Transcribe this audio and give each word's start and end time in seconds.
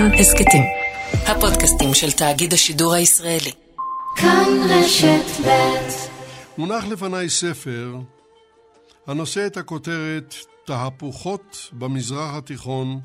כאן 0.00 0.14
הסכתים. 0.14 0.62
הפודקאסטים 1.12 1.94
של 1.94 2.12
תאגיד 2.12 2.52
השידור 2.52 2.94
הישראלי. 2.94 3.52
כאן 4.16 4.48
רשת 4.68 5.46
ב' 5.46 5.50
מונח 6.58 6.84
לפניי 6.84 7.28
ספר 7.28 7.96
הנושא 9.06 9.46
את 9.46 9.56
הכותרת 9.56 10.34
תהפוכות 10.64 11.70
במזרח 11.72 12.34
התיכון 12.34 13.00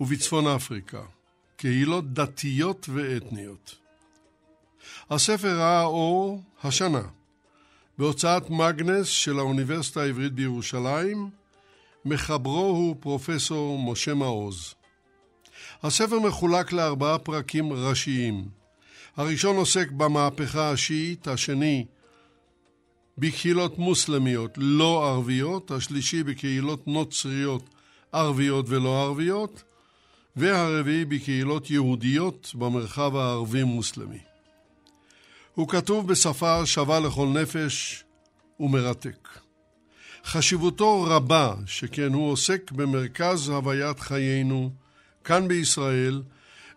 ובצפון 0.00 0.46
אפריקה, 0.46 1.02
קהילות 1.56 2.12
דתיות 2.12 2.88
ואתניות. 2.94 3.74
הספר 5.10 5.58
ראה 5.58 5.84
אור 5.84 6.42
השנה 6.64 7.02
בהוצאת 7.98 8.50
מגנס 8.50 9.06
של 9.06 9.38
האוניברסיטה 9.38 10.00
העברית 10.00 10.32
בירושלים, 10.32 11.30
מחברו 12.04 12.66
הוא 12.66 12.96
פרופסור 13.00 13.78
משה 13.78 14.14
מעוז. 14.14 14.74
הספר 15.82 16.18
מחולק 16.18 16.72
לארבעה 16.72 17.18
פרקים 17.18 17.72
ראשיים. 17.72 18.44
הראשון 19.16 19.56
עוסק 19.56 19.90
במהפכה 19.90 20.70
השיעית, 20.70 21.28
השני 21.28 21.84
בקהילות 23.18 23.78
מוסלמיות 23.78 24.50
לא 24.56 25.08
ערביות, 25.08 25.70
השלישי 25.70 26.22
בקהילות 26.22 26.86
נוצריות 26.88 27.62
ערביות 28.12 28.66
ולא 28.68 29.02
ערביות, 29.02 29.62
והרביעי 30.36 31.04
בקהילות 31.04 31.70
יהודיות 31.70 32.52
במרחב 32.54 33.16
הערבי-מוסלמי. 33.16 34.18
הוא 35.54 35.68
כתוב 35.68 36.08
בשפה 36.08 36.66
שווה 36.66 37.00
לכל 37.00 37.26
נפש 37.26 38.04
ומרתק. 38.60 39.28
חשיבותו 40.24 41.02
רבה, 41.02 41.54
שכן 41.66 42.12
הוא 42.12 42.32
עוסק 42.32 42.72
במרכז 42.72 43.48
הוויית 43.48 44.00
חיינו, 44.00 44.70
כאן 45.26 45.48
בישראל, 45.48 46.22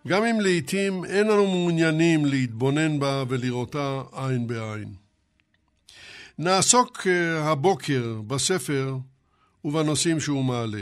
גם 0.08 0.23
אם 0.23 0.41
לעתים 0.41 1.05
אין 1.05 1.31
אנו 1.31 1.47
מעוניינים 1.47 2.25
להתבונן 2.25 3.00
בה 3.00 3.23
ולראותה 3.28 4.02
עין 4.11 4.47
בעין. 4.47 4.94
נעסוק 6.39 7.08
אה, 7.08 7.52
הבוקר 7.52 8.22
בספר 8.28 8.97
ובנושאים 9.66 10.19
שהוא 10.19 10.44
מעלה. 10.44 10.81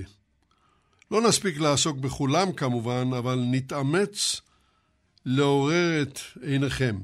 לא 1.12 1.22
נספיק 1.22 1.60
לעסוק 1.60 1.98
בכולם 1.98 2.52
כמובן, 2.52 3.10
אבל 3.18 3.40
נתאמץ 3.52 4.42
לעורר 5.26 6.02
את 6.02 6.20
עיניכם. 6.42 6.96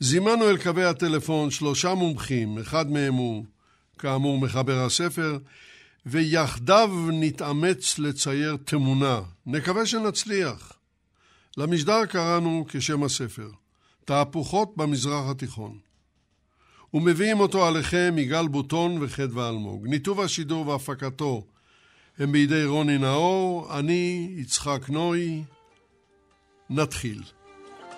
זימנו 0.00 0.50
אל 0.50 0.56
קווי 0.62 0.84
הטלפון 0.84 1.50
שלושה 1.50 1.94
מומחים, 1.94 2.58
אחד 2.58 2.90
מהם 2.90 3.14
הוא, 3.14 3.44
כאמור, 3.98 4.38
מחבר 4.38 4.84
הספר, 4.84 5.38
ויחדיו 6.06 6.90
נתאמץ 7.12 7.98
לצייר 7.98 8.56
תמונה. 8.64 9.20
נקווה 9.46 9.86
שנצליח. 9.86 10.72
למשדר 11.56 12.06
קראנו 12.06 12.64
כשם 12.68 13.02
הספר, 13.02 13.48
תהפוכות 14.04 14.76
במזרח 14.76 15.30
התיכון. 15.30 15.72
ומביאים 16.94 17.40
אותו 17.40 17.66
עליכם 17.66 18.14
יגאל 18.18 18.48
בוטון 18.48 18.98
וחדווה 19.00 19.48
אלמוג. 19.48 19.86
ניתוב 19.86 20.20
השידור 20.20 20.68
והפקתו 20.68 21.42
הם 22.18 22.32
בידי 22.32 22.64
רוני 22.64 22.98
נאור, 22.98 23.78
אני 23.78 24.28
יצחק 24.36 24.90
נוי. 24.90 25.42
נתחיל. 26.70 27.18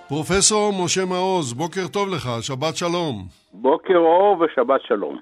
פרופסור 0.09 0.85
משה 0.85 1.05
מעוז, 1.05 1.53
בוקר 1.53 1.89
טוב 1.93 2.09
לך, 2.09 2.29
שבת 2.41 2.77
שלום. 2.77 3.27
בוקר 3.53 3.97
אור 3.97 4.41
ושבת 4.41 4.81
שלום. 4.89 5.19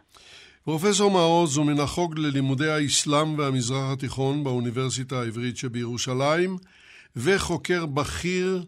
פרופסור 0.67 1.11
מעוז 1.11 1.57
הוא 1.57 1.67
מן 1.67 1.81
החוג 1.81 2.19
ללימודי 2.19 2.71
האסלאם 2.71 3.39
והמזרח 3.39 3.93
התיכון 3.93 4.45
באוניברסיטה 4.45 5.21
העברית 5.21 5.57
שבירושלים, 5.57 6.57
וחוקר 7.17 7.87
בכיר 7.87 8.65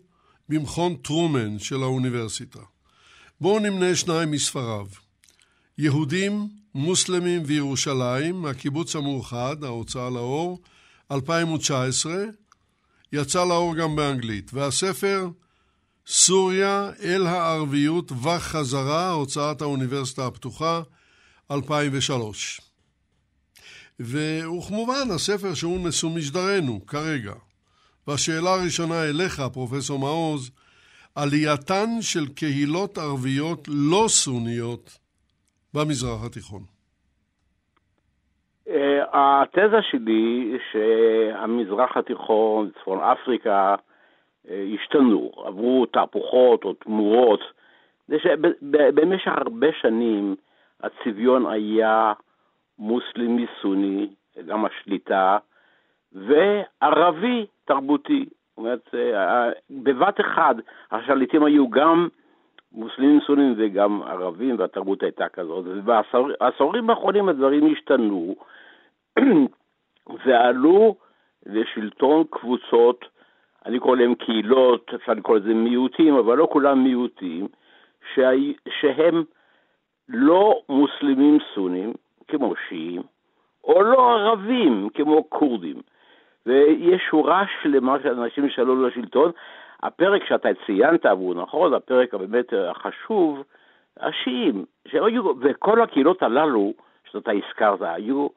במכון 0.49 0.97
טרומן 0.97 1.59
של 1.59 1.83
האוניברסיטה. 1.83 2.59
בואו 3.41 3.59
נמנה 3.59 3.97
שניים 3.97 4.31
מספריו. 4.31 4.87
יהודים, 5.79 6.49
מוסלמים 6.75 7.43
וירושלים, 7.47 8.47
הקיבוץ 8.47 8.97
המאוחד, 8.97 9.65
ההוצאה 9.65 10.11
לאור, 10.11 10.59
2019, 11.11 12.15
יצא 13.13 13.45
לאור 13.45 13.75
גם 13.77 13.97
באנגלית, 13.97 14.51
והספר 14.55 15.29
סוריה 16.07 16.91
אל 17.03 17.27
הערביות 17.27 18.13
וחזרה, 18.13 19.11
הוצאת 19.11 19.63
האוניברסיטה 19.63 20.27
הפתוחה, 20.27 20.83
2003. 21.51 22.61
וכמובן 24.01 25.07
הספר 25.15 25.55
שהוא 25.55 25.89
נשוא 25.89 26.11
משדרנו 26.17 26.87
כרגע. 26.87 27.35
והשאלה 28.07 28.51
הראשונה 28.55 29.05
אליך, 29.05 29.41
פרופסור 29.53 29.99
מעוז, 29.99 30.51
עלייתן 31.17 31.91
של 32.01 32.27
קהילות 32.37 32.99
ערביות 32.99 33.69
לא 33.69 34.05
סוניות 34.09 34.99
במזרח 35.75 36.25
התיכון. 36.27 36.63
אה, 38.69 39.03
התזה 39.13 39.83
שלי 39.91 40.59
שהמזרח 40.73 41.97
התיכון, 41.97 42.71
צפון 42.81 42.99
אפריקה, 43.01 43.75
אה, 44.51 44.65
השתנו, 44.75 45.33
עברו 45.47 45.87
תהפוכות 45.87 46.65
או 46.65 46.73
תמורות. 46.73 47.41
במשך 48.95 49.33
הרבה 49.37 49.67
שנים 49.81 50.37
הצביון 50.83 51.47
היה 51.47 52.13
מוסלמי 52.79 53.47
סוני, 53.63 54.09
גם 54.47 54.65
השליטה, 54.65 55.39
וערבי 56.13 57.47
תרבותי. 57.65 58.25
זאת 58.25 58.59
אומרת, 58.59 58.95
אה, 58.95 59.51
בבת 59.71 60.21
אחד 60.21 60.55
השליטים 60.91 61.45
היו 61.45 61.71
גם 61.71 62.09
מוסלמים 62.73 63.21
סונים 63.27 63.55
וגם 63.57 64.03
ערבים, 64.03 64.57
והתרבות 64.59 65.03
הייתה 65.03 65.29
כזאת. 65.29 65.65
ובעשורים 65.67 66.91
האחרונים 66.91 67.29
הדברים 67.29 67.73
השתנו, 67.73 68.37
ועלו 70.25 70.97
לשלטון 71.47 72.25
קבוצות 72.31 73.05
אני 73.67 73.79
קורא 73.79 73.97
להם 73.97 74.15
קהילות, 74.15 74.91
אפשר 74.95 75.13
לקרוא 75.13 75.37
לזה 75.37 75.55
מיעוטים, 75.55 76.15
אבל 76.15 76.37
לא 76.37 76.49
כולם 76.53 76.85
מיעוטים, 76.85 77.49
שה... 78.15 78.31
שהם 78.81 79.25
לא 80.09 80.61
מוסלמים 80.69 81.39
סונים, 81.55 81.93
כמו 82.29 82.55
שיעים, 82.69 83.03
או 83.65 83.83
לא 83.83 84.11
ערבים, 84.11 84.89
כמו 84.95 85.31
כורדים. 85.31 85.77
ויש 86.47 87.03
שורה 87.11 87.45
שלמה 87.63 87.97
של 88.03 88.21
אנשים 88.21 88.49
שעלו 88.51 88.87
לשלטון. 88.87 89.31
הפרק 89.83 90.25
שאתה 90.25 90.49
ציינת, 90.67 91.07
והוא 91.07 91.35
נכון, 91.35 91.75
הפרק 91.75 92.15
הבאמת 92.15 92.53
החשוב, 92.53 93.43
השיעים, 94.01 94.65
היו, 94.93 95.33
וכל 95.41 95.83
הקהילות 95.83 96.23
הללו, 96.23 96.73
שאתה 97.13 97.31
הזכרת, 97.33 97.79
היו 97.83 98.29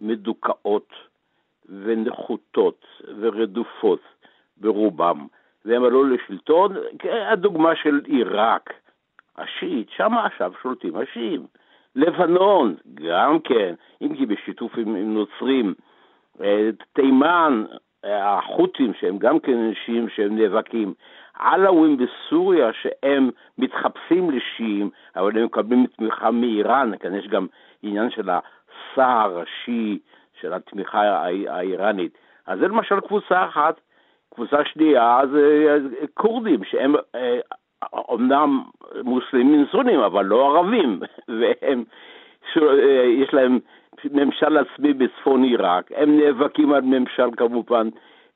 מדוכאות 0.00 0.92
ונחותות 1.68 2.86
ורדופות. 3.20 4.00
ברובם, 4.60 5.26
והם 5.64 5.84
עלו 5.84 6.04
לשלטון, 6.04 6.76
הדוגמה 7.30 7.76
של 7.76 8.00
עיראק, 8.04 8.72
השיעית, 9.38 9.90
שם 9.96 10.14
עכשיו 10.14 10.52
שולטים 10.62 10.96
השיעים. 10.96 11.46
לבנון, 11.96 12.74
גם 12.94 13.38
כן, 13.40 13.74
אם 14.02 14.16
כי 14.16 14.26
בשיתוף 14.26 14.72
עם, 14.76 14.96
עם 14.96 15.14
נוצרים. 15.14 15.74
אה, 16.40 16.70
תימן, 16.92 17.64
אה, 18.04 18.38
החות'ים, 18.38 18.92
שהם 19.00 19.18
גם 19.18 19.38
כן 19.38 19.58
אנשים 19.58 20.08
שהם 20.08 20.38
נאבקים. 20.38 20.94
עלאווים 21.38 21.96
בסוריה, 21.96 22.70
שהם 22.72 23.30
מתחפשים 23.58 24.30
לשיעים, 24.30 24.90
אבל 25.16 25.38
הם 25.38 25.44
מקבלים 25.44 25.86
תמיכה 25.86 26.30
מאיראן, 26.30 26.92
כאן 27.00 27.14
יש 27.14 27.28
גם 27.28 27.46
עניין 27.82 28.10
של 28.10 28.30
הסהר 28.30 29.40
השיעי, 29.40 29.98
של 30.40 30.52
התמיכה 30.52 31.00
האיראנית. 31.48 32.18
אז 32.46 32.58
זה 32.58 32.68
למשל 32.68 33.00
קבוצה 33.00 33.44
אחת. 33.44 33.80
קבוצה 34.34 34.64
שנייה 34.64 35.20
זה 35.32 36.06
כורדים, 36.14 36.64
שהם 36.64 36.94
אומנם 37.92 38.62
אה, 38.84 39.02
מוסלמים 39.02 39.66
סונים, 39.72 40.00
אבל 40.00 40.24
לא 40.24 40.46
ערבים, 40.46 41.00
והם, 41.40 41.84
אה, 42.56 43.04
יש 43.04 43.34
להם 43.34 43.58
ממשל 44.04 44.56
עצמי 44.56 44.92
בצפון 44.92 45.42
עיראק, 45.42 45.92
הם 45.96 46.20
נאבקים 46.20 46.72
על 46.72 46.80
ממשל 46.80 47.28
כמובן 47.36 47.88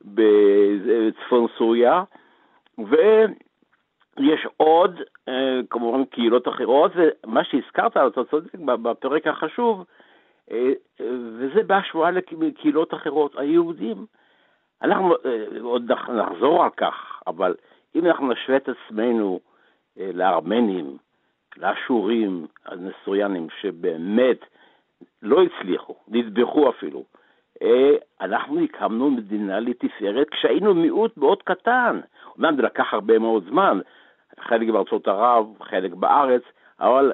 בצפון 0.05 1.46
סוריה, 1.58 2.02
ויש 2.79 4.46
עוד 4.56 5.00
אה, 5.29 5.61
כמובן 5.70 6.05
קהילות 6.05 6.49
אחרות, 6.49 6.93
ומה 6.94 7.44
שהזכרת, 7.44 7.97
אתה 7.97 8.25
צודק 8.31 8.55
בפרק 8.55 9.26
החשוב, 9.26 9.85
וזה 11.08 11.62
בהשוואה 11.67 12.11
לקהילות 12.11 12.94
אחרות. 12.94 13.38
היהודים 13.38 14.06
אנחנו 14.85 15.14
אה, 15.26 15.44
עוד 15.61 15.93
נחזור 15.93 16.64
על 16.64 16.70
כך, 16.76 17.23
אבל 17.26 17.55
אם 17.94 18.06
אנחנו 18.06 18.32
נשווה 18.32 18.56
את 18.56 18.69
עצמנו 18.69 19.41
אה, 20.00 20.11
לארמנים, 20.14 20.96
לאשורים, 21.56 22.46
הנסוריאנים, 22.67 23.46
שבאמת 23.61 24.38
לא 25.23 25.43
הצליחו, 25.43 25.94
נטבחו 26.08 26.70
אפילו, 26.70 27.05
אנחנו 28.20 28.61
הקמנו 28.61 29.11
מדינה 29.11 29.61
לתפארת 29.61 30.31
כשהיינו 30.31 30.75
מיעוט 30.75 31.17
מאוד 31.17 31.43
קטן. 31.43 32.00
אומנם 32.37 32.56
זה 32.56 32.62
לקח 32.62 32.94
הרבה 32.94 33.19
מאוד 33.19 33.44
זמן, 33.49 33.79
חלק 34.40 34.69
בארצות 34.69 35.08
ערב, 35.08 35.47
חלק 35.62 35.93
בארץ, 35.93 36.43
אבל, 36.81 37.12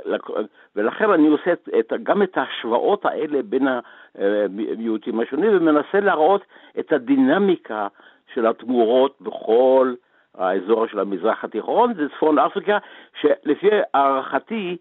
ולכן 0.77 1.11
אני 1.11 1.29
עושה 1.29 1.53
את, 1.79 1.93
גם 2.03 2.23
את 2.23 2.39
ההשוואות 2.39 3.05
האלה 3.05 3.43
בין 3.43 3.69
המיעוטים 4.15 5.21
השונים 5.21 5.57
ומנסה 5.57 6.01
להראות 6.01 6.43
את 6.79 6.93
הדינמיקה 6.93 7.89
של 8.35 8.47
התמורות 8.47 9.17
בכל 9.21 9.95
האזור 10.41 10.87
של 10.87 10.99
המזרח 10.99 11.45
התיכון, 11.45 11.95
זה 11.95 12.09
צפון 12.09 12.39
אפריקה, 12.39 12.79
שלפי 13.21 13.69
הערכתי 13.95 14.77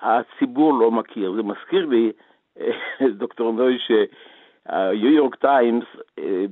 הציבור 0.00 0.74
לא 0.74 0.90
מכיר. 0.90 1.32
זה 1.32 1.42
מזכיר 1.42 1.86
לי, 1.86 2.12
דוקטור 3.18 3.52
נוי, 3.52 3.78
שהניו 3.78 5.10
יורק 5.12 5.34
טיימס 5.34 5.84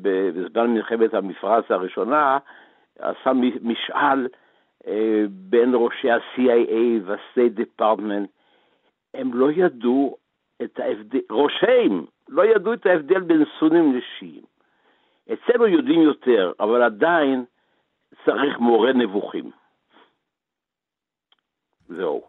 בזמן 0.03 0.71
מלחמת 0.71 1.15
המפרץ 1.15 1.65
הראשונה 1.71 2.39
עשה 2.99 3.33
משאל 3.63 4.29
אה, 4.87 5.25
בין 5.29 5.73
ראשי 5.75 6.11
ה-CIA 6.11 7.05
וה-State 7.05 7.61
Department, 7.61 8.27
הם 9.15 9.35
לא 9.35 9.53
ידעו 9.53 10.17
את 10.63 10.81
ההבדל, 10.81 11.21
ראשיהם 11.31 12.05
לא 12.29 12.47
ידעו 12.47 12.73
את 12.73 12.87
ההבדל 12.87 13.21
בין 13.21 13.45
סונים 13.59 13.97
לשיעים. 13.97 14.43
אצלנו 15.33 15.67
יודעים 15.67 16.03
יותר, 16.03 16.53
אבל 16.61 16.83
עדיין 16.83 17.45
צריך 18.25 18.59
מורה 18.61 18.93
נבוכים. 18.93 19.51
זהו. 21.89 22.23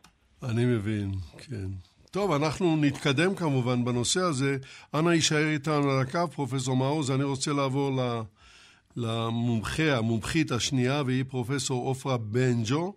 אני 0.44 0.65
מבין, 0.65 1.12
כן. 1.38 1.68
טוב, 2.12 2.31
אנחנו 2.31 2.77
נתקדם 2.77 3.35
כמובן 3.35 3.85
בנושא 3.85 4.19
הזה. 4.19 4.57
אנא 4.94 5.09
יישאר 5.09 5.47
איתנו 5.53 5.91
על 5.91 6.01
הקו, 6.01 6.27
פרופסור 6.27 6.75
מעוז. 6.75 7.12
אני 7.12 7.24
רוצה 7.24 7.51
לעבור. 7.53 7.91
למומחה, 8.95 9.97
המומחית 9.97 10.51
השנייה, 10.51 11.01
והיא 11.06 11.24
פרופסור 11.30 11.88
עופרה 11.88 12.18
בנג'ו. 12.18 12.94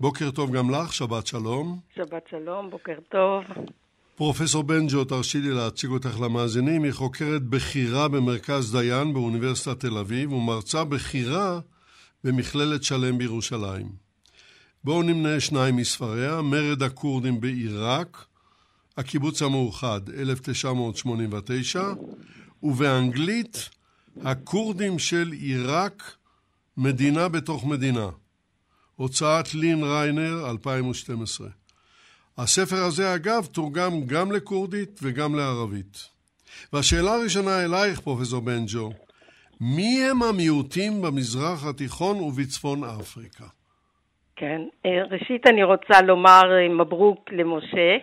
בוקר 0.00 0.30
טוב 0.30 0.56
גם 0.56 0.70
לך, 0.70 0.92
שבת 0.92 1.26
שלום. 1.26 1.78
שבת 1.96 2.22
שלום, 2.30 2.70
בוקר 2.70 2.98
טוב. 3.08 3.44
פרופסור 4.16 4.62
בנג'ו, 4.62 5.04
תרשי 5.04 5.38
לי 5.38 5.50
להציג 5.50 5.90
אותך 5.90 6.20
למאזינים. 6.20 6.82
היא 6.82 6.92
חוקרת 6.92 7.42
בכירה 7.42 8.08
במרכז 8.08 8.76
דיין 8.76 9.12
באוניברסיטת 9.12 9.80
תל 9.80 9.98
אביב 9.98 10.32
ומרצה 10.32 10.84
בכירה 10.84 11.60
במכללת 12.26 12.82
שלם 12.82 13.18
בירושלים. 13.18 13.88
בואו 14.84 15.02
נמנה 15.02 15.40
שניים 15.40 15.76
מספריה, 15.76 16.42
מרד 16.42 16.82
הכורדים 16.82 17.40
בעיראק, 17.40 18.24
הקיבוץ 18.96 19.42
המאוחד, 19.42 20.00
1989, 20.18 21.82
ובאנגלית, 22.62 23.68
הכורדים 24.24 24.98
של 24.98 25.32
עיראק, 25.32 26.12
מדינה 26.76 27.28
בתוך 27.28 27.64
מדינה. 27.64 28.08
הוצאת 28.96 29.54
לין 29.54 29.84
ריינר, 29.84 30.50
2012. 30.50 31.48
הספר 32.38 32.82
הזה, 32.82 33.14
אגב, 33.14 33.46
תורגם 33.52 34.06
גם 34.06 34.32
לכורדית 34.32 35.00
וגם 35.02 35.34
לערבית. 35.34 36.04
והשאלה 36.72 37.14
הראשונה 37.14 37.64
אלייך, 37.64 38.00
פרופסור 38.00 38.40
בנג'ו, 38.40 38.92
מי 39.60 40.02
הם 40.10 40.22
המיעוטים 40.22 40.92
במזרח 41.02 41.66
התיכון 41.70 42.16
ובצפון 42.20 42.78
אפריקה? 42.84 43.44
כן, 44.36 44.60
אה, 44.86 45.02
ראשית 45.10 45.46
אני 45.46 45.62
רוצה 45.64 46.02
לומר 46.02 46.42
אה, 46.52 46.68
מברוק 46.68 47.30
למשה. 47.32 47.96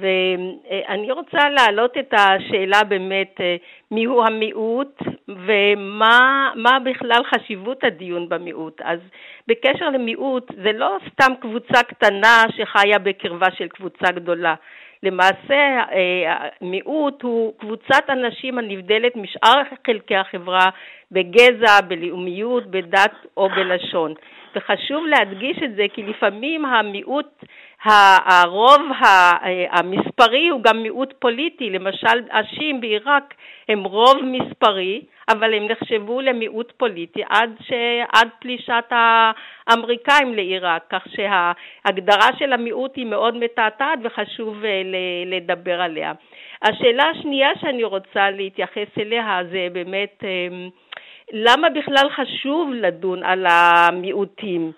ואני 0.00 1.12
רוצה 1.12 1.48
להעלות 1.48 1.98
את 1.98 2.14
השאלה 2.14 2.84
באמת 2.84 3.34
אה, 3.40 3.56
מיהו 3.90 4.24
המיעוט 4.24 5.02
ומה 5.28 6.78
בכלל 6.84 7.22
חשיבות 7.34 7.84
הדיון 7.84 8.28
במיעוט. 8.28 8.80
אז 8.84 8.98
בקשר 9.48 9.88
למיעוט 9.88 10.52
זה 10.64 10.72
לא 10.72 10.98
סתם 11.12 11.32
קבוצה 11.40 11.82
קטנה 11.82 12.44
שחיה 12.56 12.98
בקרבה 12.98 13.46
של 13.58 13.68
קבוצה 13.68 14.12
גדולה. 14.12 14.54
למעשה 15.04 15.62
אה, 15.92 16.48
מיעוט 16.60 17.22
הוא 17.22 17.52
קבוצת 17.58 18.04
אנשים 18.08 18.58
הנבדלת 18.58 19.16
משאר 19.16 19.62
חלקי 19.86 20.16
החברה 20.16 20.70
בגזע, 21.10 21.80
בלאומיות, 21.88 22.66
בדת 22.66 23.12
או 23.36 23.48
בלשון. 23.48 24.14
וחשוב 24.56 25.06
להדגיש 25.06 25.56
את 25.64 25.74
זה 25.76 25.84
כי 25.94 26.02
לפעמים 26.02 26.64
המיעוט, 26.64 27.44
הרוב 27.84 28.80
המספרי 29.70 30.48
הוא 30.48 30.62
גם 30.62 30.82
מיעוט 30.82 31.14
פוליטי, 31.18 31.70
למשל 31.70 32.20
השיעים 32.30 32.80
בעיראק 32.80 33.34
הם 33.68 33.84
רוב 33.84 34.16
מספרי, 34.24 35.00
אבל 35.28 35.54
הם 35.54 35.66
נחשבו 35.70 36.20
למיעוט 36.20 36.72
פוליטי 36.76 37.22
עד, 37.28 37.50
ש... 37.60 37.72
עד 38.12 38.28
פלישת 38.40 38.84
האמריקאים 38.90 40.34
לעיראק, 40.34 40.82
כך 40.90 41.02
שההגדרה 41.08 42.28
של 42.38 42.52
המיעוט 42.52 42.96
היא 42.96 43.06
מאוד 43.06 43.36
מתעתעת 43.36 43.98
וחשוב 44.02 44.64
אה, 44.64 44.82
לדבר 45.26 45.80
עליה. 45.80 46.12
השאלה 46.62 47.04
השנייה 47.04 47.50
שאני 47.60 47.84
רוצה 47.84 48.30
להתייחס 48.30 48.98
אליה 48.98 49.38
זה 49.50 49.68
באמת 49.72 50.24
אה, 50.24 50.68
למה 51.32 51.70
בכלל 51.70 52.08
חשוב 52.16 52.70
לדון 52.72 53.22
על 53.22 53.46
המיעוטים? 53.48 54.72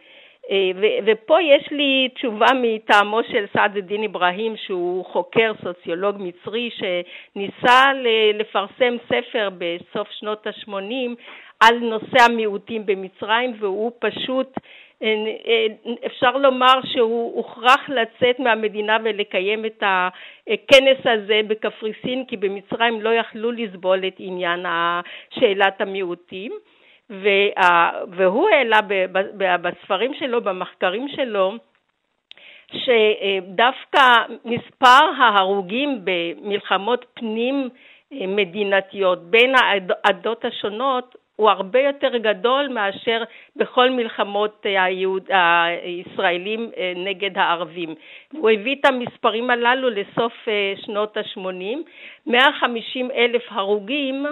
אה, 0.51 0.71
ופה 1.07 1.43
יש 1.43 1.69
לי 1.71 2.09
תשובה 2.15 2.47
מטעמו 2.63 3.21
של 3.23 3.45
סעד 3.53 3.77
א-דין 3.77 4.05
אברהים 4.05 4.57
שהוא 4.57 5.05
חוקר 5.05 5.53
סוציולוג 5.63 6.17
מצרי 6.19 6.71
שניסה 6.71 7.93
לפרסם 8.35 8.97
ספר 9.09 9.49
בסוף 9.59 10.09
שנות 10.11 10.47
ה-80 10.47 11.15
על 11.61 11.79
נושא 11.79 12.23
המיעוטים 12.23 12.87
במצרים 12.87 13.55
והוא 13.59 13.93
פשוט 13.99 14.53
אה, 15.03 15.09
אה, 15.47 15.67
אפשר 16.07 16.37
לומר 16.37 16.81
שהוא 16.85 17.37
הוכרח 17.37 17.89
לצאת 17.89 18.39
מהמדינה 18.39 18.97
ולקיים 19.05 19.65
את 19.65 19.83
הכנס 19.83 20.99
הזה 21.05 21.41
בקפריסין 21.49 22.25
כי 22.25 22.37
במצרים 22.37 23.01
לא 23.01 23.11
יכלו 23.11 23.53
לסבול 23.53 24.07
את 24.07 24.15
עניין 24.19 24.67
שאלת 25.31 25.81
המיעוטים 25.81 26.53
והוא 27.11 28.49
העלה 28.49 28.81
בספרים 29.63 30.15
שלו, 30.15 30.41
במחקרים 30.41 31.09
שלו, 31.09 31.53
שדווקא 32.73 34.17
מספר 34.45 35.05
ההרוגים 35.19 36.01
במלחמות 36.05 37.05
פנים 37.15 37.69
מדינתיות 38.11 39.23
בין 39.23 39.55
העדות 40.05 40.45
השונות 40.45 41.17
הוא 41.37 41.51
הרבה 41.51 41.81
יותר 41.81 42.17
גדול 42.17 42.69
מאשר 42.69 43.23
בכל 43.57 43.91
מלחמות 43.91 44.67
היהוד, 44.67 45.29
הישראלים 45.31 46.71
נגד 46.97 47.39
הערבים. 47.39 47.95
הוא 48.33 48.51
הביא 48.51 48.77
את 48.81 48.85
המספרים 48.85 49.51
הללו 49.51 49.91
לסוף 49.91 50.33
שנות 50.77 51.17
ה-80, 51.17 51.77
150 52.27 53.11
אלף 53.11 53.43
הרוגים 53.51 54.27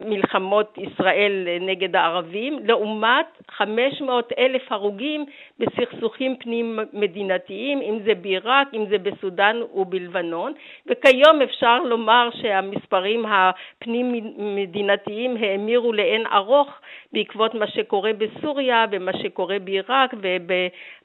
מלחמות 0.00 0.78
ישראל 0.78 1.48
נגד 1.60 1.96
הערבים, 1.96 2.58
לעומת 2.64 3.26
500 3.50 4.32
אלף 4.38 4.72
הרוגים 4.72 5.24
בסכסוכים 5.58 6.36
פנים 6.36 6.78
מדינתיים, 6.92 7.80
אם 7.80 7.98
זה 8.04 8.14
בעיראק, 8.14 8.68
אם 8.74 8.84
זה 8.90 8.98
בסודאן 8.98 9.56
ובלבנון, 9.74 10.52
וכיום 10.86 11.42
אפשר 11.42 11.82
לומר 11.82 12.28
שהמספרים 12.32 13.26
הפנים 13.26 14.12
מדינתיים 14.38 15.36
האמירו 15.36 15.92
לאין 15.92 16.26
ארוך 16.26 16.68
בעקבות 17.12 17.54
מה 17.54 17.66
שקורה 17.66 18.10
בסוריה 18.12 18.86
ומה 18.90 19.12
שקורה 19.22 19.58
בעיראק 19.58 20.14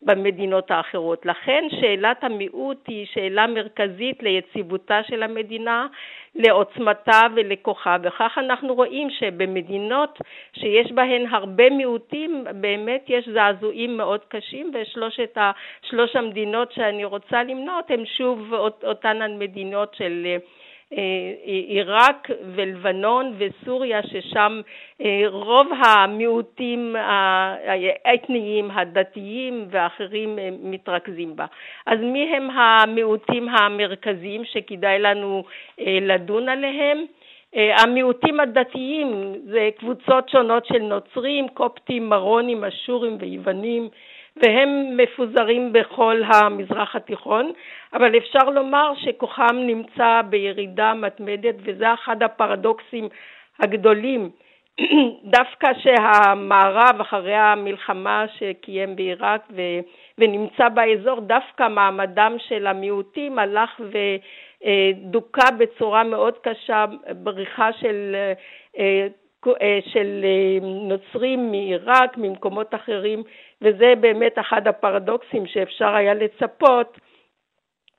ובמדינות 0.02 0.72
האחרות. 0.72 1.26
לכן 1.26 1.64
שאלת 1.82 2.24
המיעוט 2.24 2.88
היא 2.88 3.06
שאלה 3.14 3.48
מרכזית 3.48 4.24
ליציבותה 4.24 5.04
של 5.04 5.24
המדינה, 5.24 5.88
לעוצמתה 6.36 7.22
ולכוחה, 7.36 7.98
וכך 8.04 8.38
אנחנו 8.38 8.76
רואים 8.76 9.10
שבמדינות 9.10 10.20
שיש 10.54 10.92
בהן 10.92 11.26
הרבה 11.32 11.70
מיעוטים 11.70 12.46
באמת 12.62 13.06
יש 13.08 13.30
זעזועים 13.30 13.98
מאוד 13.98 14.20
קשים 14.28 14.72
ושלוש 14.74 16.16
המדינות 16.16 16.72
שאני 16.72 17.06
רוצה 17.06 17.44
למנות 17.44 17.92
הן 17.92 18.06
שוב 18.06 18.54
אותן 18.84 19.22
המדינות 19.22 19.96
של 19.96 20.28
עיראק 21.44 22.30
ולבנון 22.56 23.34
וסוריה 23.38 24.04
ששם 24.04 24.62
אה, 25.02 25.22
רוב 25.28 25.68
המיעוטים 25.86 26.96
האתניים, 28.06 28.72
הדתיים 28.72 29.68
ואחרים 29.70 30.40
אה, 30.40 30.50
מתרכזים 30.64 31.36
בה. 31.36 31.46
אז 31.86 32.00
מי 32.00 32.36
הם 32.36 32.50
המיעוטים 32.50 33.50
המרכזיים 33.50 34.46
שכדאי 34.46 35.00
לנו 35.00 35.44
לדון 36.02 36.50
עליהם? 36.50 37.06
המיעוטים 37.56 38.40
הדתיים 38.40 39.34
זה 39.46 39.70
קבוצות 39.78 40.30
שונות 40.30 40.66
של 40.66 40.80
נוצרים, 40.80 41.48
קופטים, 41.48 42.10
מרונים, 42.10 42.64
אשורים 42.64 43.18
ויוונים 43.20 43.90
והם 44.38 44.98
מפוזרים 44.98 45.74
בכל 45.74 46.22
המזרח 46.26 46.96
התיכון, 46.96 47.52
אבל 47.94 48.18
אפשר 48.18 48.50
לומר 48.50 48.94
שכוחם 48.96 49.56
נמצא 49.56 50.22
בירידה 50.30 50.94
מתמדת 50.94 51.56
וזה 51.64 51.94
אחד 51.94 52.24
הפרדוקסים 52.24 53.10
הגדולים. 53.60 54.30
דווקא 55.38 55.68
שהמערב 55.84 57.02
אחרי 57.02 57.36
המלחמה 57.36 58.26
שקיים 58.38 58.96
בעיראק 58.96 59.42
ו, 59.56 59.62
ונמצא 60.18 60.70
באזור, 60.70 61.20
דווקא 61.20 61.68
מעמדם 61.68 62.36
של 62.48 62.68
המיעוטים 62.68 63.40
הלך 63.40 63.82
ודוכא 64.62 65.52
בצורה 65.58 66.04
מאוד 66.04 66.38
קשה, 66.38 66.86
בריחה 67.16 67.74
של, 67.74 68.16
אה, 68.78 69.08
אה, 69.62 69.80
של 69.86 70.22
אה, 70.24 70.60
נוצרים 70.62 71.52
מעיראק, 71.52 72.18
ממקומות 72.18 72.76
אחרים, 72.76 73.24
וזה 73.64 73.94
באמת 74.00 74.40
אחד 74.40 74.68
הפרדוקסים 74.68 75.48
שאפשר 75.48 75.96
היה 75.96 76.14
לצפות 76.14 76.98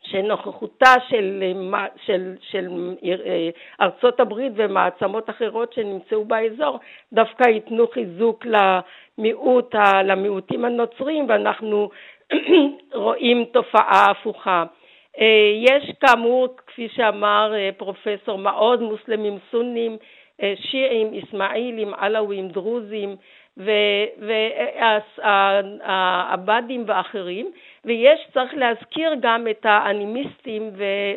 שנוכחותה 0.06 0.94
של, 1.08 1.42
של, 2.06 2.34
של 2.50 2.68
אה, 3.04 3.48
ארצות 3.80 4.20
הברית 4.20 4.52
ומעצמות 4.56 5.30
אחרות 5.30 5.72
שנמצאו 5.72 6.24
באזור 6.24 6.78
דווקא 7.12 7.48
ייתנו 7.48 7.86
חיזוק 7.88 8.46
למיעוט, 8.46 9.74
למיעוטים 10.04 10.64
הנוצרים 10.64 11.26
ואנחנו 11.28 11.90
רואים 12.94 13.44
תופעה 13.44 14.10
הפוכה. 14.10 14.64
אה, 15.20 15.52
יש 15.62 15.92
כאמור, 16.00 16.48
כפי 16.66 16.88
שאמר 16.88 17.52
אה, 17.54 17.70
פרופסור 17.76 18.38
מעוז, 18.38 18.80
מוסלמים 18.80 19.38
סונים, 19.50 19.96
שיעים, 20.54 21.10
אסמאעילים, 21.14 21.94
עלווים, 21.94 22.48
דרוזים, 22.48 23.16
והעבדים 25.86 26.84
ואחרים, 26.86 27.50
ויש, 27.84 28.20
צריך 28.34 28.54
להזכיר 28.54 29.14
גם 29.20 29.48
את 29.50 29.66
האנימיסטים 29.68 30.70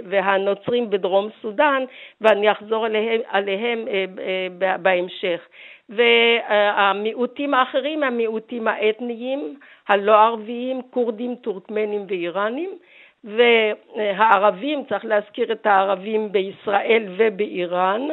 והנוצרים 0.06 0.90
בדרום 0.90 1.30
סודאן, 1.42 1.84
ואני 2.22 2.52
אחזור 2.52 2.86
עליהם, 2.86 3.22
עליהם 3.30 3.88
אה, 3.88 4.06
אה, 4.62 4.78
בהמשך. 4.78 5.48
והמיעוטים 5.90 7.54
האחרים, 7.54 8.04
המיעוטים 8.04 8.68
האתניים, 8.68 9.60
הלא 9.88 10.26
ערביים, 10.26 10.82
כורדים, 10.90 11.36
טורקמנים 11.36 12.06
ואיראנים, 12.08 12.78
והערבים, 13.24 14.84
צריך 14.90 15.06
להזכיר 15.06 15.52
את 15.52 15.66
הערבים 15.66 16.32
בישראל 16.32 17.04
ובאיראן, 17.18 18.08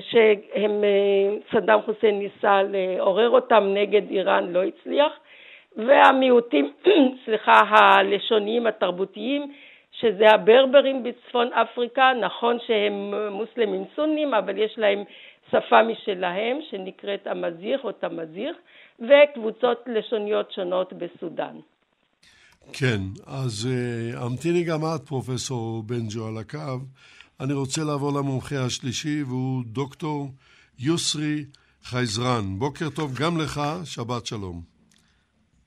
שהם, 0.00 0.84
אה, 0.84 1.36
סדאם 1.52 1.82
חוסיין 1.82 2.18
ניסה 2.18 2.62
לעורר 2.62 3.30
אותם 3.30 3.64
נגד 3.74 4.10
איראן, 4.10 4.52
לא 4.52 4.62
הצליח, 4.64 5.12
והמיעוטים, 5.76 6.72
סליחה, 7.24 7.52
הלשוניים 7.52 8.66
התרבותיים, 8.66 9.52
שזה 10.00 10.30
הברברים 10.34 11.02
בצפון 11.02 11.52
אפריקה, 11.52 12.12
נכון 12.20 12.56
שהם 12.66 13.14
מוסלמים 13.30 13.84
סונים, 13.96 14.34
אבל 14.34 14.58
יש 14.58 14.74
להם 14.78 15.04
שפה 15.50 15.82
משלהם 15.82 16.58
שנקראת 16.70 17.26
המזיח 17.26 17.84
או 17.84 17.92
תמזיח, 17.92 18.56
וקבוצות 19.00 19.84
לשוניות 19.86 20.52
שונות 20.52 20.92
בסודאן. 20.92 21.56
כן, 22.72 23.00
אז 23.26 23.68
uh, 23.68 24.24
המתיני 24.24 24.64
גם 24.64 24.80
את, 24.94 25.06
פרופסור 25.06 25.82
בנג'ו, 25.82 26.26
על 26.26 26.38
הקו. 26.38 26.78
אני 27.40 27.52
רוצה 27.52 27.84
לעבור 27.84 28.12
למומחה 28.12 28.64
השלישי, 28.64 29.22
והוא 29.22 29.62
דוקטור 29.66 30.30
יוסרי 30.78 31.44
חייזרן. 31.82 32.58
בוקר 32.58 32.90
טוב 32.90 33.14
גם 33.14 33.40
לך, 33.40 33.60
שבת 33.84 34.26
שלום. 34.26 34.62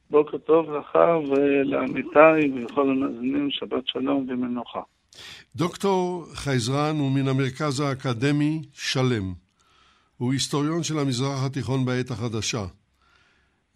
בוקר 0.10 0.38
טוב 0.38 0.66
לך 0.72 0.96
ולעמיתיי 1.30 2.52
ולכל 2.54 2.90
המאזינים, 2.90 3.48
שבת 3.52 3.88
שלום 3.88 4.26
ומנוחה. 4.30 4.80
דוקטור 5.56 6.26
חייזרן 6.34 6.96
הוא 7.00 7.12
מן 7.12 7.28
המרכז 7.28 7.80
האקדמי 7.80 8.62
שלם. 8.74 9.34
הוא 10.18 10.34
היסטוריון 10.34 10.84
של 10.84 11.00
המזרח 11.00 11.44
התיכון 11.46 11.86
בעת 11.86 12.12
החדשה, 12.12 12.66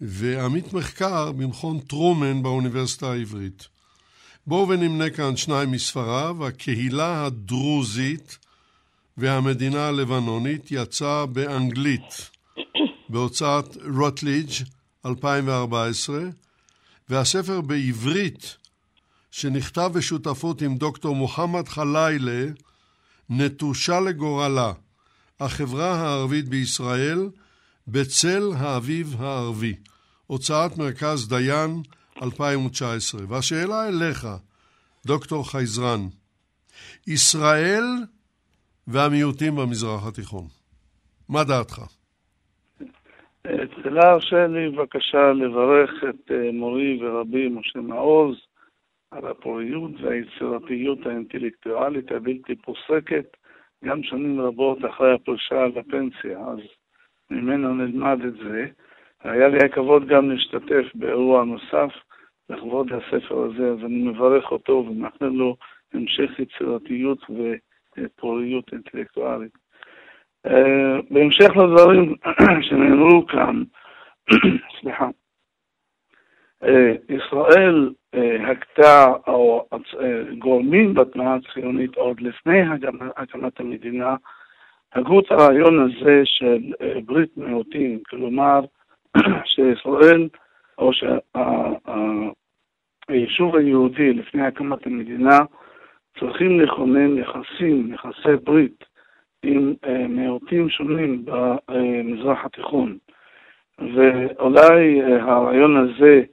ועמית 0.02 0.74
מחקר 0.74 1.32
במכון 1.32 1.80
טרומן 1.80 2.44
באוניברסיטה 2.44 3.12
העברית. 3.12 3.73
בואו 4.48 4.70
ונמנה 4.70 5.10
כאן 5.10 5.36
שניים 5.36 5.72
מספריו, 5.72 6.48
הקהילה 6.48 7.26
הדרוזית 7.26 8.38
והמדינה 9.18 9.88
הלבנונית 9.88 10.72
יצא 10.72 11.26
באנגלית 11.32 12.30
בהוצאת 13.10 13.78
רוטליג' 13.98 14.50
2014, 15.06 16.20
והספר 17.10 17.62
בעברית 17.62 18.58
שנכתב 19.32 19.92
בשותפות 19.94 20.62
עם 20.62 20.78
דוקטור 20.78 21.16
מוחמד 21.16 21.68
חלילה, 21.68 22.46
נטושה 23.30 24.00
לגורלה, 24.00 24.74
החברה 25.40 25.96
הערבית 25.96 26.50
בישראל, 26.50 27.30
בצל 27.88 28.52
האביב 28.58 29.16
הערבי, 29.20 29.76
הוצאת 30.28 30.78
מרכז 30.78 31.28
דיין 31.28 31.82
2019. 32.24 33.22
והשאלה 33.30 33.88
אליך, 33.88 34.28
דוקטור 35.06 35.52
חייזרן, 35.52 36.00
ישראל 37.08 37.84
והמיעוטים 38.88 39.56
במזרח 39.56 40.08
התיכון, 40.08 40.46
מה 41.30 41.44
דעתך? 41.44 41.80
תחילה 43.44 44.12
הרשה 44.12 44.48
לי 44.48 44.70
בבקשה 44.70 45.32
לברך 45.32 45.92
את 46.10 46.32
אה, 46.32 46.52
מורי 46.54 47.00
ורבי 47.02 47.50
משה 47.50 47.80
מעוז 47.80 48.36
על 49.12 49.28
הפוריות 49.28 49.92
והיצירתיות 50.02 51.06
האינטלקטואלית 51.06 52.12
הבלתי 52.12 52.56
פוסקת 52.56 53.38
גם 53.86 54.04
שנים 54.04 54.42
רבות 54.42 54.78
אחרי 54.90 55.14
הפרישה 55.14 55.66
לפנסיה, 55.66 56.40
אז 56.40 56.60
ממנו 57.30 57.74
נלמד 57.74 58.18
את 58.28 58.34
זה. 58.34 58.66
היה 59.24 59.48
לי 59.48 59.58
הכבוד 59.66 60.08
גם 60.08 60.30
להשתתף 60.30 60.86
באירוע 60.96 61.44
נוסף 61.44 61.92
לכבוד 62.50 62.88
הספר 62.94 63.44
הזה, 63.44 63.68
אז 63.68 63.80
אני 63.86 64.04
מברך 64.04 64.52
אותו 64.52 64.86
ומאחל 64.88 65.26
לו 65.26 65.56
המשך 65.94 66.40
יצירתיות 66.40 67.18
ופוריות 67.98 68.74
אינטלקטואלית. 68.74 69.52
אה, 70.46 71.00
בהמשך 71.10 71.50
לדברים 71.50 72.16
שנאמרו 72.70 73.26
כאן, 73.28 73.64
סליחה, 74.82 75.10
אה, 76.64 76.94
ישראל 77.10 77.94
אה, 78.14 78.52
הקטה, 78.52 79.14
או 79.28 79.68
גורמים 80.40 80.94
בתנועה 80.94 81.36
הציונית 81.36 81.96
עוד 81.96 82.22
לפני 82.22 82.62
הקמת 83.16 83.60
המדינה, 83.60 84.16
הגו 84.94 85.20
את 85.20 85.32
הרעיון 85.32 85.80
הזה 85.80 86.22
של 86.26 86.74
ברית 87.06 87.38
מיעוטים, 87.38 88.00
כלומר 88.10 88.60
שישראל, 89.46 90.28
או 90.78 90.92
שהיישוב 93.10 93.56
היהודי 93.56 94.14
לפני 94.14 94.46
הקמת 94.46 94.86
המדינה, 94.86 95.40
צריכים 96.20 96.60
לכונן 96.60 97.18
יחסים, 97.18 97.94
יחסי 97.94 98.36
ברית, 98.44 98.86
עם 99.44 99.74
אה, 99.86 100.08
מיעוטים 100.08 100.70
שונים 100.70 101.26
במזרח 101.26 102.46
התיכון. 102.46 102.98
ואולי 103.80 105.02
אה, 105.02 105.24
הרעיון 105.24 105.78
הזה 105.78 106.24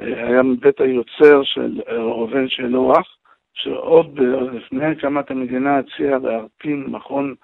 אה, 0.00 0.28
היה 0.28 0.42
מבית 0.42 0.80
היוצר 0.80 1.42
של 1.42 1.80
ראובן 1.88 2.48
שלוח, 2.48 3.16
שעוד 3.54 4.20
לפני 4.52 4.84
הקמת 4.84 5.30
המדינה 5.30 5.78
הציע 5.78 6.18
להרפים 6.18 6.92
מכון 6.92 7.34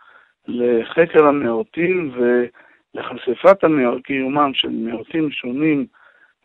לחקר 0.49 1.27
המיעוטים 1.27 2.13
ולחשיפת 2.15 3.59
קיומם 4.05 4.51
של 4.55 4.69
מיעוטים 4.69 5.31
שונים, 5.31 5.87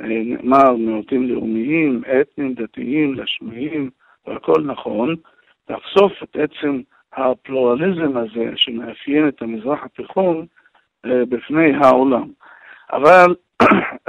נאמר 0.01 0.75
מיעוטים 0.75 1.30
לאומיים, 1.30 2.01
אתניים, 2.22 2.54
דתיים, 2.54 3.13
לשמיים, 3.13 3.89
והכל 4.27 4.62
נכון, 4.66 5.16
לחשוף 5.70 6.24
את 6.24 6.36
עצם 6.36 6.82
הפלורליזם 7.13 8.18
הזה 8.18 8.51
שמאפיין 8.56 9.27
את 9.27 9.42
המזרח 9.42 9.84
התיכון 9.84 10.46
אה, 11.06 11.25
בפני 11.30 11.75
העולם. 11.75 12.30
אבל 12.92 13.36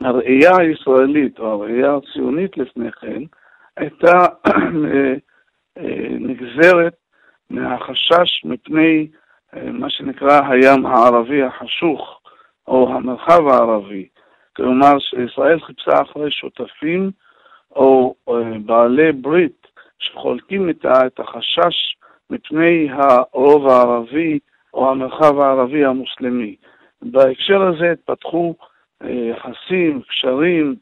הראייה 0.00 0.56
הישראלית 0.58 1.38
או 1.38 1.46
הראייה 1.46 1.96
הציונית 1.96 2.58
לפני 2.58 2.92
כן 2.92 3.22
הייתה 3.76 4.26
אה, 5.78 6.08
נגזרת 6.10 6.96
מהחשש 7.50 8.44
מפני 8.44 9.08
אה, 9.54 9.72
מה 9.72 9.90
שנקרא 9.90 10.40
הים 10.48 10.86
הערבי 10.86 11.42
החשוך 11.42 12.20
או 12.68 12.94
המרחב 12.94 13.48
הערבי. 13.48 14.08
כלומר 14.56 14.98
שישראל 14.98 15.60
חיפשה 15.60 16.02
אחרי 16.02 16.30
שותפים 16.30 17.10
או 17.76 18.14
בעלי 18.64 19.12
ברית 19.12 19.66
שחולקים 19.98 20.68
איתה 20.68 21.06
את 21.06 21.20
החשש 21.20 21.96
מפני 22.30 22.88
הרוב 22.90 23.68
הערבי 23.68 24.38
או 24.74 24.90
המרחב 24.90 25.38
הערבי 25.38 25.84
המוסלמי. 25.84 26.56
בהקשר 27.02 27.62
הזה 27.62 27.90
התפתחו 27.92 28.54
יחסים, 29.04 30.02
קשרים 30.08 30.74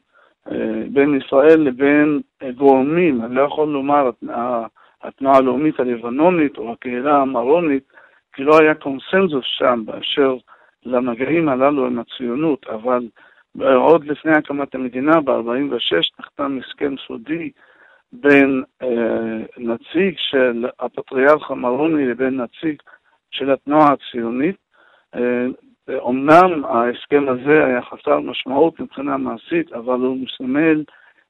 בין 0.93 1.21
ישראל 1.21 1.59
לבין 1.59 2.21
גורמים, 2.55 3.21
אני 3.25 3.35
לא 3.35 3.41
יכול 3.41 3.67
לומר 3.67 4.09
התנועה 5.01 5.37
הלאומית 5.37 5.79
הלבנונית 5.79 6.57
או 6.57 6.71
הקהילה 6.71 7.21
המרונית, 7.21 7.83
כי 8.33 8.43
לא 8.43 8.59
היה 8.59 8.75
קונסנזוס 8.75 9.45
שם 9.57 9.81
באשר 9.85 10.35
למגעים 10.85 11.49
הללו 11.49 11.85
עם 11.85 11.99
הציונות, 11.99 12.65
אבל 12.67 13.07
עוד 13.61 14.05
לפני 14.05 14.31
הקמת 14.31 14.75
המדינה, 14.75 15.21
ב-46, 15.21 16.19
נחתם 16.19 16.57
הסכם 16.59 16.95
סודי 17.07 17.51
בין 18.13 18.63
אה, 18.81 19.37
נציג 19.57 20.15
של 20.17 20.65
הפטריארך 20.79 21.51
המרוני 21.51 22.05
לבין 22.05 22.41
נציג 22.41 22.81
של 23.31 23.51
התנועה 23.51 23.93
הציונית. 23.93 24.55
אה, 25.15 25.45
אומנם 25.89 26.65
ההסכם 26.65 27.29
הזה 27.29 27.65
היה 27.65 27.81
חסר 27.81 28.19
משמעות 28.19 28.79
מבחינה 28.79 29.17
מעשית, 29.17 29.73
אבל 29.73 29.99
הוא 29.99 30.17
מסמל, 30.17 30.83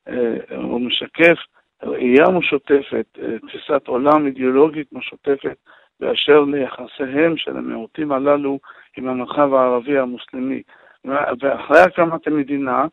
אה, 0.08 0.56
הוא 0.56 0.82
משקף 0.82 1.38
ראייה 1.84 2.30
משותפת, 2.30 3.06
אה, 3.22 3.40
תפיסת 3.40 3.88
עולם 3.88 4.26
אידיאולוגית 4.26 4.94
משותפת 4.94 5.58
באשר 6.00 6.40
ליחסיהם 6.40 7.38
של 7.38 7.58
המיעוטים 7.58 8.12
הללו 8.12 8.60
עם 8.98 9.08
המרחב 9.08 9.54
הערבי 9.54 10.00
המוסלמי. 10.00 10.62
ואחרי 11.06 11.80
הקמת 11.80 12.28
המדינה, 12.28 12.86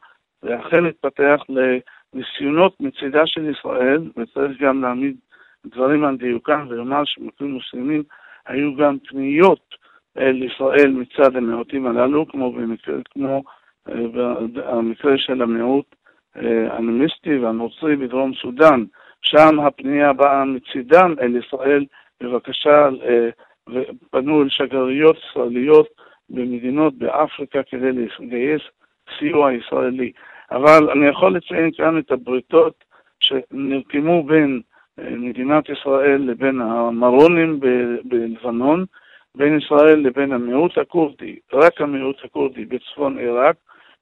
זה 0.42 0.60
אכן 0.60 0.86
התפתח 0.86 1.40
לניסיונות 1.48 2.80
מצידה 2.80 3.26
של 3.26 3.50
ישראל, 3.50 4.10
וצריך 4.16 4.60
גם 4.60 4.82
להעמיד 4.82 5.16
דברים 5.66 6.04
על 6.04 6.16
דיוקם 6.16 6.66
ולומר 6.68 7.02
שמקרים 7.04 7.50
מוסלמים 7.50 8.02
היו 8.46 8.76
גם 8.76 8.98
פניות 8.98 9.74
אל 10.18 10.42
ישראל 10.42 10.90
מצד 10.90 11.36
המיעוטים 11.36 11.86
הללו, 11.86 12.28
כמו 12.28 12.52
במקרה, 12.52 12.94
כמו 13.10 13.42
אה, 13.88 13.94
במקרה 14.52 15.18
של 15.18 15.42
המיעוט 15.42 15.94
אה, 16.36 16.72
האנימיסטי 16.72 17.38
והנוצרי 17.38 17.96
בדרום 17.96 18.34
סודאן, 18.34 18.84
שם 19.22 19.60
הפנייה 19.60 20.12
באה 20.12 20.44
מצידם 20.44 21.14
אל 21.20 21.36
ישראל 21.36 21.84
בבקשה, 22.20 22.88
אה, 22.88 23.28
ופנו 23.68 24.42
אל 24.42 24.48
שגריות 24.48 25.16
ישראליות 25.16 25.88
במדינות 26.30 26.94
באפריקה 26.94 27.62
כדי 27.62 27.92
לגייס 27.92 28.62
סיוע 29.18 29.52
ישראלי. 29.52 30.12
אבל 30.50 30.90
אני 30.90 31.06
יכול 31.06 31.36
לציין 31.36 31.70
כאן 31.76 31.98
את 31.98 32.10
הבריתות 32.10 32.84
שנרקמו 33.20 34.22
בין 34.22 34.60
אה, 34.98 35.10
מדינת 35.10 35.68
ישראל 35.68 36.22
לבין 36.22 36.60
המרונים 36.60 37.60
בלבנון, 38.04 38.84
בין 39.34 39.58
ישראל 39.58 39.98
לבין 39.98 40.32
המיעוט 40.32 40.78
הכורדי, 40.78 41.38
רק 41.52 41.80
המיעוט 41.80 42.16
הכורדי 42.24 42.64
בצפון 42.64 43.18
עיראק. 43.18 43.56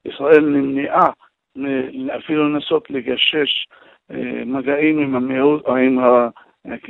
ישראל 0.05 0.45
נמנעה 0.45 1.09
אפילו 2.17 2.49
לנסות 2.49 2.89
לגשש 2.89 3.67
אה, 4.11 4.43
מגעים 4.45 4.99
עם 4.99 5.15
המיעוט, 5.15 5.65
או 5.65 5.75
עם 5.75 5.99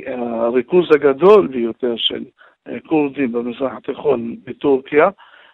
הריכוז 0.06 0.92
הגדול 0.94 1.46
ביותר 1.46 1.96
של 1.96 2.24
אה, 2.68 2.80
כורדים 2.86 3.32
במזרח 3.32 3.72
התיכון 3.76 4.36
בטורקיה, 4.44 5.08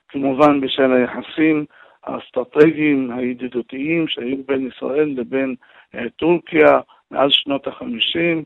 כמובן 0.08 0.60
בשל 0.60 0.92
היחסים 0.92 1.64
האסטרטגיים 2.04 3.10
הידידותיים 3.10 4.08
שהיו 4.08 4.36
בין 4.46 4.66
ישראל 4.66 5.14
לבין 5.16 5.54
אה, 5.94 6.10
טורקיה 6.16 6.80
מאז 7.10 7.30
שנות 7.32 7.66
החמישים. 7.66 8.44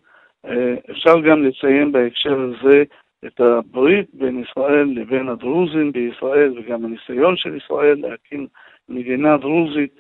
אפשר 0.91 1.21
גם 1.21 1.43
לציין 1.43 1.93
בהקשר 1.93 2.41
הזה 2.41 2.85
את 3.27 3.41
הברית 3.41 4.07
בין 4.13 4.43
ישראל 4.43 4.93
לבין 4.95 5.29
הדרוזים 5.29 5.93
בישראל 5.93 6.59
וגם 6.59 6.85
הניסיון 6.85 7.37
של 7.37 7.57
ישראל 7.57 7.99
להקים 8.01 8.47
מדינה 8.89 9.37
דרוזית 9.37 9.91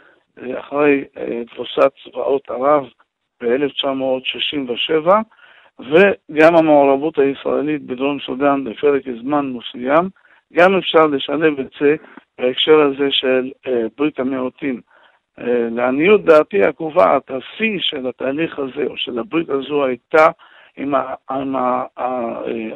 אחרי 0.59 1.05
תבוסת 1.55 1.93
צבאות 2.05 2.51
ערב 2.51 2.85
ב-1967, 3.43 5.11
וגם 5.81 6.57
המעורבות 6.57 7.19
הישראלית 7.19 7.83
בדרום 7.83 8.19
סודאן 8.27 8.65
בפרק 8.65 9.03
זמן 9.23 9.53
מסוים, 9.53 10.09
גם 10.53 10.77
אפשר 10.77 11.07
לשלב 11.07 11.61
את 11.61 11.71
זה 11.81 11.97
בהקשר 12.39 12.81
הזה 12.81 13.11
של 13.11 13.51
אה, 13.67 13.83
ברית 13.97 14.21
המיעוטים. 14.21 14.81
אה, 15.39 15.69
לעניות 15.71 16.25
דעתי 16.25 16.63
הקובעת, 16.63 17.31
השיא 17.31 17.79
של 17.79 18.07
התהליך 18.07 18.59
הזה, 18.59 18.85
או 18.87 18.97
של 18.97 19.19
הברית 19.19 19.49
הזו, 19.49 19.85
הייתה 19.85 20.29
עם, 20.77 20.95
ה, 20.95 21.15
עם 21.31 21.57
ה, 21.57 21.85
ה, 21.99 22.05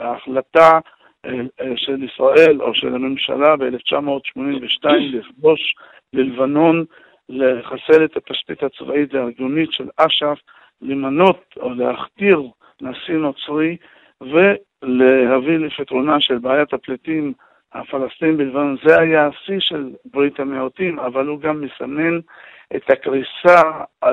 ההחלטה 0.00 0.78
אה, 1.26 1.32
של 1.76 2.02
ישראל 2.02 2.62
או 2.62 2.74
של 2.74 2.94
הממשלה 2.94 3.56
ב-1982 3.56 4.88
לכבוש 4.88 5.74
ללבנון 6.12 6.84
לחסל 7.28 8.04
את 8.04 8.16
התשתית 8.16 8.62
הצבאית 8.62 9.14
והארגונית 9.14 9.72
של 9.72 9.88
אש"ף, 9.96 10.38
למנות 10.82 11.54
או 11.56 11.74
להכתיר 11.74 12.42
נשיא 12.80 13.14
נוצרי 13.14 13.76
ולהביא 14.20 15.58
לפתרונה 15.58 16.20
של 16.20 16.38
בעיית 16.38 16.72
הפליטים 16.72 17.32
הפלסטינים 17.74 18.36
בלבנון. 18.36 18.76
זה 18.84 19.00
היה 19.00 19.26
השיא 19.26 19.60
של 19.60 19.90
ברית 20.04 20.40
המיעוטים, 20.40 20.98
אבל 20.98 21.26
הוא 21.26 21.40
גם 21.40 21.60
מסמן 21.60 22.18
את 22.76 22.90
הקריסה 22.90 23.62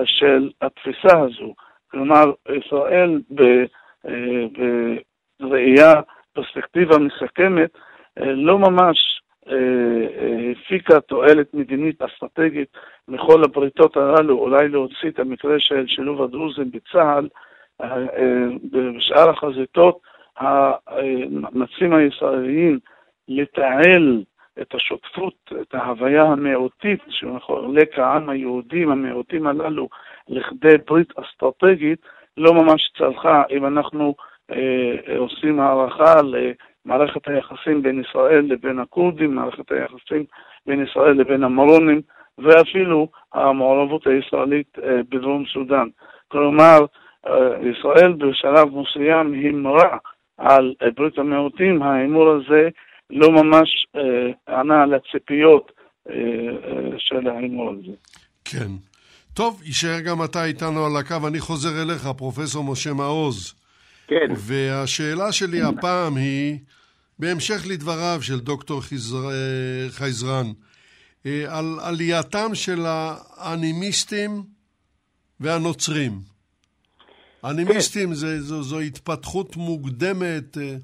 של 0.06 0.50
התפיסה 0.62 1.20
הזו. 1.20 1.54
כלומר, 1.92 2.32
ישראל 2.58 3.22
אה, 3.40 4.46
בראייה, 5.40 5.94
פרספקטיבה 6.34 6.98
מסכמת, 6.98 7.70
אה, 8.20 8.32
לא 8.32 8.60
ממש 8.60 9.22
אה, 9.48 10.52
הפיקה 10.52 11.02
תועלת 11.02 11.54
מדינית 11.54 12.02
אסטרטגית 12.02 12.70
מכל 13.08 13.44
הבריתות 13.44 13.98
הללו, 13.98 14.40
אולי 14.40 14.70
להוציא 14.70 15.10
את 15.10 15.20
המקרה 15.20 15.60
של 15.60 15.88
שילוב 15.88 16.22
הדרוזים 16.22 16.72
בצה"ל, 16.72 17.28
בשאר 18.72 19.30
החזיתות, 19.30 20.00
המאמצים 20.38 21.94
הישראליים 21.94 22.80
לתעל 23.28 24.24
את 24.62 24.76
השותפות, 24.76 25.52
את 25.62 25.76
ההוויה 25.76 26.24
המיעוטית 26.24 27.00
שעולה 27.10 27.86
כעם 27.96 28.30
היהודים, 28.30 28.92
המיעוטים 28.92 29.48
הללו, 29.48 29.90
לכדי 30.30 30.78
ברית 30.88 31.14
אסטרטגית, 31.18 32.00
לא 32.38 32.54
ממש 32.54 32.92
צלחה 32.98 33.44
אם 33.50 33.66
אנחנו 33.66 34.16
אה, 34.52 35.18
עושים 35.18 35.60
הערכה 35.60 36.16
מערכת 36.86 37.28
היחסים 37.28 37.82
בין 37.82 38.02
ישראל 38.02 38.46
לבין 38.46 38.80
הכורדים, 38.80 39.36
מערכת 39.36 39.72
היחסים 39.72 40.26
בין 40.66 40.84
ישראל 40.84 41.12
לבין 41.12 41.44
המרונים, 41.44 42.02
ואפילו 42.38 43.08
המעורבות 43.34 44.08
הישראלית 44.08 44.80
אה, 44.84 45.02
בדרום 45.10 45.46
סודאן. 45.54 45.88
כלומר, 46.28 46.80
אה, 47.28 47.70
ישראל 47.70 48.14
בשלב 48.14 48.68
מסוים 48.78 49.34
הימרה 49.34 49.98
על 50.38 50.74
ברית 50.96 51.18
המיעוטים, 51.18 51.84
ההימור 51.84 52.30
הזה 52.30 52.70
לא 53.12 53.32
ממש 53.32 53.88
ענה 54.48 54.84
על 54.84 54.94
הציפיות 54.94 55.72
של 56.98 57.28
ההימור 57.28 57.70
הזה. 57.70 57.92
כן. 58.46 58.68
טוב, 59.34 59.62
יישאר 59.66 60.00
גם 60.00 60.24
אתה 60.24 60.46
איתנו 60.46 60.86
על 60.86 60.98
הקו. 60.98 61.28
אני 61.28 61.40
חוזר 61.40 61.82
אליך, 61.82 62.08
פרופסור 62.18 62.64
משה 62.64 62.94
מעוז. 62.94 63.54
כן. 64.08 64.34
והשאלה 64.36 65.32
שלי 65.32 65.62
הפעם 65.62 66.16
היא, 66.16 66.58
בהמשך 67.20 67.64
לדבריו 67.68 68.20
של 68.22 68.40
דוקטור 68.40 68.82
חייזרן, 69.90 70.46
אה, 71.26 71.58
על 71.58 71.78
עלייתם 71.82 72.56
של 72.56 72.86
האנימיסטים 72.86 74.44
והנוצרים. 75.40 76.12
אנימיסטים 77.46 78.10
כן. 78.10 78.16
זה, 78.16 78.42
זו, 78.42 78.64
זו 78.64 78.80
התפתחות 78.80 79.58
מוקדמת 79.58 80.58
אה, 80.58 80.76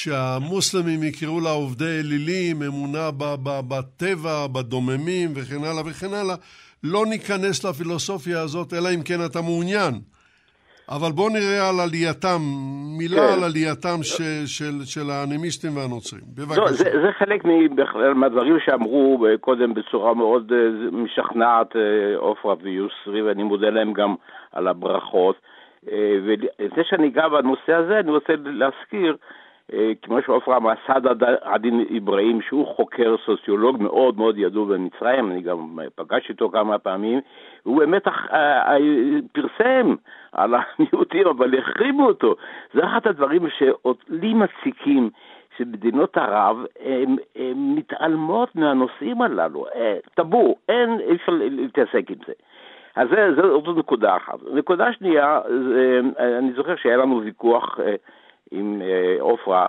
שהמוסלמים 0.00 1.00
יקראו 1.02 1.40
לה 1.40 1.50
עובדי 1.50 1.94
אלילים, 2.00 2.56
אמונה 2.68 3.06
בטבע, 3.70 4.36
בדוממים 4.54 5.28
וכן 5.36 5.62
הלאה 5.68 5.84
וכן 5.86 6.12
הלאה. 6.20 6.36
לא 6.84 7.02
ניכנס 7.12 7.64
לפילוסופיה 7.64 8.40
הזאת, 8.40 8.72
אלא 8.72 8.88
אם 8.94 9.02
כן 9.08 9.20
אתה 9.26 9.40
מעוניין. 9.48 9.94
אבל 10.88 11.10
בואו 11.16 11.28
נראה 11.28 11.68
על 11.68 11.78
עלייתם, 11.84 12.40
מילה 12.98 13.16
כן. 13.16 13.32
על 13.32 13.44
עלייתם 13.48 13.98
ש, 14.02 14.16
של, 14.56 14.76
של 14.92 15.10
האנימיסטים 15.10 15.76
והנוצרים. 15.76 16.26
בבקשה. 16.36 16.60
לא, 16.60 16.66
זה, 16.66 16.84
זה 17.02 17.10
חלק 17.18 17.44
מהדברים 18.14 18.56
שאמרו 18.64 19.24
קודם 19.40 19.74
בצורה 19.74 20.14
מאוד 20.14 20.52
אה, 20.52 20.90
משכנעת 20.92 21.76
אה, 21.76 22.16
עופרה 22.16 22.54
ויוסרי, 22.62 23.22
ואני 23.22 23.42
מודה 23.42 23.70
להם 23.70 23.92
גם 23.92 24.14
על 24.52 24.68
הברכות. 24.68 25.36
אה, 25.90 26.16
ולפני 26.24 26.82
שאני 26.88 27.08
אגע 27.08 27.28
בנושא 27.28 27.72
הזה, 27.72 27.98
אני 28.00 28.10
רוצה 28.10 28.32
להזכיר 28.44 29.16
כמו 30.02 30.22
שעופרה 30.22 30.56
אמרה, 30.56 30.74
סעד 30.86 31.06
עדין 31.42 31.84
אברהים, 31.96 32.42
שהוא 32.42 32.66
חוקר 32.66 33.16
סוציולוג 33.24 33.82
מאוד 33.82 34.16
מאוד 34.16 34.38
ידוע 34.38 34.66
במצרים, 34.66 35.32
אני 35.32 35.42
גם 35.42 35.78
פגשתי 35.94 36.32
אותו 36.32 36.50
כמה 36.50 36.78
פעמים, 36.78 37.20
הוא 37.62 37.78
באמת 37.78 38.08
אה, 38.08 38.12
אה, 38.32 38.76
פרסם 39.32 39.94
על 40.32 40.54
המיעוטים, 40.54 41.26
אבל 41.26 41.58
החרימו 41.58 42.06
אותו. 42.06 42.34
זה 42.74 42.84
אחד 42.84 43.00
הדברים 43.04 43.46
שלי 43.58 44.34
מציקים, 44.34 45.10
שמדינות 45.56 46.16
ערב 46.16 46.56
הן 46.80 47.16
מתעלמות 47.54 48.56
מהנושאים 48.56 49.22
הללו, 49.22 49.66
אה, 49.74 49.96
טאבו, 50.14 50.54
אין, 50.68 51.00
אי 51.00 51.14
אפשר 51.14 51.32
להתעסק 51.32 52.10
עם 52.10 52.18
זה. 52.26 52.32
אז 52.96 53.08
זאת 53.36 53.76
נקודה 53.76 54.16
אחת. 54.16 54.38
נקודה 54.52 54.92
שנייה, 54.92 55.40
זה, 55.48 56.00
אני 56.38 56.52
זוכר 56.52 56.76
שהיה 56.76 56.96
לנו 56.96 57.20
ויכוח 57.24 57.80
אה, 57.80 57.94
עם 58.50 58.82
אה, 58.82 59.16
עופרה, 59.20 59.66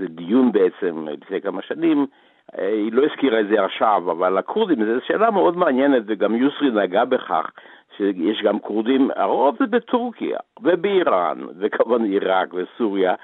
זה 0.00 0.06
דיון 0.08 0.52
בעצם 0.52 1.06
לפני 1.08 1.40
כמה 1.40 1.62
שנים, 1.62 2.06
היא 2.52 2.92
לא 2.92 3.04
הזכירה 3.04 3.40
את 3.40 3.48
זה 3.48 3.64
עכשיו, 3.64 4.10
אבל 4.10 4.38
הכורדים, 4.38 4.84
זו 4.84 5.00
שאלה 5.06 5.30
מאוד 5.30 5.56
מעניינת, 5.56 6.02
וגם 6.06 6.34
יוסרי 6.34 6.70
נגע 6.70 7.04
בכך, 7.04 7.50
שיש 7.96 8.42
גם 8.42 8.58
כורדים, 8.58 9.10
הרוב 9.16 9.56
זה 9.58 9.66
בטורקיה, 9.66 10.38
ובאיראן, 10.62 11.38
וכמובן 11.58 12.04
עיראק 12.04 12.48
וסוריה, 12.54 13.14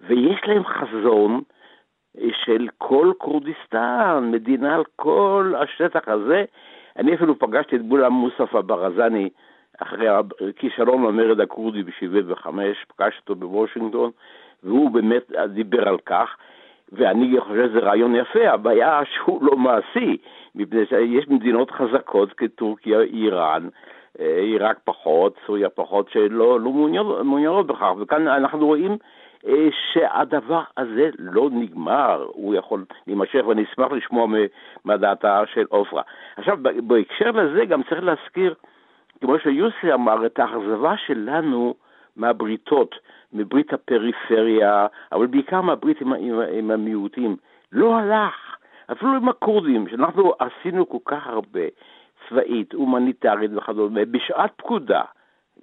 ויש 0.00 0.40
להם 0.46 0.64
חזון 0.64 1.40
של 2.44 2.68
כל 2.78 3.12
כורדיסטן, 3.18 4.28
מדינה 4.32 4.74
על 4.74 4.82
כל 4.96 5.54
השטח 5.56 6.08
הזה. 6.08 6.44
אני 6.96 7.14
אפילו 7.14 7.38
פגשתי 7.38 7.76
את 7.76 7.82
בולה 7.82 8.08
מוסטפא 8.08 8.60
ברזני 8.60 9.28
אחרי 9.82 10.08
הכישלון 10.08 11.06
המרד 11.06 11.40
הכורדי 11.40 11.82
ב-75, 11.82 12.46
פגשתי 12.96 13.18
אותו 13.20 13.34
בוושינגטון, 13.34 14.10
והוא 14.62 14.90
באמת 14.90 15.32
דיבר 15.48 15.88
על 15.88 15.98
כך. 16.06 16.36
ואני 16.92 17.40
חושב 17.40 17.68
שזה 17.68 17.78
רעיון 17.78 18.14
יפה, 18.14 18.50
הבעיה 18.50 19.00
שהוא 19.14 19.44
לא 19.44 19.56
מעשי, 19.56 20.16
מפני 20.54 20.86
שיש 20.86 21.28
מדינות 21.28 21.70
חזקות 21.70 22.32
כטורקיה, 22.32 23.00
איראן, 23.00 23.68
אה, 24.20 24.38
עיראק 24.38 24.78
פחות, 24.84 25.36
סוריה 25.46 25.68
פחות, 25.68 26.10
שלא 26.10 26.60
לא 26.60 26.70
מעוניינות 27.24 27.66
בכך, 27.66 27.92
וכאן 27.98 28.28
אנחנו 28.28 28.66
רואים 28.66 28.96
אה, 29.46 29.68
שהדבר 29.92 30.62
הזה 30.76 31.10
לא 31.18 31.48
נגמר, 31.52 32.26
הוא 32.32 32.54
יכול 32.54 32.84
להימשך, 33.06 33.46
ואני 33.46 33.64
אשמח 33.64 33.92
לשמוע 33.92 34.26
מדעתה 34.84 35.42
של 35.54 35.64
עופרה. 35.68 36.02
עכשיו, 36.36 36.58
בהקשר 36.62 37.30
לזה 37.30 37.64
גם 37.64 37.82
צריך 37.82 38.02
להזכיר, 38.02 38.54
כמו 39.20 39.38
שיוסי 39.38 39.92
אמר, 39.94 40.26
את 40.26 40.38
האכזבה 40.38 40.96
שלנו 41.06 41.74
מהבריתות, 42.16 42.94
מברית 43.32 43.72
הפריפריה, 43.72 44.86
אבל 45.12 45.26
בעיקר 45.26 45.60
מהברית 45.60 46.00
עם, 46.00 46.12
עם, 46.12 46.40
עם 46.52 46.70
המיעוטים. 46.70 47.36
לא 47.72 47.96
הלך, 47.96 48.56
אפילו 48.92 49.16
עם 49.16 49.28
הכורדים, 49.28 49.88
שאנחנו 49.88 50.32
עשינו 50.38 50.88
כל 50.88 50.98
כך 51.04 51.26
הרבה, 51.26 51.60
צבאית, 52.28 52.72
הומניטרית 52.72 53.50
וכדומה, 53.56 54.04
בשעת 54.04 54.50
פקודה, 54.56 55.02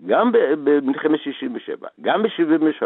גם 0.06 0.32
במלחמת 0.64 1.20
67, 1.20 1.88
גם 2.02 2.24
ב-73, 2.24 2.86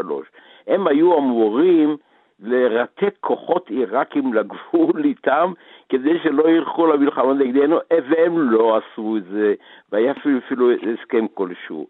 הם 0.68 0.88
היו 0.88 1.18
אמורים 1.18 1.98
לרתק 2.40 3.16
כוחות 3.20 3.70
עיראקים 3.70 4.34
לגבול 4.34 5.06
איתם 5.06 5.54
כדי 5.90 6.20
שלא 6.24 6.50
ילכו 6.50 6.88
למלחמה 6.88 7.34
נגדנו, 7.34 7.78
והם 8.10 8.52
לא 8.52 8.78
עשו 8.78 9.18
את 9.18 9.24
זה, 9.24 9.54
והיה 9.92 10.12
אפילו, 10.12 10.38
אפילו 10.38 10.72
הסכם 10.72 11.26
כלשהו. 11.34 11.88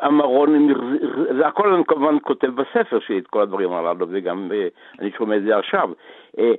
המרון, 0.00 0.68
זה 1.38 1.46
הכל 1.46 1.72
אני 1.74 1.84
כמובן 1.84 2.16
כותב 2.22 2.46
בספר 2.46 3.00
שלי 3.00 3.18
את 3.18 3.26
כל 3.26 3.42
הדברים 3.42 3.72
הללו, 3.72 4.06
וגם 4.10 4.52
אה, 4.54 4.68
אני 5.00 5.10
שומע 5.18 5.36
את 5.36 5.42
זה 5.42 5.58
עכשיו. 5.58 5.90
אה, 6.38 6.52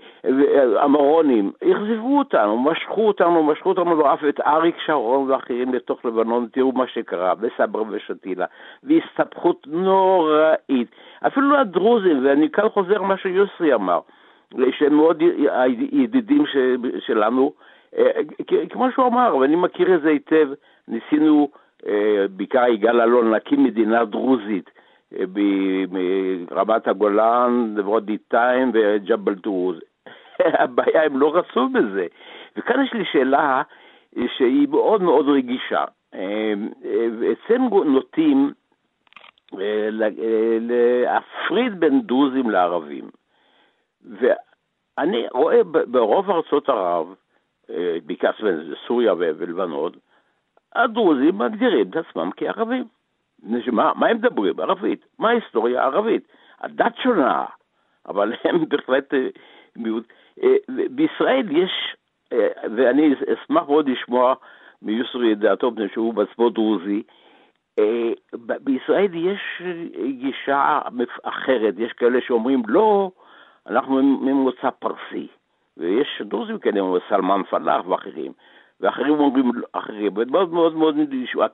המרונים 0.80 1.52
אכזבו 1.64 2.18
אותנו, 2.18 2.58
משכו 2.58 3.08
אותנו, 3.08 3.44
משכו 3.44 3.70
אותנו 3.70 3.98
ואף 3.98 4.20
את 4.30 4.40
אריק 4.40 4.76
שרון 4.86 5.32
ואחרים 5.32 5.74
לתוך 5.74 6.06
לבנון, 6.06 6.48
תראו 6.52 6.72
מה 6.72 6.88
שקרה, 6.88 7.36
בסבר 7.36 7.84
ושתילה, 7.90 8.46
והסתבכות 8.84 9.68
נוראית. 9.68 10.88
אפילו 11.28 11.58
הדרוזים, 11.58 12.26
ואני 12.26 12.50
כאן 12.50 12.70
חוזר 12.70 13.02
מה 13.02 13.18
שיוסרי 13.18 13.74
אמר, 13.74 14.00
שהם 14.72 14.96
מאוד 14.96 15.24
ידידים 15.92 16.44
שלנו, 17.00 17.54
אה, 17.98 18.12
כמו 18.70 18.92
שהוא 18.92 19.08
אמר, 19.08 19.36
ואני 19.36 19.56
מכיר 19.56 19.96
את 19.96 20.02
זה 20.02 20.10
היטב, 20.10 20.48
ניסינו 20.88 21.50
אה, 21.54 21.61
בעיקר 22.30 22.68
יגאל 22.68 23.02
אלון, 23.02 23.32
להקים 23.32 23.64
מדינה 23.64 24.06
דרוזית 24.06 24.70
אה, 25.20 25.26
ברמת 26.50 26.88
הגולן, 26.88 27.74
ורודיתיים 27.78 28.72
וג'בל 28.74 29.36
דרוז. 29.36 29.78
הבעיה, 30.40 31.04
הם 31.06 31.20
לא 31.20 31.36
רצו 31.36 31.70
בזה. 31.70 32.08
וכאן 32.58 32.84
יש 32.84 32.94
לי 32.94 33.06
שאלה 33.06 33.62
אה, 34.18 34.24
שהיא 34.38 34.68
מאוד 34.68 35.02
מאוד 35.02 35.30
רגישה. 35.30 35.84
אצלנו 37.32 37.84
נוטים 37.84 38.54
להפריד 40.60 41.80
בין 41.80 42.02
דרוזים 42.02 42.50
לערבים. 42.50 43.10
ואני 44.04 45.28
רואה 45.32 45.64
ברוב 45.64 46.32
ארצות 46.32 46.70
ערב, 46.70 47.16
בעיקר 48.06 48.32
סוריה 48.88 49.14
ולבנון, 49.18 49.92
הדרוזים 50.76 51.38
מגדירים 51.38 51.90
את 51.90 51.96
עצמם 51.96 52.30
כערבים. 52.38 52.84
מה, 53.72 53.92
מה 53.96 54.08
הם 54.08 54.18
מדברים? 54.18 54.60
ערבית. 54.60 55.06
מה 55.20 55.30
ההיסטוריה 55.30 55.82
הערבית? 55.82 56.28
הדת 56.60 56.96
שונה, 57.04 57.46
אבל 58.08 58.34
הם 58.44 58.70
בהחלט 58.70 59.14
אה, 59.14 59.28
מיעוט. 59.76 60.04
אה, 60.44 60.56
בישראל 60.90 61.48
יש, 61.52 61.96
אה, 62.34 62.48
ואני 62.76 63.14
אשמח 63.14 63.68
מאוד 63.68 63.90
לשמוע 63.90 64.34
מיוסרי 64.82 65.34
את 65.34 65.40
דעתו, 65.40 65.72
מפני 65.72 65.90
שהוא 65.94 66.14
בעצמו 66.14 66.50
דרוזי, 66.50 67.04
בישראל 68.44 69.14
יש 69.14 69.62
גישה 70.20 70.80
אחרת, 71.24 71.74
יש 71.78 71.94
כאלה 71.94 72.20
שאומרים 72.28 72.64
לא, 72.68 73.12
אנחנו 73.68 74.04
ממוצא 74.04 74.70
פרסי, 74.80 75.28
ויש 75.78 76.22
דרוזים 76.22 76.60
כאלה, 76.60 76.82
סלמן 77.10 77.42
פלאח 77.50 77.88
ואחרים. 77.88 78.32
ואחרים 78.82 79.20
אומרים 79.20 79.52
אחרים, 79.72 80.12
ומאוד 80.16 80.54
מאוד 80.54 80.76
מאוד, 80.76 80.96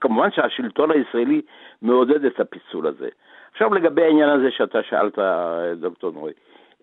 כמובן 0.01 0.31
שהשלטון 0.31 0.91
הישראלי 0.91 1.41
מעודד 1.81 2.25
את 2.25 2.39
הפיצול 2.39 2.87
הזה. 2.87 3.09
עכשיו 3.51 3.73
לגבי 3.73 4.03
העניין 4.03 4.29
הזה 4.29 4.51
שאתה 4.51 4.83
שאלת, 4.83 5.19
דוקטור 5.79 6.11
נורי, 6.11 6.33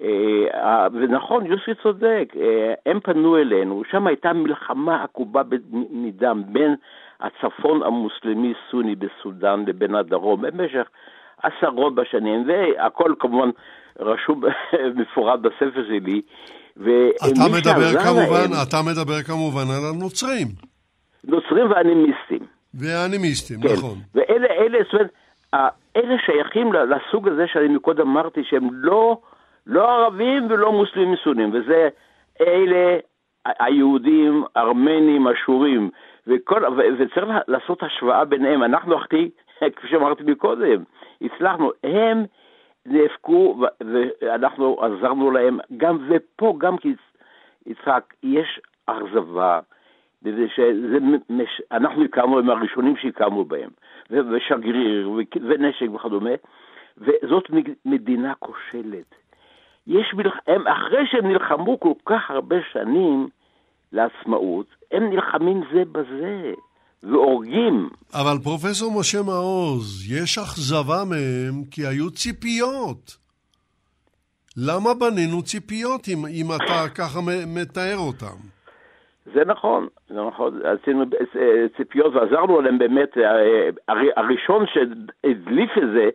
אה, 0.02 0.86
ונכון, 0.92 1.46
יוסי 1.46 1.74
צודק, 1.82 2.32
אה, 2.40 2.74
הם 2.86 3.00
פנו 3.00 3.36
אלינו, 3.36 3.82
שם 3.90 4.06
הייתה 4.06 4.32
מלחמה 4.32 5.02
עקובה 5.02 5.42
מדם 5.90 6.42
בין 6.46 6.74
הצפון 7.20 7.82
המוסלמי-סוני 7.82 8.94
בסודאן 8.94 9.64
לבין 9.66 9.94
הדרום 9.94 10.42
במשך 10.42 10.88
עשרות 11.42 11.94
בשנים, 11.94 12.44
והכל 12.46 13.14
כמובן 13.18 13.50
רשום 14.00 14.40
מפורט 14.96 15.40
בספר 15.40 15.84
שלי. 15.86 16.22
אתה 16.78 17.44
מדבר 17.52 18.02
כמובן, 18.04 18.50
להם, 18.50 18.62
אתה 18.68 18.76
מדבר 18.82 19.22
כמובן 19.22 19.62
על 19.70 19.94
הנוצרים. 19.94 20.48
נוצרים 21.24 21.70
ואנימיסטים. 21.70 22.46
ואנימיסטים, 22.74 23.60
כן. 23.60 23.68
נכון. 23.72 23.98
ואלה, 24.14 24.46
אלה, 24.46 24.78
זאת 24.84 24.94
אומרת, 24.94 25.10
אלה 25.96 26.14
שייכים 26.26 26.72
לסוג 26.72 27.28
הזה 27.28 27.44
שאני 27.52 27.68
מקודם 27.68 28.08
אמרתי 28.08 28.40
שהם 28.44 28.68
לא, 28.72 29.18
לא 29.66 29.90
ערבים 29.90 30.46
ולא 30.50 30.72
מוסלמים 30.72 31.14
סונים, 31.24 31.50
וזה 31.54 31.88
אלה 32.40 32.98
היהודים, 33.46 34.44
ארמנים, 34.56 35.28
אשורים, 35.28 35.90
וכל, 36.26 36.64
ו, 36.64 36.80
וצריך 36.98 37.28
לעשות 37.48 37.82
השוואה 37.82 38.24
ביניהם. 38.24 38.62
אנחנו 38.62 38.96
הכי, 38.96 39.30
כפי 39.76 39.88
שאמרתי 39.88 40.22
מקודם, 40.26 40.82
הצלחנו. 41.22 41.70
הם 41.84 42.24
נאבקו 42.86 43.60
ואנחנו 43.80 44.76
עזרנו 44.82 45.30
להם, 45.30 45.58
גם 45.76 45.98
ופה, 46.08 46.54
גם 46.58 46.76
כי 46.78 46.94
יצחק, 47.66 48.14
יש 48.22 48.60
אכזבה, 48.86 49.60
שאנחנו 50.54 52.04
הכרנו, 52.04 52.38
הם 52.38 52.50
הראשונים 52.50 52.96
שהכרנו 52.96 53.44
בהם, 53.44 53.70
ושגריר, 54.10 55.10
ונשק 55.42 55.86
וכדומה, 55.94 56.30
וזאת 56.98 57.50
מדינה 57.84 58.34
כושלת. 58.34 59.14
יש 59.86 60.14
מלח... 60.14 60.36
אחרי 60.66 61.06
שהם 61.06 61.26
נלחמו 61.26 61.80
כל 61.80 61.92
כך 62.06 62.30
הרבה 62.30 62.56
שנים 62.72 63.28
לעצמאות, 63.92 64.66
הם 64.92 65.10
נלחמים 65.10 65.62
זה 65.72 65.82
בזה. 65.92 66.52
והורגים. 67.04 67.88
אבל 68.14 68.38
פרופסור 68.42 69.00
משה 69.00 69.18
מעוז, 69.22 70.12
יש 70.12 70.38
אכזבה 70.38 71.04
מהם 71.10 71.64
כי 71.70 71.86
היו 71.86 72.10
ציפיות. 72.10 73.16
למה 74.56 74.90
בנינו 75.00 75.42
ציפיות 75.42 76.00
אם, 76.08 76.26
אם 76.26 76.46
אתה 76.56 76.88
ככה 76.94 77.18
מתאר 77.46 77.96
אותם? 77.98 78.36
זה 79.34 79.44
נכון, 79.46 79.88
זה 80.08 80.22
נכון, 80.22 80.60
עשינו 80.64 81.04
אה, 81.36 81.68
ציפיות 81.76 82.14
ועזרנו 82.14 82.60
להם 82.60 82.78
באמת, 82.78 83.18
אה, 83.18 83.70
הראשון 84.16 84.64
שהדליף 84.66 85.70
את 85.78 85.88
זה, 85.94 86.10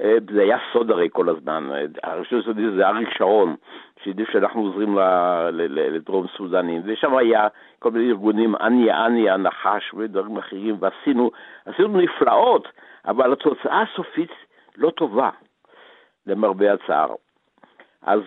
אה, 0.00 0.16
זה 0.34 0.40
היה 0.42 0.58
סוד 0.72 0.90
הרי 0.90 1.08
כל 1.12 1.28
הזמן, 1.28 1.68
הראשון 2.02 2.42
שהדליף 2.42 2.74
זה 2.76 2.88
אריק 2.88 3.08
שרון, 3.18 3.56
שידעו 4.02 4.26
שאנחנו 4.32 4.60
עוזרים 4.60 4.98
לדרום 5.68 6.26
סודנים, 6.36 6.82
ושם 6.84 7.16
היה 7.16 7.48
כל 7.78 7.90
מיני 7.90 8.08
ארגונים, 8.08 8.56
אניה 8.56 9.06
אניה, 9.06 9.36
נחש 9.36 9.94
ודברים 9.94 10.36
אחרים, 10.36 10.76
ועשינו 10.80 11.30
עשינו 11.66 12.00
נפלאות, 12.00 12.68
אבל 13.04 13.32
התוצאה 13.32 13.82
הסופית 13.82 14.30
לא 14.76 14.90
טובה, 14.90 15.30
למרבה 16.26 16.72
הצער. 16.72 17.14
אז, 18.02 18.20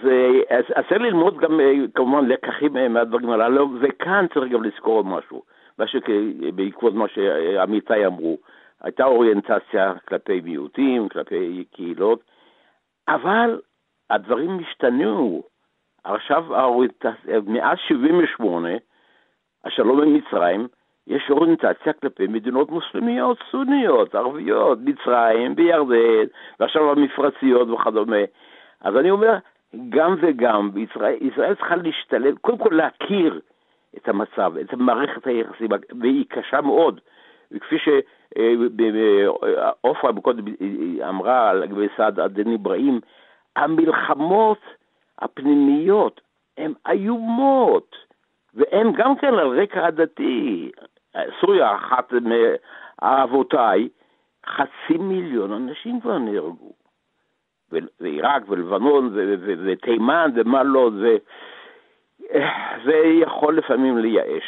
אה, 0.49 0.61
צריך 0.89 1.01
ללמוד 1.01 1.37
גם 1.37 1.59
כמובן 1.95 2.25
לקחים 2.27 2.93
מהדברים 2.93 3.29
הללו, 3.29 3.69
וכאן 3.81 4.25
צריך 4.33 4.51
גם 4.51 4.63
לזכור 4.63 5.03
משהו, 5.03 5.43
מה 5.77 5.87
שבעקבות 5.87 6.93
מה 6.93 7.05
שעמיתי 7.07 8.05
אמרו, 8.05 8.37
הייתה 8.81 9.05
אוריינטציה 9.05 9.93
כלפי 10.07 10.41
מיעוטים, 10.41 11.09
כלפי 11.09 11.65
קהילות, 11.71 12.23
אבל 13.07 13.59
הדברים 14.09 14.59
השתנו. 14.59 15.43
עכשיו 16.03 16.45
מאז 17.47 17.77
78, 17.87 18.69
השלום 19.65 20.01
עם 20.01 20.13
מצרים, 20.13 20.67
יש 21.07 21.29
אוריינטציה 21.29 21.93
כלפי 21.93 22.27
מדינות 22.27 22.71
מוסלמיות, 22.71 23.37
סוניות, 23.51 24.15
ערביות, 24.15 24.79
מצרים 24.81 25.53
וירדן, 25.57 26.25
ועכשיו 26.59 26.91
המפרציות 26.91 27.69
וכדומה. 27.69 28.23
אז 28.81 28.97
אני 28.97 29.11
אומר, 29.11 29.37
גם 29.89 30.15
וגם, 30.21 30.73
בישראל, 30.73 31.17
ישראל 31.21 31.55
צריכה 31.55 31.75
להשתלב, 31.75 32.37
קודם 32.37 32.57
כל 32.57 32.75
להכיר 32.75 33.39
את 33.97 34.09
המצב, 34.09 34.53
את 34.61 34.73
מערכת 34.73 35.27
היחסים, 35.27 35.69
והיא 36.01 36.25
קשה 36.29 36.61
מאוד. 36.61 36.99
וכפי 37.51 37.75
שעופרה 37.79 40.13
קודם 40.21 40.45
אמרה 41.09 41.53
לגבי 41.53 41.87
סעד 41.97 42.19
עדן 42.19 42.53
אברהים, 42.53 42.99
המלחמות 43.55 44.59
הפנימיות 45.19 46.21
הן 46.57 46.73
איומות, 46.89 47.95
והן 48.53 48.93
גם 48.97 49.15
כן 49.15 49.27
על 49.27 49.59
רקע 49.61 49.87
עדתי. 49.87 50.71
סוריה, 51.41 51.75
אחת 51.75 52.13
מאבותיי, 53.01 53.89
חצי 54.45 54.97
מיליון 54.97 55.51
אנשים 55.51 56.01
כבר 56.01 56.17
נהרגו. 56.17 56.73
ועיראק 57.99 58.49
ולבנון 58.49 59.15
ותימן 59.65 60.31
ומה 60.35 60.63
לא, 60.63 60.89
זה, 61.01 61.17
זה 62.85 62.95
יכול 63.21 63.57
לפעמים 63.57 63.97
לייאש. 63.97 64.43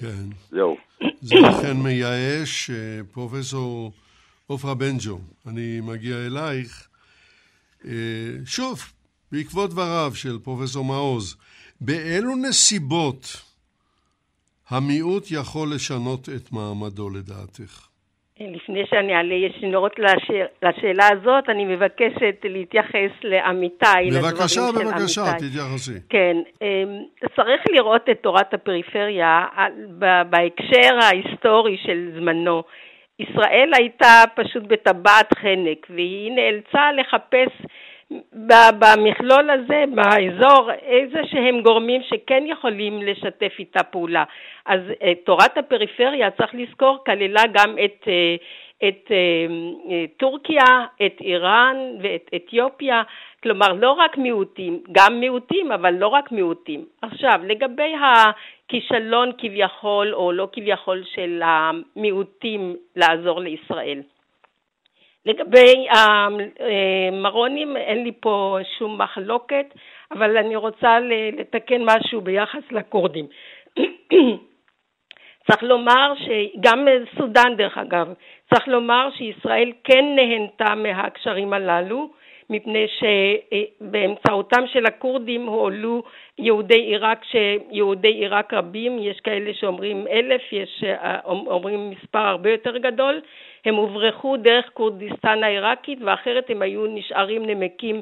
כן. 0.00 0.24
זהו. 0.50 0.76
זה 1.20 1.36
לכן 1.36 1.76
מייאש, 1.84 2.70
אה, 2.70 3.00
פרופסור 3.12 3.90
עופרה 4.46 4.74
בנג'ו, 4.74 5.18
אני 5.46 5.80
מגיע 5.82 6.16
אלייך. 6.26 6.88
אה, 7.88 8.46
שוב, 8.46 8.78
בעקבות 9.32 9.70
דבריו 9.70 10.10
של 10.14 10.38
פרופסור 10.44 10.84
מעוז, 10.84 11.36
באילו 11.80 12.36
נסיבות 12.36 13.42
המיעוט 14.70 15.24
יכול 15.30 15.68
לשנות 15.74 16.28
את 16.28 16.52
מעמדו 16.52 17.10
לדעתך? 17.10 17.88
לפני 18.40 18.82
שאני 18.90 19.14
אעלה 19.14 19.34
ישירות 19.34 19.92
לשאל, 19.98 20.46
לשאלה 20.62 21.08
הזאת, 21.12 21.48
אני 21.48 21.64
מבקשת 21.64 22.36
להתייחס 22.44 23.10
לעמיתי, 23.22 24.10
בבקשה, 24.10 24.60
בבקשה, 24.76 25.22
תתייחסי. 25.38 25.98
כן, 26.08 26.36
אמ, 26.62 27.02
צריך 27.36 27.62
לראות 27.70 28.02
את 28.10 28.18
תורת 28.22 28.54
הפריפריה 28.54 29.46
בהקשר 30.30 30.98
ההיסטורי 31.02 31.76
של 31.86 32.10
זמנו. 32.16 32.62
ישראל 33.18 33.70
הייתה 33.76 34.22
פשוט 34.34 34.62
בטבעת 34.62 35.34
חנק, 35.38 35.86
והיא 35.90 36.32
נאלצה 36.32 36.92
לחפש 36.92 37.66
במכלול 38.78 39.50
הזה, 39.50 39.84
באזור, 39.94 40.70
איזה 40.72 41.20
שהם 41.30 41.60
גורמים 41.60 42.02
שכן 42.02 42.44
יכולים 42.46 43.02
לשתף 43.02 43.52
איתה 43.58 43.82
פעולה. 43.82 44.24
אז 44.66 44.80
אה, 45.02 45.12
תורת 45.24 45.58
הפריפריה, 45.58 46.30
צריך 46.30 46.54
לזכור, 46.54 46.98
כללה 47.06 47.42
גם 47.52 47.76
את, 47.84 48.08
אה, 48.08 48.36
את 48.88 49.10
אה, 49.10 50.04
טורקיה, 50.16 50.86
את 51.06 51.16
איראן 51.20 51.76
ואת 52.02 52.30
אתיופיה, 52.36 53.02
כלומר 53.42 53.72
לא 53.72 53.90
רק 53.92 54.18
מיעוטים, 54.18 54.80
גם 54.92 55.20
מיעוטים, 55.20 55.72
אבל 55.72 55.94
לא 55.94 56.06
רק 56.06 56.32
מיעוטים. 56.32 56.84
עכשיו, 57.02 57.40
לגבי 57.44 57.94
הכישלון 58.66 59.32
כביכול 59.38 60.14
או 60.14 60.32
לא 60.32 60.48
כביכול 60.52 61.04
של 61.14 61.42
המיעוטים 61.44 62.76
לעזור 62.96 63.40
לישראל. 63.40 64.02
לגבי 65.26 65.86
המרונים 65.90 67.76
אין 67.76 68.04
לי 68.04 68.12
פה 68.20 68.58
שום 68.78 69.02
מחלוקת, 69.02 69.66
אבל 70.12 70.36
אני 70.36 70.56
רוצה 70.56 70.98
לתקן 71.32 71.82
משהו 71.84 72.20
ביחס 72.20 72.62
לכורדים. 72.70 73.26
צריך 75.46 75.62
לומר 75.62 76.12
שגם 76.16 76.86
סודאן 77.18 77.56
דרך 77.56 77.78
אגב, 77.78 78.14
צריך 78.54 78.68
לומר 78.68 79.08
שישראל 79.16 79.72
כן 79.84 80.04
נהנתה 80.16 80.74
מהקשרים 80.74 81.52
הללו, 81.52 82.10
מפני 82.54 82.86
שבאמצעותם 82.98 84.64
של 84.66 84.86
הכורדים 84.86 85.46
הועלו 85.46 86.02
יהודי 86.38 86.80
עיראק, 86.80 87.24
שיהודי 87.24 88.08
עיראק 88.08 88.54
רבים, 88.54 88.98
יש 88.98 89.20
כאלה 89.20 89.54
שאומרים 89.54 90.06
אלף, 90.10 90.42
יש 90.52 90.84
אומרים 91.24 91.90
מספר 91.90 92.18
הרבה 92.18 92.50
יותר 92.50 92.78
גדול, 92.78 93.20
הם 93.64 93.74
הוברחו 93.74 94.36
דרך 94.36 94.70
כורדיסטן 94.74 95.42
העיראקית 95.42 95.98
ואחרת 96.02 96.50
הם 96.50 96.62
היו 96.62 96.86
נשארים 96.86 97.46
נמקים 97.46 98.00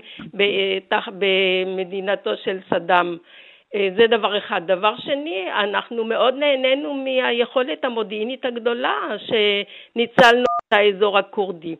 במדינתו 1.18 2.36
של 2.36 2.58
סדאם. 2.70 3.16
זה 3.96 4.06
דבר 4.06 4.38
אחד. 4.38 4.60
דבר 4.66 4.94
שני, 4.96 5.44
אנחנו 5.52 6.04
מאוד 6.04 6.34
נהנינו 6.34 6.94
מהיכולת 6.94 7.84
המודיעינית 7.84 8.44
הגדולה 8.44 8.96
שניצלנו 9.18 10.44
את 10.68 10.72
האזור 10.72 11.18
הכורדי. 11.18 11.76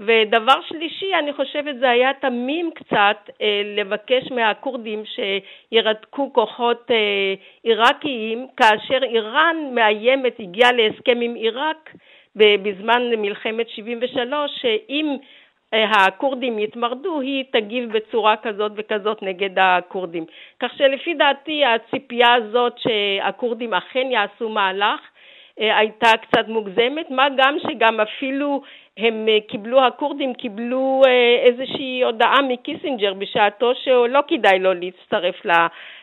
ודבר 0.00 0.60
שלישי, 0.68 1.14
אני 1.18 1.32
חושבת 1.32 1.78
זה 1.78 1.90
היה 1.90 2.10
תמים 2.20 2.70
קצת 2.74 3.30
אה, 3.42 3.62
לבקש 3.76 4.30
מהכורדים 4.30 5.02
שירתקו 5.04 6.32
כוחות 6.32 6.90
אה, 6.90 7.34
עיראקיים, 7.62 8.46
כאשר 8.56 9.02
איראן 9.02 9.56
מאיימת, 9.74 10.40
הגיעה 10.40 10.72
להסכם 10.72 11.20
עם 11.20 11.34
עיראק 11.34 11.94
בזמן 12.36 13.02
מלחמת 13.16 13.68
73, 13.68 14.50
שאם 14.60 15.16
אה, 15.74 15.84
הכורדים 15.84 16.58
יתמרדו, 16.58 17.20
היא 17.20 17.44
תגיב 17.52 17.92
בצורה 17.92 18.36
כזאת 18.36 18.72
וכזאת 18.76 19.22
נגד 19.22 19.58
הכורדים. 19.58 20.24
כך 20.60 20.72
שלפי 20.76 21.14
דעתי 21.14 21.64
הציפייה 21.64 22.34
הזאת 22.34 22.72
שהכורדים 22.78 23.74
אכן 23.74 24.08
יעשו 24.10 24.48
מהלך 24.48 25.00
אה, 25.60 25.78
הייתה 25.78 26.10
קצת 26.22 26.48
מוגזמת, 26.48 27.10
מה 27.10 27.26
גם 27.36 27.56
שגם 27.62 28.00
אפילו 28.00 28.62
הם 28.96 29.28
אה, 29.28 29.38
קיבלו, 29.48 29.86
הכורדים 29.86 30.34
קיבלו 30.34 31.02
איזושהי 31.46 32.02
הודעה 32.04 32.42
מקיסינג'ר 32.42 33.14
בשעתו 33.14 33.72
שלא 33.84 34.20
כדאי 34.28 34.58
לו 34.58 34.74
להצטרף 34.74 35.34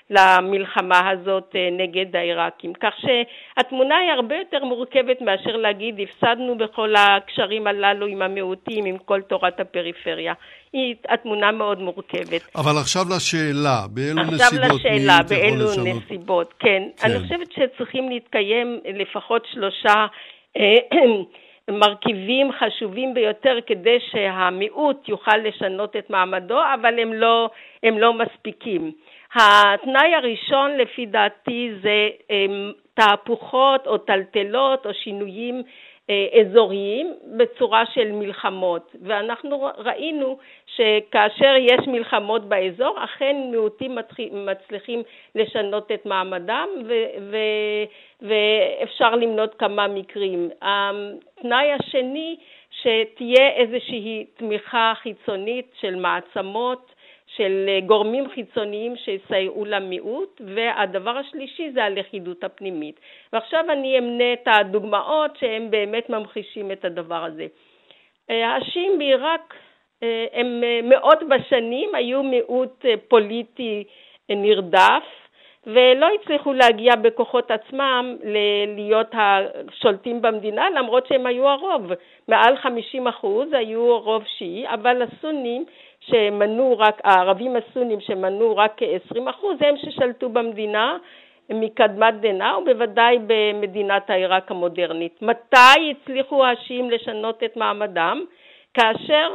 למלחמה 0.09 1.09
הזאת 1.09 1.55
אה, 1.55 1.69
נגד 1.71 2.15
העיראקים. 2.15 2.73
כך 2.73 2.93
שהתמונה 2.97 3.97
היא 3.97 4.11
הרבה 4.11 4.35
יותר 4.35 4.63
מורכבת 4.63 5.21
מאשר 5.21 5.57
להגיד 5.57 5.99
הפסדנו 5.99 6.57
בכל 6.57 6.95
הקשרים 6.95 7.67
הללו 7.67 8.05
עם 8.05 8.21
המיעוטים, 8.21 8.85
עם 8.85 8.97
כל 8.97 9.21
תורת 9.21 9.59
הפריפריה. 9.59 10.33
היא 10.73 10.95
התמונה 11.09 11.51
מאוד 11.51 11.81
מורכבת. 11.81 12.55
אבל 12.55 12.77
עכשיו 12.81 13.01
לשאלה, 13.15 13.81
באילו 13.93 14.21
עכשיו 14.21 14.35
נסיבות 14.35 14.63
עכשיו 14.63 14.91
לשאלה, 14.91 15.17
באילו 15.29 15.65
נסיבות, 15.83 16.53
כן. 16.59 16.83
כן. 16.97 17.05
אני 17.05 17.19
חושבת 17.19 17.51
שצריכים 17.51 18.09
להתקיים 18.09 18.79
לפחות 18.93 19.47
שלושה 19.53 20.05
אה, 20.57 20.75
מרכיבים 21.71 22.51
חשובים 22.51 23.13
ביותר 23.13 23.57
כדי 23.67 23.97
שהמיעוט 24.11 25.09
יוכל 25.09 25.37
לשנות 25.37 25.95
את 25.95 26.09
מעמדו, 26.09 26.59
אבל 26.73 26.99
הם 26.99 27.13
לא, 27.13 27.49
הם 27.83 27.99
לא 27.99 28.13
מספיקים. 28.13 28.91
התנאי 29.35 30.15
הראשון 30.15 30.77
לפי 30.77 31.05
דעתי 31.05 31.71
זה 31.81 32.09
אמ, 32.29 32.71
תהפוכות 32.93 33.87
או 33.87 33.97
טלטלות 33.97 34.85
או 34.85 34.93
שינויים 34.93 35.55
אה, 35.55 35.61
אזוריים 36.41 37.13
בצורה 37.37 37.83
של 37.93 38.11
מלחמות 38.11 38.95
ואנחנו 39.01 39.67
ראינו 39.77 40.37
שכאשר 40.65 41.53
יש 41.59 41.87
מלחמות 41.87 42.49
באזור 42.49 43.03
אכן 43.03 43.35
מיעוטים 43.51 43.97
מצליחים 44.31 45.03
לשנות 45.35 45.91
את 45.91 46.05
מעמדם 46.05 46.67
ו- 46.85 47.05
ו- 47.31 47.85
ואפשר 48.21 49.15
למנות 49.15 49.55
כמה 49.55 49.87
מקרים. 49.87 50.49
התנאי 50.61 51.71
השני 51.71 52.35
שתהיה 52.71 53.49
איזושהי 53.55 54.25
תמיכה 54.37 54.93
חיצונית 54.95 55.73
של 55.79 55.95
מעצמות 55.95 56.93
של 57.35 57.65
אה, 57.69 57.79
גורמים 57.85 58.29
חיצוניים 58.29 58.95
שיסייעו 58.95 59.65
למיעוט, 59.65 60.41
והדבר 60.55 61.17
השלישי 61.17 61.71
זה 61.71 61.83
הלכידות 61.83 62.43
הפנימית. 62.43 62.99
ועכשיו 63.33 63.65
אני 63.69 63.97
אמנה 63.97 64.33
את 64.33 64.47
הדוגמאות 64.47 65.37
שהם 65.37 65.71
באמת 65.71 66.09
ממחישים 66.09 66.71
את 66.71 66.85
הדבר 66.85 67.23
הזה. 67.23 67.47
אה, 68.29 68.55
השיעים 68.55 68.97
בעיראק 68.97 69.53
אה, 70.03 70.25
הם 70.33 70.63
מאות 70.83 71.19
בשנים 71.29 71.95
היו 71.95 72.23
מיעוט 72.23 72.85
פוליטי 73.07 73.83
נרדף, 74.29 75.03
ולא 75.67 76.07
הצליחו 76.21 76.53
להגיע 76.53 76.95
בכוחות 76.95 77.51
עצמם 77.51 78.15
להיות 78.75 79.11
השולטים 79.13 80.21
במדינה 80.21 80.69
למרות 80.69 81.07
שהם 81.07 81.25
היו 81.25 81.47
הרוב. 81.47 81.91
מעל 82.27 82.57
50 82.57 83.07
אחוז 83.07 83.53
היו 83.53 83.99
רוב 83.99 84.23
שיעי, 84.37 84.67
אבל 84.67 85.01
הסונים 85.01 85.65
שמנו 86.09 86.75
רק, 86.79 87.01
הערבים 87.03 87.55
הסונים 87.55 87.99
שמנו 87.99 88.57
רק 88.57 88.73
כ-20 88.77 89.29
אחוז, 89.29 89.57
הם 89.61 89.75
ששלטו 89.77 90.29
במדינה 90.29 90.97
מקדמת 91.49 92.13
דנא 92.21 92.57
ובוודאי 92.57 93.17
במדינת 93.27 94.09
העיראק 94.09 94.51
המודרנית. 94.51 95.21
מתי 95.21 95.91
הצליחו 95.91 96.45
השיעים 96.45 96.89
לשנות 96.91 97.43
את 97.43 97.57
מעמדם? 97.57 98.25
כאשר 98.73 99.29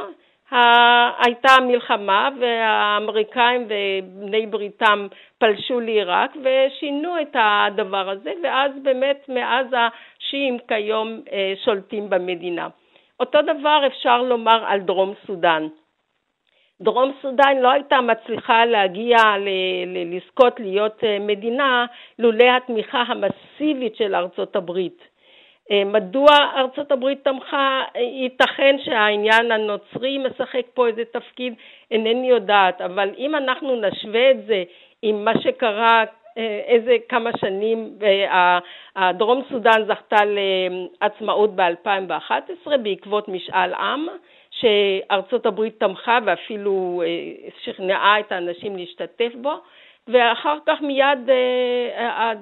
הייתה 1.25 1.51
מלחמה 1.67 2.29
והאמריקאים 2.39 3.67
ובני 3.67 4.45
בריתם 4.45 5.07
פלשו 5.37 5.79
לעיראק 5.79 6.31
ושינו 6.43 7.21
את 7.21 7.35
הדבר 7.39 8.09
הזה 8.09 8.33
ואז 8.43 8.71
באמת 8.83 9.25
מאז 9.29 9.67
השיעים 9.71 10.57
כיום 10.67 11.19
אה, 11.31 11.53
שולטים 11.65 12.09
במדינה. 12.09 12.67
אותו 13.19 13.41
דבר 13.41 13.83
אפשר 13.87 14.21
לומר 14.21 14.63
על 14.67 14.79
דרום 14.79 15.13
סודאן. 15.27 15.67
דרום 16.83 17.11
סודאן 17.21 17.57
לא 17.57 17.71
הייתה 17.71 18.01
מצליחה 18.01 18.65
להגיע, 18.65 19.17
לזכות 19.85 20.59
להיות 20.59 21.03
אה, 21.03 21.17
מדינה 21.19 21.85
לולא 22.19 22.45
התמיכה 22.57 23.03
המסיבית 23.07 23.95
של 23.95 24.15
ארצות 24.15 24.55
הברית. 24.55 25.07
אה, 25.71 25.83
מדוע 25.85 26.35
ארצות 26.55 26.91
הברית 26.91 27.23
תמכה? 27.23 27.83
ייתכן 27.95 28.75
שהעניין 28.85 29.51
הנוצרי 29.51 30.17
משחק 30.17 30.65
פה 30.73 30.87
איזה 30.87 31.03
תפקיד, 31.11 31.53
אינני 31.91 32.29
יודעת, 32.29 32.81
אבל 32.81 33.09
אם 33.17 33.35
אנחנו 33.35 33.81
נשווה 33.81 34.31
את 34.31 34.45
זה 34.45 34.63
עם 35.01 35.25
מה 35.25 35.33
שקרה 35.41 36.03
אה, 36.37 36.61
איזה 36.65 36.95
כמה 37.09 37.29
שנים, 37.37 37.97
דרום 39.13 39.41
סודאן 39.49 39.85
זכתה 39.87 40.19
לעצמאות 40.25 41.55
ב-2011 41.55 42.77
בעקבות 42.83 43.27
משאל 43.27 43.73
עם, 43.73 44.07
שארצות 44.63 45.45
הברית 45.45 45.79
תמכה 45.79 46.19
ואפילו 46.25 47.03
אה, 47.05 47.49
שכנעה 47.63 48.19
את 48.19 48.31
האנשים 48.31 48.77
להשתתף 48.77 49.31
בו, 49.41 49.53
ואחר 50.07 50.57
כך 50.65 50.81
מיד 50.81 51.29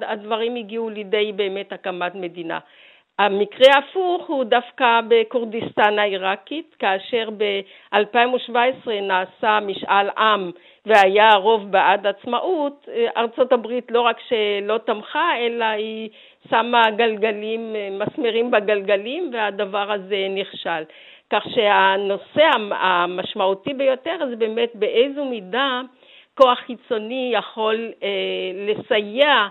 הדברים 0.01 0.55
הגיעו 0.55 0.89
לידי 0.89 1.31
באמת 1.35 1.73
הקמת 1.73 2.15
מדינה. 2.15 2.59
המקרה 3.19 3.73
ההפוך 3.73 4.27
הוא 4.27 4.43
דווקא 4.43 4.99
בכורדיסטן 5.07 5.99
העיראקית, 5.99 6.75
כאשר 6.79 7.29
ב-2017 7.37 8.89
נעשה 9.01 9.59
משאל 9.59 10.09
עם 10.17 10.51
והיה 10.85 11.35
רוב 11.35 11.71
בעד 11.71 12.07
עצמאות, 12.07 12.89
ארצות 13.17 13.51
הברית 13.51 13.91
לא 13.91 14.01
רק 14.01 14.17
שלא 14.27 14.77
תמכה, 14.77 15.29
אלא 15.37 15.65
היא 15.65 16.09
שמה 16.49 16.91
גלגלים, 16.91 17.75
מסמרים 17.99 18.51
בגלגלים, 18.51 19.31
והדבר 19.33 19.91
הזה 19.91 20.27
נכשל. 20.29 20.83
כך 21.31 21.43
שהנושא 21.55 22.43
המשמעותי 22.71 23.73
ביותר 23.73 24.17
זה 24.29 24.35
באמת 24.35 24.69
באיזו 24.75 25.25
מידה 25.25 25.81
כוח 26.37 26.59
חיצוני 26.67 27.33
יכול 27.37 27.91
אה, 28.03 28.07
לסייע 28.67 29.47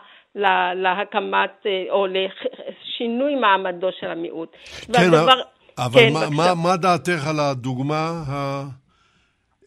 להקמת 0.74 1.66
אה, 1.66 1.84
או 1.90 2.06
לשינוי 2.06 3.34
מעמדו 3.34 3.88
של 4.00 4.10
המיעוט. 4.10 4.56
כן, 4.86 4.92
והדבר, 4.92 5.40
אבל 5.78 6.00
כן, 6.00 6.12
מה, 6.12 6.20
מה, 6.36 6.54
מה 6.62 6.76
דעתך 6.76 7.26
על 7.30 7.40
הדוגמה 7.40 8.10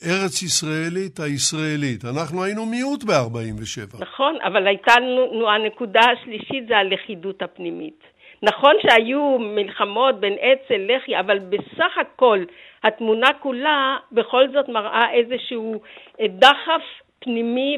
הארץ-ישראלית 0.02 1.20
הישראלית? 1.20 2.06
אנחנו 2.06 2.44
היינו 2.44 2.66
מיעוט 2.66 3.04
ב-47. 3.04 3.98
נכון, 4.00 4.36
אבל 4.44 4.68
הייתה 4.68 5.00
לנו, 5.00 5.50
הנקודה 5.50 6.02
השלישית 6.12 6.68
זה 6.68 6.78
הלכידות 6.78 7.42
הפנימית. 7.42 8.13
נכון 8.44 8.74
שהיו 8.82 9.38
מלחמות 9.40 10.20
בין 10.20 10.34
אצ"ל, 10.34 10.96
לח"י, 10.96 11.20
אבל 11.20 11.40
בסך 11.40 11.98
הכל 11.98 12.44
התמונה 12.84 13.28
כולה 13.40 13.98
בכל 14.12 14.50
זאת 14.50 14.70
מראה 14.70 15.12
איזשהו 15.14 15.82
דחף 16.22 16.82
פנימי 17.24 17.78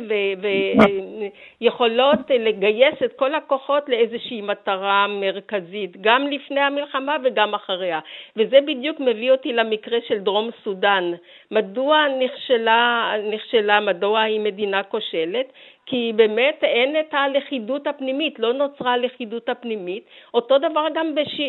ויכולות 1.62 2.19
לגייס 2.30 2.95
את 3.06 3.13
כל 3.15 3.36
הכוחות 3.36 3.89
לאיזושהי 3.89 4.41
מטרה 4.41 5.08
מרכזית, 5.08 6.01
גם 6.01 6.28
לפני 6.28 6.60
המלחמה 6.60 7.17
וגם 7.23 7.54
אחריה. 7.56 7.99
וזה 8.36 8.58
בדיוק 8.62 8.99
מביא 8.99 9.32
אותי 9.32 9.54
למקרה 9.54 9.97
של 10.08 10.19
דרום 10.19 10.49
סודאן. 10.63 11.12
מדוע 11.51 12.06
נכשלה, 12.19 13.12
נכשלה 13.32 13.80
מדוע 13.80 14.21
היא 14.21 14.39
מדינה 14.39 14.84
כושלת? 14.84 15.45
כי 15.86 16.12
באמת 16.15 16.63
אין 16.63 17.00
את 17.00 17.13
הלכידות 17.13 17.88
הפנימית, 17.88 18.39
לא 18.39 18.54
נוצרה 18.54 18.93
הלכידות 18.93 19.50
הפנימית. 19.50 20.04
אותו 20.34 20.58
דבר 20.58 20.86
גם 20.93 21.15
בש... 21.15 21.41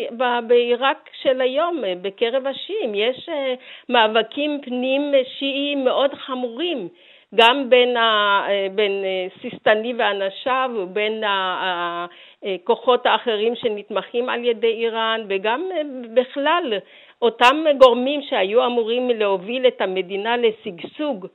בעיראק 0.47 1.09
של 1.21 1.41
היום, 1.41 1.83
בקרב 2.01 2.47
השיעים, 2.47 2.95
יש 2.95 3.29
אה, 3.29 3.53
מאבקים 3.89 4.61
פנים 4.61 5.11
שיעיים 5.37 5.85
מאוד 5.85 6.13
חמורים. 6.13 6.89
גם 7.35 7.69
בין, 7.69 7.97
ה, 7.97 8.01
אה, 8.49 8.67
בין 8.75 9.03
אה, 9.03 9.27
סיסטני 9.41 9.93
ואנשיו 9.97 10.71
ובין 10.75 11.23
הכוחות 11.25 13.07
אה, 13.07 13.11
האחרים 13.11 13.55
שנתמכים 13.55 14.29
על 14.29 14.45
ידי 14.45 14.67
איראן 14.67 15.21
וגם 15.29 15.69
בכלל 16.13 16.73
אותם 17.21 17.55
גורמים 17.77 18.21
שהיו 18.21 18.65
אמורים 18.65 19.09
להוביל 19.09 19.67
את 19.67 19.81
המדינה 19.81 20.37
לשגשוג 20.37 21.27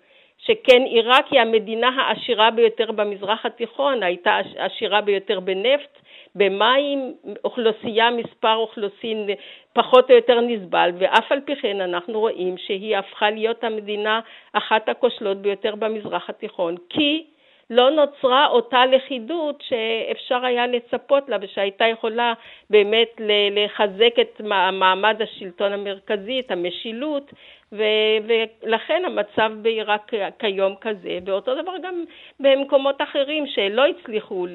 שכן 0.46 0.82
עיראק 0.82 1.26
היא 1.30 1.40
המדינה 1.40 1.88
העשירה 1.88 2.50
ביותר 2.50 2.92
במזרח 2.92 3.46
התיכון, 3.46 4.02
הייתה 4.02 4.38
עשירה 4.56 5.00
ביותר 5.00 5.40
בנפט, 5.40 5.98
במים, 6.34 7.14
אוכלוסייה, 7.44 8.10
מספר 8.10 8.54
אוכלוסין 8.54 9.28
פחות 9.72 10.10
או 10.10 10.16
יותר 10.16 10.40
נסבל, 10.40 10.90
ואף 10.98 11.32
על 11.32 11.40
פי 11.40 11.56
כן 11.56 11.80
אנחנו 11.80 12.20
רואים 12.20 12.58
שהיא 12.58 12.96
הפכה 12.96 13.30
להיות 13.30 13.64
המדינה 13.64 14.20
אחת 14.52 14.88
הכושלות 14.88 15.38
ביותר 15.38 15.74
במזרח 15.74 16.30
התיכון, 16.30 16.76
כי 16.88 17.24
לא 17.70 17.90
נוצרה 17.90 18.46
אותה 18.46 18.86
לכידות 18.86 19.62
שאפשר 19.68 20.44
היה 20.44 20.66
לצפות 20.66 21.28
לה 21.28 21.36
ושהייתה 21.40 21.84
יכולה 21.86 22.32
באמת 22.70 23.20
לחזק 23.50 24.14
את 24.20 24.40
מעמד 24.74 25.22
השלטון 25.22 25.72
המרכזי, 25.72 26.40
את 26.40 26.50
המשילות, 26.50 27.32
ולכן 27.72 29.02
המצב 29.06 29.50
בעיראק 29.62 30.12
כיום 30.38 30.74
כזה, 30.80 31.18
ואותו 31.26 31.62
דבר 31.62 31.72
גם 31.82 31.94
במקומות 32.40 32.96
אחרים 33.02 33.44
שלא 33.46 33.82
הצליחו 33.86 34.46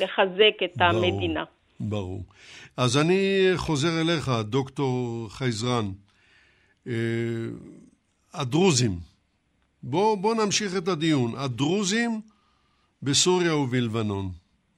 לחזק 0.00 0.62
את 0.64 0.80
המדינה. 0.80 1.44
ברור. 1.80 2.20
אז 2.76 2.98
אני 2.98 3.50
חוזר 3.56 3.88
אליך, 4.00 4.30
דוקטור 4.50 5.26
חייזרן. 5.30 5.84
אה, 6.88 6.94
הדרוזים, 8.34 8.90
בוא, 9.82 10.16
בוא 10.16 10.34
נמשיך 10.34 10.72
את 10.78 10.88
הדיון. 10.88 11.30
הדרוזים 11.44 12.10
בסוריה 13.02 13.56
ובלבנון. 13.56 14.26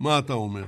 מה 0.01 0.19
אתה 0.19 0.33
אומר? 0.33 0.65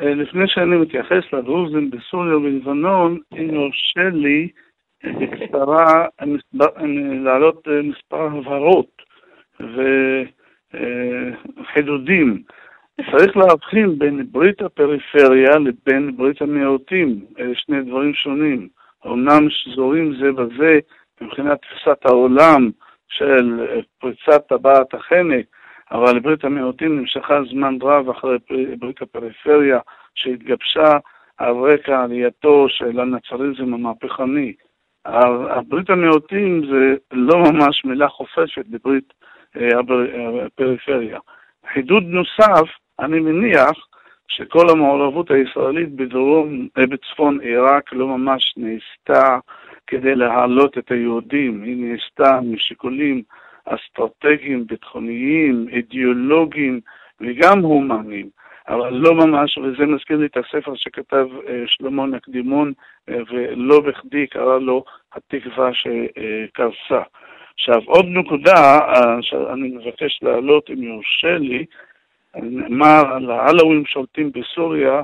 אה, 0.00 0.14
לפני 0.14 0.44
שאני 0.48 0.76
מתייחס 0.76 1.32
לדרוזים 1.32 1.90
בסוריה 1.90 2.36
ובלבנון, 2.36 3.18
אם 3.32 3.54
יורשה 3.54 4.08
לי 4.12 4.48
בקצרה 5.04 6.06
להעלות 7.24 7.68
אה, 7.68 7.82
מספר 7.82 8.26
הבהרות 8.26 9.02
וחידודים. 11.60 12.42
צריך 13.10 13.36
להבחין 13.36 13.98
בין 13.98 14.26
ברית 14.30 14.62
הפריפריה 14.62 15.58
לבין 15.58 16.16
ברית 16.16 16.42
המיעוטים, 16.42 17.24
אלה 17.38 17.54
שני 17.54 17.82
דברים 17.82 18.14
שונים. 18.14 18.68
אמנם 19.06 19.50
שזורים 19.50 20.14
זה 20.20 20.32
בזה 20.32 20.78
מבחינת 21.20 21.58
תפיסת 21.62 22.06
העולם 22.06 22.70
של 23.08 23.66
פריצת 23.98 24.48
טבעת 24.48 24.94
החנק, 24.94 25.46
אבל 25.90 26.18
ברית 26.18 26.44
המיעוטים 26.44 26.98
נמשכה 26.98 27.40
זמן 27.50 27.78
רב 27.82 28.08
אחרי 28.10 28.38
ברית 28.78 29.02
הפריפריה 29.02 29.78
שהתגבשה 30.14 30.98
על 31.38 31.54
רקע 31.56 32.02
עלייתו 32.02 32.66
של 32.68 33.00
הנצריזם 33.00 33.74
המהפכני. 33.74 34.52
ברית 35.68 35.90
המיעוטים 35.90 36.62
זה 36.70 36.94
לא 37.12 37.38
ממש 37.38 37.84
מילה 37.84 38.08
חופשת 38.08 38.66
בברית 38.66 39.12
אה, 39.56 39.68
הפריפריה. 40.46 41.18
חידוד 41.72 42.02
נוסף, 42.02 42.68
אני 42.98 43.20
מניח 43.20 43.86
שכל 44.28 44.70
המעורבות 44.70 45.30
הישראלית 45.30 45.92
בדרום, 45.92 46.68
אה, 46.78 46.86
בצפון 46.86 47.40
עיראק 47.40 47.92
לא 47.92 48.06
ממש 48.06 48.54
נעשתה 48.56 49.38
כדי 49.86 50.14
להעלות 50.14 50.78
את 50.78 50.90
היהודים, 50.90 51.62
היא 51.62 51.76
נעשתה 51.76 52.40
משיקולים 52.42 53.22
אסטרטגיים, 53.64 54.66
ביטחוניים, 54.66 55.66
אידיאולוגיים 55.68 56.80
וגם 57.20 57.58
הומניים, 57.58 58.28
אבל 58.70 58.92
לא 58.92 59.14
ממש, 59.14 59.58
וזה 59.58 59.86
מזכיר 59.86 60.16
לי 60.16 60.26
את 60.26 60.36
הספר 60.36 60.72
שכתב 60.74 61.26
אה, 61.48 61.62
שלמה 61.66 62.06
נקדימון, 62.06 62.72
אה, 63.08 63.14
ולא 63.30 63.80
בכדי 63.80 64.26
קרא 64.26 64.58
לו 64.58 64.84
התקווה 65.12 65.70
שקרסה. 65.74 67.02
עכשיו, 67.54 67.82
עוד 67.86 68.06
נקודה 68.08 68.78
אה, 68.78 69.22
שאני 69.22 69.68
מבקש 69.68 70.20
להעלות, 70.22 70.70
אם 70.70 70.82
יורשה 70.82 71.38
לי, 71.38 71.64
נאמר 72.34 73.14
על 73.14 73.30
העלווים 73.30 73.86
שולטים 73.86 74.32
בסוריה, 74.32 75.02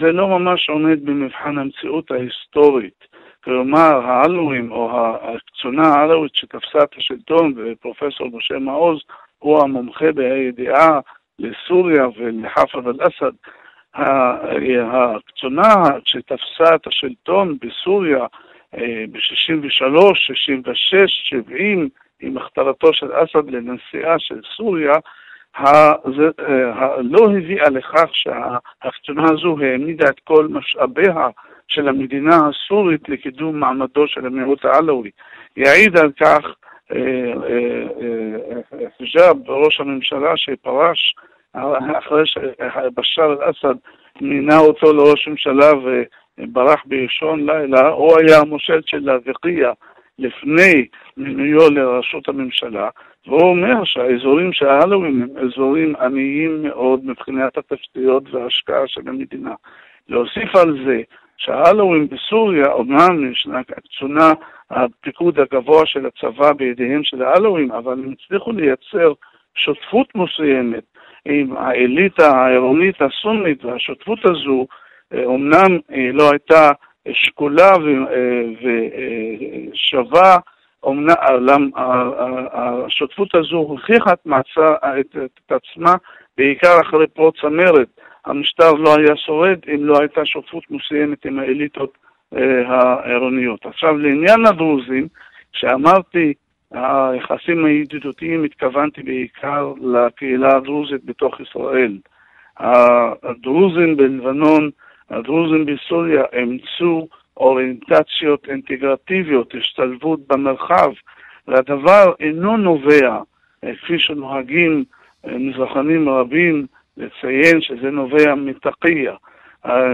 זה 0.00 0.12
לא 0.12 0.28
ממש 0.28 0.70
עומד 0.70 1.04
במבחן 1.04 1.58
המציאות 1.58 2.10
ההיסטורית. 2.10 3.06
כלומר 3.44 4.06
העלווים 4.06 4.72
או 4.72 4.90
הקצונה 5.22 5.88
העלווית 5.88 6.34
שתפסה 6.34 6.82
את 6.82 6.94
השלטון 6.96 7.54
ופרופסור 7.56 8.28
משה 8.32 8.58
מעוז 8.58 9.00
הוא 9.38 9.62
המומחה 9.62 10.12
בידיעה 10.12 11.00
לסוריה 11.38 12.06
ולחאפז 12.16 12.86
אל-אסד. 12.86 13.32
הקצונה 13.94 15.84
שתפסה 16.04 16.74
את 16.74 16.86
השלטון 16.86 17.56
בסוריה 17.60 18.26
ב-63, 18.72 20.14
66, 20.14 20.96
70, 21.28 21.88
עם 22.20 22.36
הכתרתו 22.38 22.92
של 22.92 23.06
אסד 23.12 23.50
לנשיאה 23.50 24.18
של 24.18 24.40
סוריה, 24.56 24.94
לא 26.98 27.30
הביאה 27.36 27.70
לכך 27.70 28.08
שהקצונה 28.12 29.24
הזו 29.24 29.56
העמידה 29.60 30.08
את 30.08 30.20
כל 30.24 30.48
משאביה 30.50 31.28
של 31.68 31.88
המדינה 31.88 32.36
הסורית 32.48 33.08
לקידום 33.08 33.60
מעמדו 33.60 34.08
של 34.08 34.26
המיעוט 34.26 34.64
העלווי. 34.64 35.10
יעיד 35.56 35.96
על 35.96 36.12
כך 36.20 36.54
חג'אב, 38.98 39.50
ראש 39.50 39.80
הממשלה 39.80 40.36
שפרש 40.36 41.14
אחרי 41.98 42.26
שבשאר 42.26 43.32
אל-אסד 43.32 43.74
מינה 44.20 44.58
אותו 44.58 44.92
לראש 44.92 45.28
ממשלה 45.28 45.72
וברח 46.38 46.82
באישון 46.86 47.50
לילה, 47.50 47.88
הוא 47.88 48.18
היה 48.18 48.38
המושל 48.40 48.80
של 48.86 48.98
לאבקיה 48.98 49.72
לפני 50.18 50.86
מינויו 51.16 51.70
לראשות 51.70 52.28
הממשלה, 52.28 52.88
והוא 53.26 53.42
אומר 53.42 53.84
שהאזורים 53.84 54.52
של 54.52 54.66
ההלווים 54.66 55.22
הם 55.22 55.44
אזורים 55.44 55.96
עניים 55.96 56.62
מאוד 56.62 57.00
מבחינת 57.04 57.58
התשתיות 57.58 58.34
וההשקעה 58.34 58.86
של 58.86 59.00
המדינה. 59.06 59.54
להוסיף 60.08 60.56
על 60.56 60.84
זה 60.86 61.02
שההלווים 61.36 62.08
בסוריה, 62.08 62.66
אומנם 62.72 63.32
ישנה 63.32 63.60
קצונה 63.62 64.32
הפיקוד 64.70 65.40
הגבוה 65.40 65.86
של 65.86 66.06
הצבא 66.06 66.52
בידיהם 66.52 67.04
של 67.04 67.22
ההלווים, 67.22 67.72
אבל 67.72 67.92
הם 67.92 68.12
הצליחו 68.12 68.52
לייצר 68.52 69.12
שותפות 69.54 70.08
מסוימת 70.14 70.84
עם 71.24 71.56
האליטה 71.56 72.30
העירונית 72.36 73.02
הסונית, 73.02 73.64
והשותפות 73.64 74.18
הזו 74.24 74.66
אומנם 75.24 75.78
לא 76.12 76.30
הייתה 76.30 76.72
שקולה 77.12 77.72
ושווה, 79.72 80.36
אומנם 80.82 81.70
השותפות 82.52 83.34
הזו 83.34 83.56
הוכיחה 83.56 84.12
את, 84.12 84.26
את, 85.00 85.16
את 85.16 85.52
עצמה 85.52 85.94
בעיקר 86.38 86.80
אחרי 86.80 87.06
פרוץ 87.06 87.36
המרד. 87.42 87.86
המשטר 88.26 88.72
לא 88.72 88.96
היה 88.96 89.16
שורד 89.16 89.58
אם 89.74 89.84
לא 89.84 90.00
הייתה 90.00 90.24
שותפות 90.24 90.64
מסוימת 90.70 91.26
עם 91.26 91.38
האליטות 91.38 91.98
העירוניות. 92.66 93.66
עכשיו 93.66 93.96
לעניין 93.96 94.46
הדרוזים, 94.46 95.08
שאמרתי 95.52 96.34
היחסים 96.70 97.64
הידידותיים 97.64 98.44
התכוונתי 98.44 99.02
בעיקר 99.02 99.72
לקהילה 99.80 100.56
הדרוזית 100.56 101.04
בתוך 101.04 101.40
ישראל. 101.40 101.98
הדרוזים 102.56 103.96
בלבנון, 103.96 104.70
הדרוזים 105.10 105.66
בסוריה 105.66 106.22
אימצו 106.32 107.08
אוריינטציות 107.36 108.48
אינטגרטיביות, 108.48 109.54
השתלבות 109.54 110.20
במרחב, 110.26 110.90
והדבר 111.48 112.12
אינו 112.20 112.56
נובע, 112.56 113.18
כפי 113.82 113.98
שנוהגים 113.98 114.84
מזרחנים 115.26 116.08
רבים 116.08 116.66
לציין 116.96 117.60
שזה 117.60 117.90
נובע 117.90 118.34
מתקיה. 118.34 119.14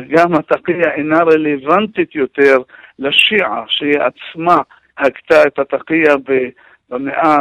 גם 0.09 0.35
התקיה 0.35 0.95
אינה 0.95 1.19
רלוונטית 1.19 2.15
יותר 2.15 2.57
לשיעה, 2.99 3.65
שהיא 3.69 3.99
עצמה 3.99 4.57
הגתה 4.99 5.43
את 5.47 5.59
התקיה 5.59 6.15
במאה 6.91 7.37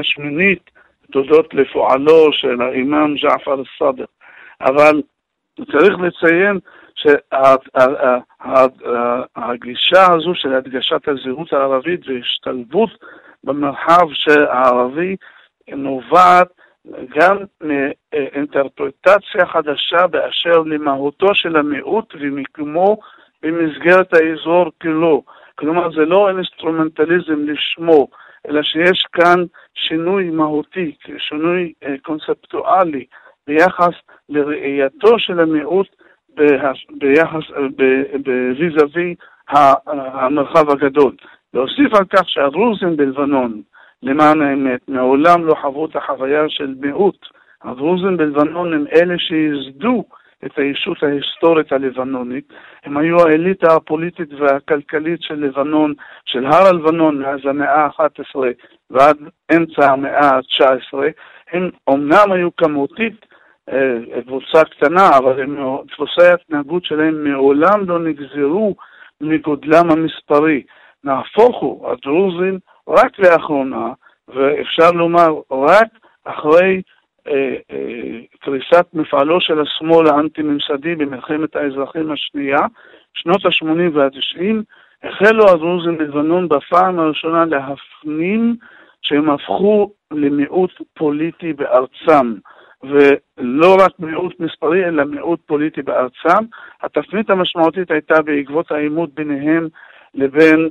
השמינית 0.00 0.70
תודות 1.12 1.54
לפועלו 1.54 2.32
של 2.32 2.62
האימאם 2.62 3.14
ג'עפר 3.14 3.62
א-סאדק. 3.62 4.08
אבל 4.60 5.02
צריך 5.72 5.98
לציין 5.98 6.58
שהגישה 9.34 10.12
הזו 10.12 10.34
של 10.34 10.54
הדגשת 10.54 11.08
הזהות 11.08 11.52
הערבית 11.52 12.00
והשתלבות 12.08 12.90
במרחב 13.44 14.06
הערבי 14.28 15.16
נובעת 15.68 16.48
גם 16.86 17.36
מאינטרפרטציה 17.60 19.46
חדשה 19.46 20.06
באשר 20.06 20.58
למהותו 20.58 21.34
של 21.34 21.56
המיעוט 21.56 22.14
ומיקומו 22.20 22.98
במסגרת 23.42 24.14
האזור 24.14 24.70
כולו. 24.82 25.22
כלומר, 25.54 25.90
זה 25.90 26.04
לא 26.04 26.28
אינסטרומנטליזם 26.28 27.44
לשמו, 27.44 28.08
אלא 28.48 28.62
שיש 28.62 29.06
כאן 29.12 29.44
שינוי 29.74 30.30
מהותי, 30.30 30.96
שינוי 31.18 31.72
אה, 31.84 31.94
קונספטואלי 32.02 33.04
ביחס 33.46 33.94
לראייתו 34.28 35.18
של 35.18 35.40
המיעוט 35.40 35.88
ביחס, 36.34 37.42
וויזאבי 38.58 39.14
המרחב 39.48 40.70
הגדול. 40.70 41.12
להוסיף 41.54 41.94
על 41.94 42.04
כך 42.04 42.28
שהדרוזים 42.28 42.96
בלבנון, 42.96 43.62
למען 44.02 44.42
האמת, 44.42 44.80
מעולם 44.88 45.44
לא 45.44 45.54
חוו 45.54 45.86
את 45.86 45.96
החוויה 45.96 46.48
של 46.48 46.74
מיעוט. 46.80 47.26
הדרוזים 47.62 48.16
בלבנון 48.16 48.74
הם 48.74 48.84
אלה 48.92 49.14
שייסדו 49.18 50.04
את 50.44 50.58
הישות 50.58 51.02
ההיסטורית 51.02 51.72
הלבנונית. 51.72 52.52
הם 52.84 52.96
היו 52.96 53.20
האליטה 53.20 53.74
הפוליטית 53.74 54.28
והכלכלית 54.32 55.22
של 55.22 55.34
לבנון, 55.34 55.94
של 56.24 56.46
הר 56.46 56.66
הלבנון 56.66 57.22
מאז 57.22 57.40
המאה 57.44 57.84
ה-11 57.84 58.38
ועד 58.90 59.16
אמצע 59.56 59.92
המאה 59.92 60.30
ה-19. 60.30 60.98
הם 61.52 61.70
אומנם 61.86 62.32
היו 62.32 62.56
כמותית 62.56 63.26
אה, 63.72 64.22
קבוצה 64.26 64.64
קטנה, 64.64 65.18
אבל 65.18 65.42
הם, 65.42 65.56
דפוסי 65.92 66.22
ההתנהגות 66.30 66.84
שלהם 66.84 67.24
מעולם 67.24 67.88
לא 67.88 67.98
נגזרו 67.98 68.74
מגודלם 69.20 69.90
המספרי. 69.90 70.62
נהפוך 71.04 71.60
הוא, 71.60 71.90
הדרוזים 71.90 72.58
רק 72.90 73.18
לאחרונה, 73.18 73.92
ואפשר 74.28 74.90
לומר 74.90 75.34
רק 75.50 75.88
אחרי 76.24 76.82
אה, 77.28 77.54
אה, 77.70 78.20
קריסת 78.40 78.86
מפעלו 78.94 79.40
של 79.40 79.60
השמאל 79.60 80.06
האנטי-ממסדי 80.06 80.94
במלחמת 80.94 81.56
האזרחים 81.56 82.12
השנייה, 82.12 82.60
שנות 83.14 83.44
ה-80 83.46 83.94
וה-90, 83.94 84.54
החלו 85.02 85.48
הדרוזים 85.48 85.98
בלבנון 85.98 86.48
בפעם 86.48 86.98
הראשונה 86.98 87.44
להפנים 87.44 88.56
שהם 89.02 89.30
הפכו 89.30 89.90
למיעוט 90.12 90.70
פוליטי 90.94 91.52
בארצם, 91.52 92.34
ולא 92.82 93.76
רק 93.84 93.92
מיעוט 93.98 94.40
מספרי, 94.40 94.84
אלא 94.84 95.04
מיעוט 95.04 95.40
פוליטי 95.46 95.82
בארצם. 95.82 96.44
התפנית 96.82 97.30
המשמעותית 97.30 97.90
הייתה 97.90 98.22
בעקבות 98.22 98.72
העימות 98.72 99.14
ביניהם 99.14 99.68
לבין 100.14 100.68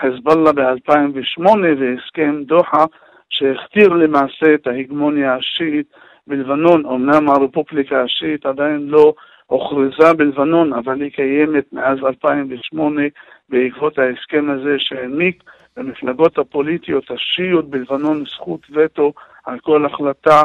חיזבאללה 0.00 0.52
ב-2008 0.52 1.48
והסכם 1.78 2.42
דוחה 2.46 2.84
שהכתיר 3.28 3.88
למעשה 3.88 4.54
את 4.54 4.66
ההגמוניה 4.66 5.34
השיעית 5.34 5.86
בלבנון. 6.26 6.86
אמנם 6.86 7.30
הרפובליקה 7.30 8.02
השיעית 8.02 8.46
עדיין 8.46 8.86
לא 8.88 9.14
הוכרזה 9.46 10.12
בלבנון, 10.12 10.72
אבל 10.72 11.02
היא 11.02 11.12
קיימת 11.12 11.72
מאז 11.72 11.98
2008 12.04 13.02
בעקבות 13.48 13.98
ההסכם 13.98 14.50
הזה 14.50 14.76
שהעניק 14.78 15.42
למפלגות 15.76 16.38
הפוליטיות 16.38 17.10
השיעיות 17.10 17.70
בלבנון 17.70 18.24
זכות 18.26 18.66
וטו 18.70 19.12
על 19.44 19.58
כל 19.58 19.86
החלטה 19.86 20.42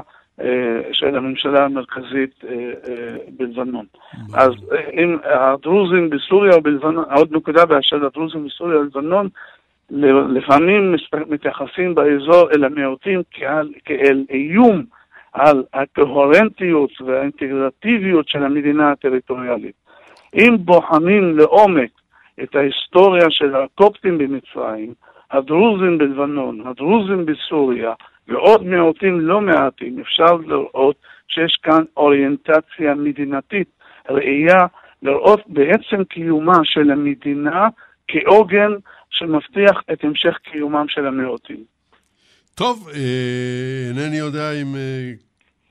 של 0.91 1.15
הממשלה 1.15 1.65
המרכזית 1.65 2.45
אה, 2.47 2.71
אה, 2.87 3.15
בלבנון. 3.37 3.85
אז 4.33 4.51
אם 4.93 5.17
הדרוזים 5.23 6.09
בסוריה 6.09 6.57
ובלבנון, 6.57 7.05
עוד 7.15 7.35
נקודה 7.35 7.65
באשר 7.65 7.95
לדרוזים 7.95 8.45
בסוריה 8.45 8.79
ובלבנון, 8.79 9.29
לפעמים 10.29 10.95
מתייחסים 11.29 11.95
באזור 11.95 12.51
אל 12.51 12.63
המיעוטים 12.63 13.21
כאל, 13.31 13.69
כאל 13.85 14.25
איום 14.29 14.83
על 15.33 15.63
הקוהרנטיות 15.73 17.01
והאינטגרטיביות 17.01 18.27
של 18.27 18.43
המדינה 18.43 18.91
הטריטוריאלית. 18.91 19.75
אם 20.35 20.55
בוחנים 20.59 21.37
לעומק 21.37 21.89
את 22.43 22.55
ההיסטוריה 22.55 23.29
של 23.29 23.55
הקופטים 23.55 24.17
במצרים, 24.17 24.93
הדרוזים 25.31 25.97
בלבנון, 25.97 26.67
הדרוזים 26.67 27.25
בסוריה 27.25 27.93
ועוד 28.27 28.63
מיעוטים 28.63 29.19
לא 29.19 29.41
מעטים, 29.41 29.99
אפשר 29.99 30.35
לראות 30.35 30.95
שיש 31.27 31.59
כאן 31.63 31.83
אוריינטציה 31.97 32.95
מדינתית, 32.95 33.67
ראייה 34.09 34.65
לראות 35.01 35.41
בעצם 35.47 36.03
קיומה 36.03 36.59
של 36.63 36.91
המדינה 36.91 37.67
כעוגן 38.07 38.71
שמבטיח 39.09 39.81
את 39.93 40.03
המשך 40.03 40.37
קיומם 40.51 40.85
של 40.89 41.07
המיעוטים. 41.07 41.63
טוב, 42.55 42.89
אה, 42.93 43.89
אינני 43.89 44.17
יודע 44.17 44.51
אם 44.51 44.75
אה, 44.75 45.11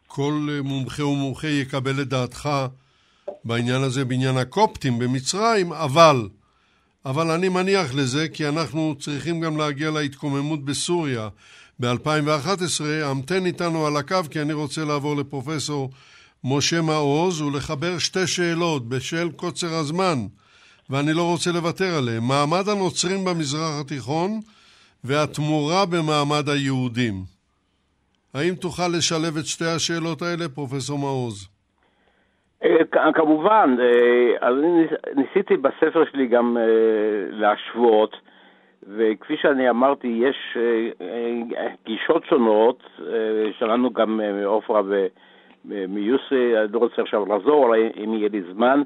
כל 0.07 0.33
מומחה 0.65 1.05
ומומחה 1.05 1.47
יקבל 1.49 2.01
את 2.03 2.09
דעתך 2.09 2.49
בעניין 3.45 3.83
הזה, 3.83 4.05
בעניין 4.05 4.37
הקופטים 4.37 4.99
במצרים, 4.99 5.73
אבל 5.73 6.17
אבל 7.07 7.31
אני 7.31 7.49
מניח 7.49 7.95
לזה, 7.95 8.29
כי 8.29 8.49
אנחנו 8.49 8.95
צריכים 8.99 9.41
גם 9.41 9.57
להגיע 9.57 9.91
להתקוממות 9.91 10.65
בסוריה 10.65 11.29
ב-2011. 11.81 12.85
המתן 13.05 13.47
איתנו 13.47 13.87
על 13.87 13.97
הקו, 13.97 14.17
כי 14.31 14.41
אני 14.43 14.53
רוצה 14.53 14.81
לעבור 14.85 15.17
לפרופסור 15.17 15.91
משה 16.45 16.83
מעוז 16.83 17.43
ולחבר 17.43 17.99
שתי 17.99 18.27
שאלות 18.27 18.89
בשל 18.89 19.31
קוצר 19.37 19.75
הזמן, 19.81 20.19
ואני 20.91 21.13
לא 21.13 21.31
רוצה 21.31 21.51
לוותר 21.51 21.91
עליהן. 21.99 22.23
מעמד 22.29 22.69
הנוצרים 22.69 23.25
במזרח 23.25 23.81
התיכון 23.81 24.31
והתמורה 25.05 25.87
במעמד 25.87 26.49
היהודים. 26.49 27.15
האם 28.35 28.55
תוכל 28.55 28.89
לשלב 28.89 29.37
את 29.37 29.47
שתי 29.47 29.65
השאלות 29.65 30.23
האלה, 30.23 30.49
פרופסור 30.55 30.99
מעוז? 30.99 31.49
אה, 32.65 33.13
כמובן, 33.15 33.77
אה, 33.81 34.49
אז 34.49 34.55
ניסיתי 35.17 35.57
בספר 35.57 36.05
שלי 36.13 36.27
גם 36.27 36.57
אה, 36.57 36.63
להשוות, 37.31 38.17
וכפי 38.89 39.37
שאני 39.37 39.71
אמרתי, 39.71 40.09
יש 40.09 40.57
גישות 41.85 42.25
שונות, 42.25 42.83
שלנו 43.59 43.93
גם 43.93 44.21
מעופרה 44.43 44.83
ומיוסי, 45.65 46.57
אני 46.59 46.73
לא 46.73 46.79
רוצה 46.79 47.03
עכשיו 47.03 47.27
לחזור, 47.27 47.65
אולי 47.65 47.91
אם 48.05 48.15
יהיה 48.15 48.29
לי 48.33 48.43
זמן, 48.53 48.83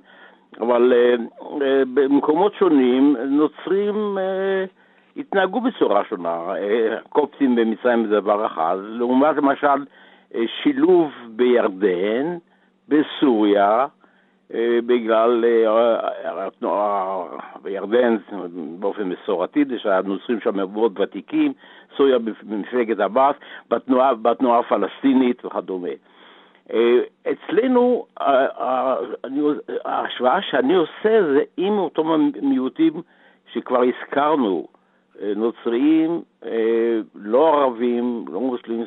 אבל 0.61 0.93
במקומות 1.95 2.55
שונים 2.55 3.17
נוצרים 3.29 4.19
התנהגו 5.17 5.61
בצורה 5.61 6.05
שונה. 6.05 6.53
קופטים 7.09 7.57
במצרים 7.57 8.07
זה 8.07 8.21
דבר 8.21 8.47
אחד, 8.47 8.77
לעומת 8.81 9.37
למשל 9.37 9.85
שילוב 10.63 11.11
בירדן, 11.29 12.37
בסוריה, 12.89 13.69
אה, 13.69 13.87
בגלל 14.87 15.45
אה, 15.45 16.47
התנועה 16.47 17.25
בירדן, 17.63 18.17
באופן 18.79 19.03
מסורתי, 19.03 19.65
שהנוצרים 19.79 20.41
שם 20.41 20.57
מאוד 20.57 21.01
ותיקים, 21.01 21.53
סוריה 21.97 22.19
במפלגת 22.19 23.01
עבאס, 23.01 23.37
בתנועה, 23.71 24.15
בתנועה 24.15 24.59
הפלסטינית 24.59 25.45
וכדומה. 25.45 25.89
אה, 26.73 26.99
אצלנו, 27.33 28.07
ההשוואה 29.85 30.43
שאני 30.43 30.75
עושה 30.75 31.23
זה 31.33 31.43
עם 31.57 31.79
אותם 31.79 32.31
מיעוטים 32.43 32.93
שכבר 33.53 33.83
הזכרנו, 33.83 34.67
נוצריים, 35.37 36.23
לא 37.15 37.63
ערבים, 37.63 38.25
לא 38.33 38.41
מוסלמים, 38.41 38.85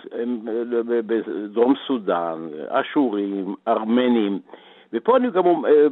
בדרום 0.87 1.73
סודאן, 1.87 2.47
אשורים, 2.69 3.55
ארמנים. 3.67 4.39
ופה 4.93 5.17
אני 5.17 5.31
גם 5.31 5.43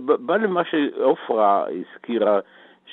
בא 0.06 0.38
למה 0.38 0.62
שעופרה 0.64 1.66
הזכירה, 1.68 2.40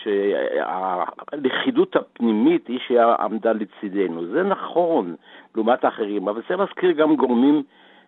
שהלכידות 0.03 1.97
הפנימית 1.97 2.67
היא 2.67 2.79
שעמדה 2.87 3.53
לצידנו. 3.53 4.27
זה 4.27 4.43
נכון 4.43 5.15
לעומת 5.55 5.85
האחרים, 5.85 6.29
אבל 6.29 6.43
צריך 6.49 6.61
להזכיר 6.61 6.93
גם 6.93 7.17
גורמים 7.17 7.63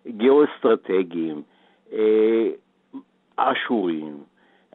גיאו-אסטרטגיים, 0.07 1.41
אשורים, 3.37 4.17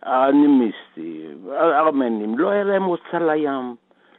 האנימיסטים, 0.03 1.37
הארמנים, 1.51 2.39
לא 2.39 2.49
היה 2.49 2.64
להם 2.64 2.83
מוצא 2.83 3.18
לים. 3.18 3.75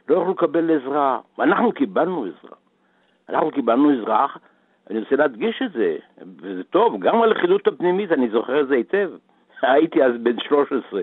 לא 0.08 0.14
יכלו 0.16 0.30
לקבל 0.30 0.70
עזרה. 0.70 1.20
אנחנו 1.40 1.72
קיבלנו 1.72 2.24
עזרה. 2.24 2.56
אנחנו 3.28 3.50
קיבלנו 3.50 3.90
עזרה, 3.90 4.26
אני 4.90 4.98
רוצה 4.98 5.16
להדגיש 5.16 5.62
את 5.62 5.72
זה, 5.72 5.96
וזה 6.42 6.64
טוב, 6.64 7.00
גם 7.00 7.22
הלכידות 7.22 7.66
הפנימית, 7.66 8.12
אני 8.12 8.28
זוכר 8.28 8.60
את 8.60 8.68
זה 8.68 8.74
היטב. 8.74 9.10
הייתי 9.62 10.04
אז 10.04 10.12
בן 10.22 10.40
13, 10.40 11.00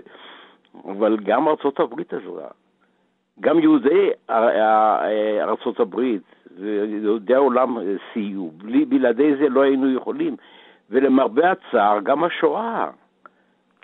אבל 0.84 1.16
גם 1.16 1.48
ארצות 1.48 1.80
הברית 1.80 2.14
עזרה. 2.14 2.48
גם 3.40 3.58
יהודי 3.58 4.10
ארצות 5.40 5.80
הברית 5.80 6.22
ויהודי 6.58 7.34
העולם 7.34 7.78
סייעו. 8.12 8.52
בלעדי 8.88 9.36
זה 9.36 9.48
לא 9.48 9.62
היינו 9.62 9.94
יכולים. 9.94 10.36
ולמרבה 10.90 11.50
הצער, 11.50 12.00
גם 12.00 12.24
השואה, 12.24 12.90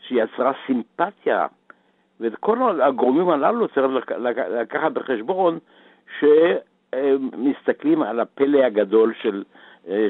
שיצרה 0.01 0.53
סימפתיה 0.67 1.47
ואת 2.21 2.37
כל 2.37 2.81
הגורמים 2.81 3.31
הללו 3.31 3.69
צריך 3.69 4.11
לקחת 4.51 4.93
בחשבון 4.93 5.59
שמסתכלים 6.19 8.03
על 8.03 8.21
הפלא 8.21 8.59
הגדול 8.59 9.15
של, 9.23 9.45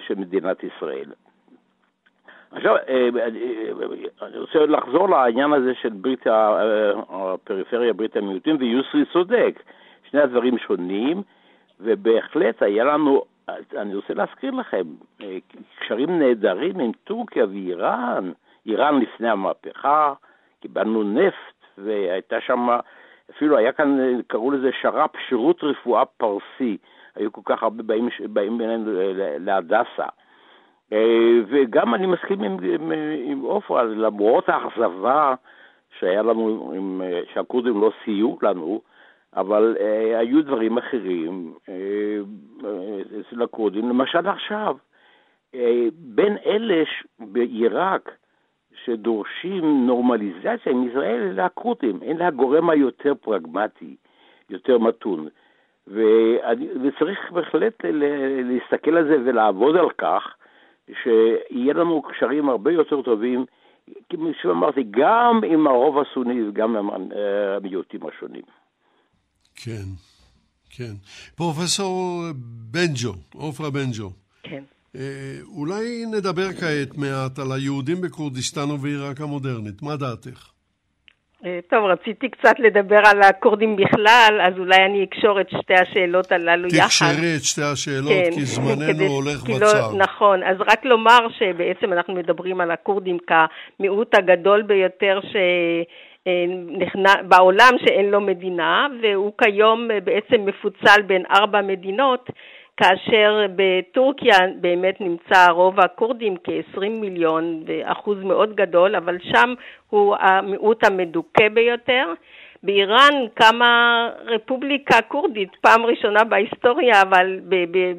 של 0.00 0.14
מדינת 0.14 0.64
ישראל. 0.64 1.12
עכשיו, 2.52 2.76
אני 4.22 4.38
רוצה 4.38 4.58
לחזור 4.58 5.08
לעניין 5.08 5.52
הזה 5.52 5.74
של 5.74 5.88
ברית 5.88 6.26
הפריפריה, 7.08 7.92
ברית 7.92 8.16
המיעוטים, 8.16 8.56
ויוסרי 8.60 9.04
צודק. 9.12 9.62
שני 10.10 10.20
הדברים 10.20 10.58
שונים, 10.58 11.22
ובהחלט 11.80 12.62
היה 12.62 12.84
לנו, 12.84 13.22
אני 13.76 13.94
רוצה 13.94 14.14
להזכיר 14.14 14.50
לכם, 14.50 14.82
קשרים 15.80 16.18
נהדרים 16.18 16.80
עם 16.80 16.90
טורקיה 17.04 17.46
ואיראן, 17.46 18.32
איראן 18.66 19.00
לפני 19.00 19.30
המהפכה, 19.30 20.12
קיבלנו 20.60 21.02
נפט, 21.02 21.78
והייתה 21.78 22.40
שם, 22.40 22.68
אפילו 23.30 23.56
היה 23.56 23.72
כאן, 23.72 24.20
קראו 24.26 24.50
לזה 24.50 24.70
שר"פ, 24.80 25.10
שירות 25.28 25.64
רפואה 25.64 26.04
פרסי. 26.04 26.76
היו 27.18 27.32
כל 27.32 27.40
כך 27.44 27.62
הרבה 27.62 27.82
באים, 27.82 28.08
באים 28.28 28.58
בינינו 28.58 28.90
להדסה. 29.38 30.06
אה, 30.92 31.40
וגם 31.48 31.94
אני 31.94 32.06
מסכים 32.06 32.42
עם 33.24 33.40
עופרה, 33.40 33.84
למרות 33.84 34.48
האכזבה 34.48 35.34
שהיה 35.98 36.22
לנו, 36.22 36.72
עם, 36.76 37.02
שהכורדים 37.34 37.80
לא 37.80 37.90
סייעו 38.04 38.38
לנו, 38.42 38.80
אבל 39.36 39.76
אה, 39.80 40.18
היו 40.18 40.44
דברים 40.44 40.78
אחרים 40.78 41.54
אה, 41.68 42.18
אצל 43.20 43.42
הכורדים. 43.42 43.88
למשל 43.88 44.28
עכשיו, 44.28 44.76
אה, 45.54 45.86
בין 45.92 46.36
אלה 46.46 46.82
בעיראק, 47.18 48.10
שדורשים 48.84 49.86
נורמליזציה 49.86 50.72
עם 50.72 50.88
ישראל 50.88 51.22
אלה 51.22 51.44
הכורדים, 51.44 52.00
אלה 52.02 52.26
הגורם 52.26 52.70
היותר 52.70 53.14
פרגמטי, 53.14 53.96
יותר 54.50 54.78
מתון. 54.78 55.28
ואני, 55.94 56.68
וצריך 56.72 57.18
בהחלט 57.32 57.74
להסתכל 58.44 58.96
על 58.96 59.04
זה 59.04 59.16
ולעבוד 59.24 59.76
על 59.76 59.90
כך, 59.98 60.22
שיהיה 61.02 61.74
לנו 61.74 62.02
קשרים 62.02 62.48
הרבה 62.48 62.72
יותר 62.72 63.02
טובים, 63.02 63.44
כמו 64.10 64.28
שאמרתי, 64.42 64.84
גם 64.90 65.40
עם 65.46 65.66
הרוב 65.66 65.98
הסוני 65.98 66.48
וגם 66.48 66.76
עם 66.76 66.90
המיעוטים 66.90 68.00
השונים. 68.06 68.42
כן, 69.54 69.84
כן. 70.70 70.92
פרופסור 71.36 72.22
בנג'ו, 72.70 73.12
עופרה 73.34 73.70
בנג'ו. 73.70 74.10
כן. 74.42 74.62
אה, 74.96 75.38
אולי 75.56 76.04
נדבר 76.12 76.52
כעת 76.52 76.96
מעט 76.96 77.38
על 77.38 77.52
היהודים 77.52 78.00
בכורדיסטן 78.00 78.70
ובעיראק 78.70 79.20
המודרנית. 79.20 79.82
מה 79.82 79.96
דעתך? 79.96 80.57
אה, 81.44 81.58
טוב, 81.70 81.84
רציתי 81.84 82.28
קצת 82.28 82.54
לדבר 82.58 83.00
על 83.04 83.22
הכורדים 83.22 83.76
בכלל, 83.76 84.40
אז 84.42 84.58
אולי 84.58 84.84
אני 84.84 85.04
אקשור 85.04 85.40
את 85.40 85.50
שתי 85.50 85.74
השאלות 85.74 86.32
הללו 86.32 86.68
יחד. 86.68 86.86
תקשרי 86.86 87.36
את 87.36 87.42
שתי 87.42 87.62
השאלות, 87.62 88.12
כן, 88.12 88.30
כי 88.34 88.44
זמננו 88.54 88.94
כדי, 88.94 89.06
הולך 89.06 89.40
כי 89.46 89.54
בצר. 89.54 89.90
לא, 89.92 89.98
נכון, 89.98 90.42
אז 90.42 90.56
רק 90.60 90.84
לומר 90.84 91.26
שבעצם 91.38 91.92
אנחנו 91.92 92.14
מדברים 92.14 92.60
על 92.60 92.70
הכורדים 92.70 93.18
כמיעוט 93.26 94.14
הגדול 94.14 94.62
ביותר 94.62 95.20
ש... 95.22 95.36
אה, 96.26 97.22
בעולם 97.22 97.74
שאין 97.78 98.10
לו 98.10 98.20
מדינה, 98.20 98.86
והוא 99.02 99.32
כיום 99.38 99.88
בעצם 100.04 100.44
מפוצל 100.44 101.02
בין 101.06 101.22
ארבע 101.30 101.62
מדינות, 101.62 102.30
כאשר 102.78 103.46
בטורקיה 103.56 104.36
באמת 104.60 105.00
נמצא 105.00 105.50
רוב 105.50 105.80
הכורדים 105.80 106.36
כ-20 106.44 106.88
מיליון 106.88 107.62
ואחוז 107.66 108.18
מאוד 108.22 108.54
גדול, 108.54 108.96
אבל 108.96 109.16
שם 109.22 109.54
הוא 109.90 110.16
המיעוט 110.20 110.84
המדוכא 110.84 111.48
ביותר. 111.48 112.12
באיראן 112.62 113.14
קמה 113.34 114.08
רפובליקה 114.26 115.02
כורדית, 115.08 115.56
פעם 115.60 115.86
ראשונה 115.86 116.24
בהיסטוריה, 116.24 117.02
אבל 117.02 117.40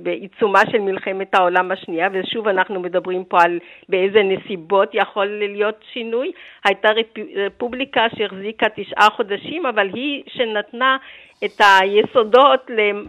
בעיצומה 0.03 0.59
של 0.71 0.79
מלחמת 0.79 1.35
העולם 1.35 1.71
השנייה, 1.71 2.09
ושוב 2.11 2.47
אנחנו 2.47 2.79
מדברים 2.79 3.23
פה 3.23 3.37
על 3.41 3.59
באיזה 3.89 4.23
נסיבות 4.23 4.89
יכול 4.93 5.25
להיות 5.25 5.83
שינוי. 5.93 6.31
הייתה 6.65 6.89
רפובליקה 7.35 8.05
שהחזיקה 8.17 8.67
תשעה 8.75 9.09
חודשים, 9.09 9.65
אבל 9.65 9.89
היא 9.93 10.23
שנתנה 10.27 10.97
את 11.45 11.61
היסודות 11.61 12.59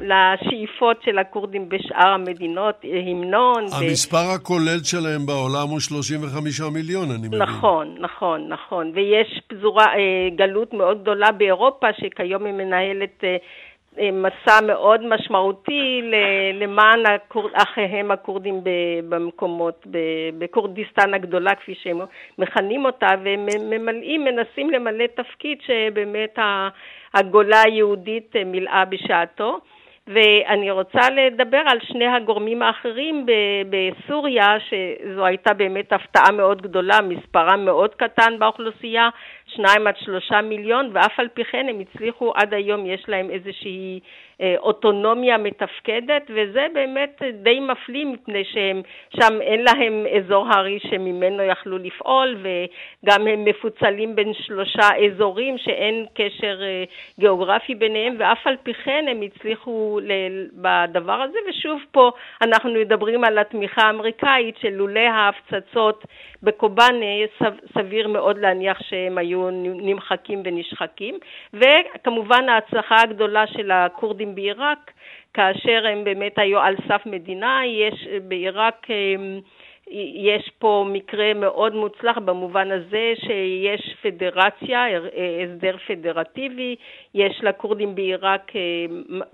לשאיפות 0.01 1.03
של 1.05 1.19
הכורדים 1.19 1.69
בשאר 1.69 2.09
המדינות, 2.09 2.75
המנון. 3.07 3.65
המספר 3.73 4.29
ו... 4.31 4.35
הכולל 4.35 4.83
שלהם 4.83 5.27
בעולם 5.27 5.69
הוא 5.69 5.81
35 5.81 6.61
מיליון, 6.61 7.11
אני 7.11 7.29
מבין. 7.29 7.43
נכון, 7.43 7.95
נכון, 8.01 8.49
נכון. 8.49 8.93
ויש 8.95 9.41
פזורה, 9.47 9.87
אה, 9.87 10.37
גלות 10.37 10.75
מאוד 10.75 11.03
גדולה 11.03 11.33
באירופה, 11.33 11.87
שכיום 12.01 12.45
היא 12.45 12.55
מנהלת 12.55 13.25
אה, 13.25 13.37
מסע 13.99 14.61
מאוד 14.67 15.07
משמעותי 15.07 16.03
למען 16.55 17.03
אחיהם 17.55 18.11
הכורדים 18.11 18.61
במקומות, 19.09 19.87
בכורדיסטן 20.39 21.15
הגדולה 21.15 21.55
כפי 21.55 21.75
שהם 21.75 22.01
מכנים 22.39 22.85
אותה, 22.85 23.09
והם 23.25 23.47
ממלאים, 23.71 24.25
מנסים 24.25 24.71
למלא 24.71 25.05
תפקיד 25.15 25.59
שבאמת 25.67 26.39
הגולה 27.15 27.63
היהודית 27.63 28.37
מילאה 28.47 28.85
בשעתו. 28.85 29.59
ואני 30.07 30.71
רוצה 30.71 31.11
לדבר 31.11 31.63
על 31.67 31.79
שני 31.83 32.07
הגורמים 32.07 32.63
האחרים 32.63 33.27
בסוריה, 33.71 34.57
שזו 34.61 35.25
הייתה 35.25 35.55
באמת 35.55 35.93
הפתעה 35.93 36.33
מאוד 36.33 36.63
גדולה, 36.63 37.01
מספרם 37.01 37.65
מאוד 37.65 37.95
קטן 37.95 38.39
באוכלוסייה, 38.39 39.09
שניים 39.55 39.87
עד 39.87 39.97
שלושה 39.97 40.41
מיליון, 40.41 40.91
ואף 40.93 41.21
על 41.21 41.29
פי 41.29 41.45
כן 41.45 41.67
הם 41.69 41.81
הצליחו 41.81 42.33
עד 42.35 42.55
היום, 42.55 42.87
יש 42.87 43.05
להם 43.09 43.31
איזושהי 43.31 44.01
אה, 44.01 44.05
אוטונומיה 44.59 45.39
מתפקדת, 45.39 46.23
וזה 46.29 46.67
באמת 46.75 47.23
די 47.43 47.61
מפליא 47.61 48.05
מפני 48.05 48.45
שהם, 48.45 48.83
שם 49.17 49.41
אין 49.41 49.65
להם 49.65 50.07
אזור 50.17 50.47
הרי 50.49 50.79
שממנו 50.83 51.43
יכלו 51.43 51.79
לפעול, 51.79 52.37
וגם 52.43 53.27
הם 53.27 53.45
מפוצלים 53.45 54.17
בין 54.17 54.35
שלושה 54.35 54.89
אזורים 55.07 55.59
שאין 55.59 56.07
קשר 56.15 56.63
אה, 56.63 56.85
גיאוגרפי 57.19 57.75
ביניהם, 57.75 58.17
ואף 58.19 58.47
על 58.47 58.57
פי 58.63 58.75
כן 58.75 59.05
הם 59.09 59.23
הצליחו 59.23 60.01
בדבר 60.53 61.13
הזה, 61.13 61.39
ושוב 61.49 61.81
פה 61.93 62.11
אנחנו 62.43 62.71
מדברים 62.73 63.25
על 63.25 63.39
התמיכה 63.39 63.83
האמריקאית 63.83 64.57
שלולא 64.61 65.01
ההפצצות 65.01 66.05
בקובאנה 66.43 67.07
סביר 67.75 68.09
מאוד 68.09 68.39
להניח 68.39 68.83
שהם 68.83 69.19
היו 69.19 69.49
נמחקים 69.61 70.43
ונשחקים, 70.45 71.19
וכמובן 71.55 72.49
ההצלחה 72.49 73.03
הגדולה 73.03 73.47
של 73.47 73.71
הכורדים 73.71 74.30
בעיראק 74.35 74.91
כאשר 75.35 75.87
הם 75.87 76.05
באמת 76.05 76.39
היו 76.39 76.61
על 76.61 76.77
סף 76.89 77.03
מדינה, 77.07 77.61
יש 77.67 78.09
בעיראק 78.29 78.87
יש 80.15 80.51
פה 80.59 80.85
מקרה 80.89 81.35
מאוד 81.35 81.75
מוצלח 81.75 82.19
במובן 82.19 82.71
הזה 82.71 83.13
שיש 83.17 83.97
פדרציה, 84.03 84.85
הסדר 85.45 85.77
פדרטיבי, 85.87 86.77
יש 87.15 87.41
לכורדים 87.43 87.95
בעיראק 87.95 88.53
אה, 88.57 88.61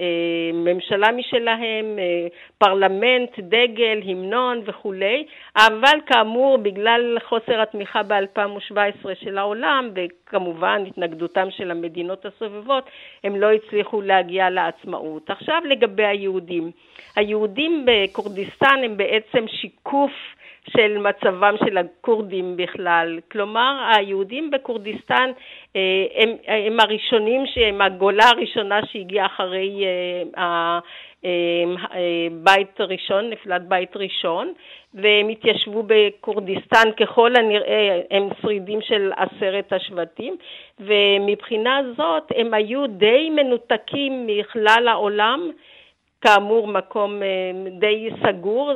אה, 0.01 0.51
ממשלה 0.53 1.13
משלהם, 1.13 1.99
אה, 1.99 2.27
פרלמנט, 2.59 3.39
דגל, 3.39 4.01
המנון 4.05 4.63
וכולי, 4.67 5.27
אבל 5.57 5.99
כאמור 6.07 6.59
בגלל 6.59 7.17
חוסר 7.29 7.63
התמיכה 7.63 8.03
ב-2017 8.03 9.09
של 9.15 9.39
העולם 9.39 9.91
וכמובן 9.95 10.85
התנגדותם 10.87 11.49
של 11.51 11.71
המדינות 11.71 12.27
הסובבות, 12.27 12.85
הם 13.25 13.37
לא 13.37 13.53
הצליחו 13.53 14.01
להגיע 14.01 14.51
לעצמאות. 14.51 15.31
עכשיו 15.31 15.63
לגבי 15.69 16.05
היהודים, 16.05 16.71
היהודים 17.17 17.87
בכורדיסטן 17.87 18.81
הם 18.85 18.97
בעצם 18.97 19.45
שיקוף 19.49 20.13
של 20.71 20.99
מצבם 20.99 21.55
של 21.65 21.79
הכורדים 21.79 22.57
בכלל. 22.57 23.19
כלומר, 23.33 23.91
היהודים 23.97 24.51
בכורדיסטן 24.51 25.31
אה, 25.77 25.81
הם, 26.15 26.37
הם 26.47 26.81
הראשונים, 26.81 27.45
הם 27.57 27.81
הגולה 27.81 28.25
הראשונה 28.29 28.81
שהגיעה 28.87 29.27
אחרי 29.27 29.85
אה, 30.37 30.79
אה, 31.25 32.29
בית 32.31 32.81
ראשון, 32.81 33.31
נפילת 33.31 33.69
בית 33.69 33.97
ראשון, 33.97 34.53
והם 34.95 35.29
התיישבו 35.29 35.83
בכורדיסטן 35.87 36.89
ככל 37.01 37.37
הנראה 37.37 38.01
הם 38.11 38.29
שרידים 38.43 38.81
של 38.81 39.13
עשרת 39.17 39.73
השבטים, 39.73 40.37
ומבחינה 40.81 41.81
זאת 41.97 42.33
הם 42.37 42.55
היו 42.55 42.87
די 42.87 43.31
מנותקים 43.31 44.27
מכלל 44.27 44.89
העולם. 44.89 45.51
כאמור 46.27 46.69
מקום 46.69 47.23
אה, 47.23 47.71
די 47.79 48.09
סגור, 48.23 48.73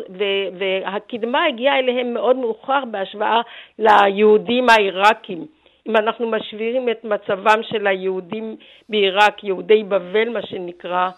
והקדמה 0.58 1.44
הגיעה 1.44 1.78
אליהם 1.78 2.14
מאוד 2.14 2.36
מאוחר 2.36 2.84
בהשוואה 2.90 3.40
ליהודים 3.78 4.68
העיראקים. 4.68 5.46
אם 5.88 5.96
אנחנו 5.96 6.30
משווים 6.30 6.88
את 6.88 7.04
מצבם 7.04 7.62
של 7.62 7.86
היהודים 7.86 8.56
בעיראק, 8.88 9.44
יהודי 9.44 9.82
בבל 9.82 10.28
מה 10.28 10.42
שנקרא, 10.42 11.10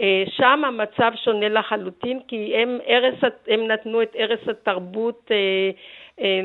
אה, 0.00 0.24
שם 0.36 0.62
המצב 0.64 1.12
שונה 1.24 1.48
לחלוטין 1.48 2.20
כי 2.28 2.56
הם, 2.56 2.78
ערש, 2.84 3.14
הם 3.48 3.66
נתנו 3.66 4.02
את 4.02 4.10
ערש 4.14 4.48
התרבות 4.48 5.30
אה, 5.30 5.70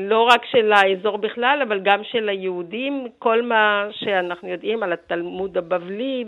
לא 0.00 0.22
רק 0.22 0.44
של 0.44 0.72
האזור 0.72 1.18
בכלל, 1.18 1.62
אבל 1.68 1.80
גם 1.80 2.04
של 2.04 2.28
היהודים, 2.28 3.06
כל 3.18 3.42
מה 3.42 3.86
שאנחנו 3.90 4.48
יודעים 4.48 4.82
על 4.82 4.92
התלמוד 4.92 5.58
הבבלי, 5.58 6.24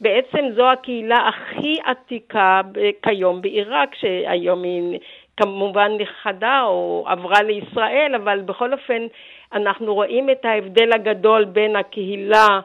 ובעצם 0.00 0.44
זו 0.54 0.70
הקהילה 0.70 1.28
הכי 1.28 1.76
עתיקה 1.84 2.60
כיום 3.02 3.42
בעיראק, 3.42 3.94
שהיום 3.94 4.62
היא 4.62 4.98
כמובן 5.36 5.92
נכחדה 5.98 6.62
או 6.62 7.04
עברה 7.08 7.42
לישראל, 7.42 8.14
אבל 8.14 8.40
בכל 8.40 8.72
אופן 8.72 9.06
אנחנו 9.52 9.94
רואים 9.94 10.30
את 10.30 10.44
ההבדל 10.44 10.92
הגדול 10.92 11.44
בין 11.44 11.76
הקהילה 11.76 12.60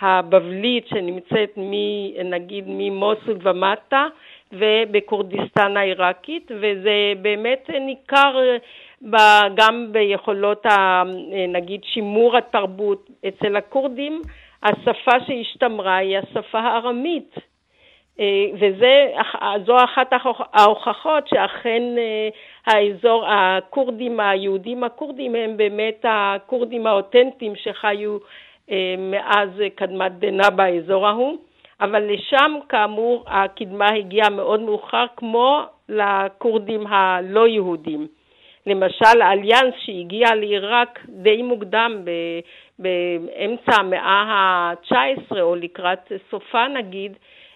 הבבלית 0.00 0.88
שנמצאת 0.88 1.52
מ, 1.56 1.72
נגיד 2.24 2.64
ממוסול 2.68 3.38
ומטה 3.42 4.06
ובכורדיסטן 4.52 5.76
העיראקית, 5.76 6.50
וזה 6.60 7.12
באמת 7.22 7.70
ניכר 7.80 8.56
גם 9.54 9.92
ביכולות, 9.92 10.66
ה, 10.66 11.02
נגיד, 11.48 11.80
שימור 11.84 12.36
התרבות. 12.36 13.10
אצל 13.28 13.56
הכורדים 13.56 14.22
השפה 14.62 15.20
שהשתמרה 15.26 15.96
היא 15.96 16.18
השפה 16.18 16.58
הארמית, 16.58 17.34
אה, 18.20 18.46
וזו 18.60 19.76
אחת 19.84 20.12
ההוכחות 20.52 21.28
שאכן 21.28 21.82
אה, 21.98 22.28
האזור, 22.66 23.24
הכורדים, 23.28 24.20
היהודים 24.20 24.84
הכורדים 24.84 25.34
הם 25.34 25.56
באמת 25.56 26.04
הכורדים 26.08 26.86
האותנטיים 26.86 27.56
שחיו 27.56 28.18
אה, 28.70 28.94
מאז 28.98 29.48
קדמת 29.74 30.12
דנא 30.18 30.50
באזור 30.50 31.06
ההוא, 31.08 31.36
אבל 31.80 32.12
לשם 32.12 32.58
כאמור 32.68 33.24
הקדמה 33.26 33.88
הגיעה 33.88 34.30
מאוד 34.30 34.60
מאוחר 34.60 35.04
כמו 35.16 35.62
לכורדים 35.88 36.86
הלא 36.86 37.48
יהודים. 37.48 38.06
למשל 38.66 39.22
אליאנס 39.22 39.74
שהגיע 39.78 40.34
לעיראק 40.34 41.00
די 41.08 41.42
מוקדם 41.42 42.04
באמצע 42.78 43.80
המאה 43.80 44.22
ה-19 44.22 45.40
או 45.40 45.54
לקראת 45.54 46.12
סופה 46.30 46.68
נגיד, 46.68 47.12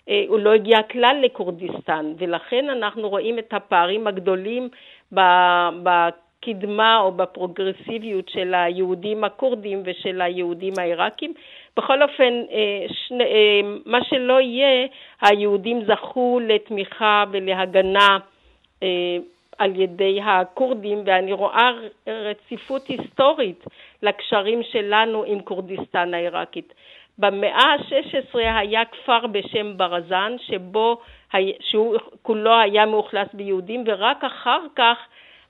אה, 0.09 0.25
הוא 0.29 0.39
לא 0.39 0.53
הגיע 0.53 0.83
כלל 0.83 1.17
לכורדיסטן 1.23 2.13
ולכן 2.19 2.69
אנחנו 2.69 3.09
רואים 3.09 3.39
את 3.39 3.55
הפערים 3.55 4.07
הגדולים 4.07 4.69
בקדמה 5.83 6.99
או 7.01 7.13
בפרוגרסיביות 7.13 8.29
של 8.29 8.55
היהודים 8.55 9.25
הכורדים 9.25 9.83
ושל 9.85 10.21
היהודים 10.21 10.75
העיראקים. 10.79 11.35
בכל 11.77 12.03
אופן, 12.03 12.43
אה, 12.51 12.87
אה, 13.21 13.61
מה 13.87 14.05
שלא 14.05 14.41
יהיה, 14.41 14.87
היהודים 15.23 15.85
זכו 15.85 16.41
לתמיכה 16.43 17.25
ולהגנה 17.31 18.19
על 19.61 19.81
ידי 19.81 20.21
הכורדים 20.25 21.03
ואני 21.07 21.33
רואה 21.33 21.71
רציפות 22.07 22.87
היסטורית 22.87 23.65
לקשרים 24.03 24.63
שלנו 24.63 25.25
עם 25.27 25.41
כורדיסטן 25.41 26.15
העיראקית. 26.15 26.75
במאה 27.19 27.63
ה-16 27.63 28.39
היה 28.39 28.85
כפר 28.85 29.27
בשם 29.27 29.77
ברזן 29.77 30.37
שבו, 30.39 31.01
שהוא 31.61 31.97
כולו 32.23 32.59
היה 32.61 32.87
מאוכלס 32.87 33.29
ביהודים 33.33 33.85
ורק 33.87 34.25
אחר 34.25 34.61
כך 34.77 34.97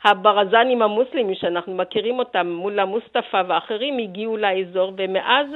הברזנים 0.04 0.82
המוסלמים 0.82 1.34
שאנחנו 1.34 1.74
מכירים 1.74 2.18
אותם 2.18 2.46
מול 2.46 2.78
המוסטפא 2.78 3.42
ואחרים 3.48 3.98
הגיעו 3.98 4.36
לאזור 4.36 4.92
ומאז 4.96 5.46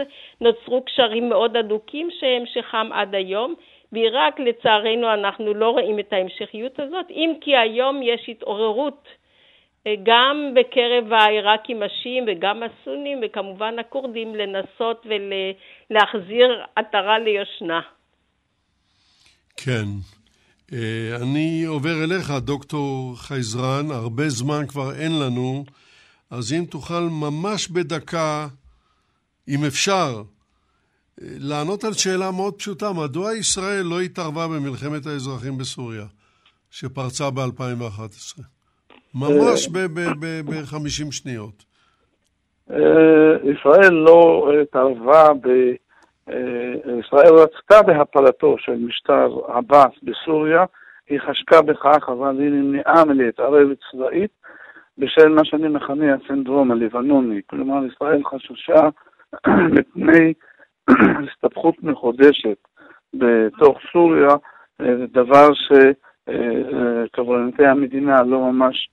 נוצרו 0.41 0.83
קשרים 0.83 1.29
מאוד 1.29 1.57
הדוקים 1.57 2.09
שהמשכם 2.11 2.93
עד 2.93 3.15
היום 3.15 3.55
בעיראק 3.95 4.41
לצערנו 4.41 5.15
אנחנו 5.15 5.55
לא 5.55 5.71
רואים 5.71 5.99
את 5.99 6.13
ההמשכיות 6.13 6.81
הזאת, 6.81 7.07
אם 7.11 7.31
כי 7.41 7.57
היום 7.57 8.01
יש 8.03 8.29
התעוררות 8.29 9.09
אה, 9.87 9.95
גם 10.03 10.55
בקרב 10.55 11.13
העיראקים 11.13 11.83
השיעים 11.83 12.25
וגם 12.29 12.63
הסונים 12.63 13.21
וכמובן 13.23 13.79
הכורדים 13.79 14.35
לנסות 14.35 15.07
ולהחזיר 15.07 16.65
עטרה 16.77 17.19
ליושנה. 17.19 17.81
כן. 19.57 19.85
אה, 20.73 21.17
אני 21.23 21.65
עובר 21.65 22.05
אליך, 22.05 22.31
דוקטור 22.31 23.17
חייזרן, 23.17 23.91
הרבה 23.91 24.29
זמן 24.29 24.67
כבר 24.67 24.95
אין 25.01 25.13
לנו, 25.19 25.65
אז 26.31 26.53
אם 26.53 26.65
תוכל 26.71 27.01
ממש 27.11 27.69
בדקה, 27.69 28.47
אם 29.49 29.65
אפשר, 29.67 30.23
לענות 31.21 31.85
על 31.85 31.93
שאלה 31.93 32.31
מאוד 32.31 32.55
פשוטה, 32.55 32.87
מדוע 32.93 33.35
ישראל 33.35 33.83
לא 33.83 34.01
התערבה 34.01 34.47
במלחמת 34.49 35.07
האזרחים 35.07 35.59
בסוריה, 35.59 36.05
שפרצה 36.71 37.31
ב-2011? 37.31 38.43
ממש 39.15 39.69
ב-50 39.69 41.13
שניות. 41.13 41.65
אה, 42.71 43.51
ישראל 43.53 43.93
לא 43.93 44.49
התערבה 44.63 45.29
שישראל 46.25 47.35
רצתה 47.35 47.83
בהפלתו 47.83 48.57
של 48.59 48.77
משטר 48.77 49.39
עבאס 49.49 49.93
בסוריה, 50.03 50.65
היא 51.11 51.21
חשקה 51.21 51.63
בכך, 51.63 52.09
אבל 52.09 52.41
היא 52.41 52.51
נמנעה 52.51 53.05
מלהתערב 53.05 53.69
צבאית 53.91 54.31
בשל 54.99 55.29
מה 55.29 55.45
שאני 55.45 55.69
מכנה 55.69 56.15
הסינדרום 56.15 56.71
הלבנוני. 56.71 57.41
כלומר, 57.47 57.87
ישראל 57.93 58.23
חששה 58.25 58.89
מפני 59.75 60.33
הסתבכות 61.29 61.75
מחודשת 61.83 62.59
בתוך 63.15 63.79
סוריה, 63.93 64.37
דבר 65.13 65.49
שקברניטי 67.13 67.67
המדינה 67.67 68.23
לא 68.23 68.53
ממש 68.53 68.89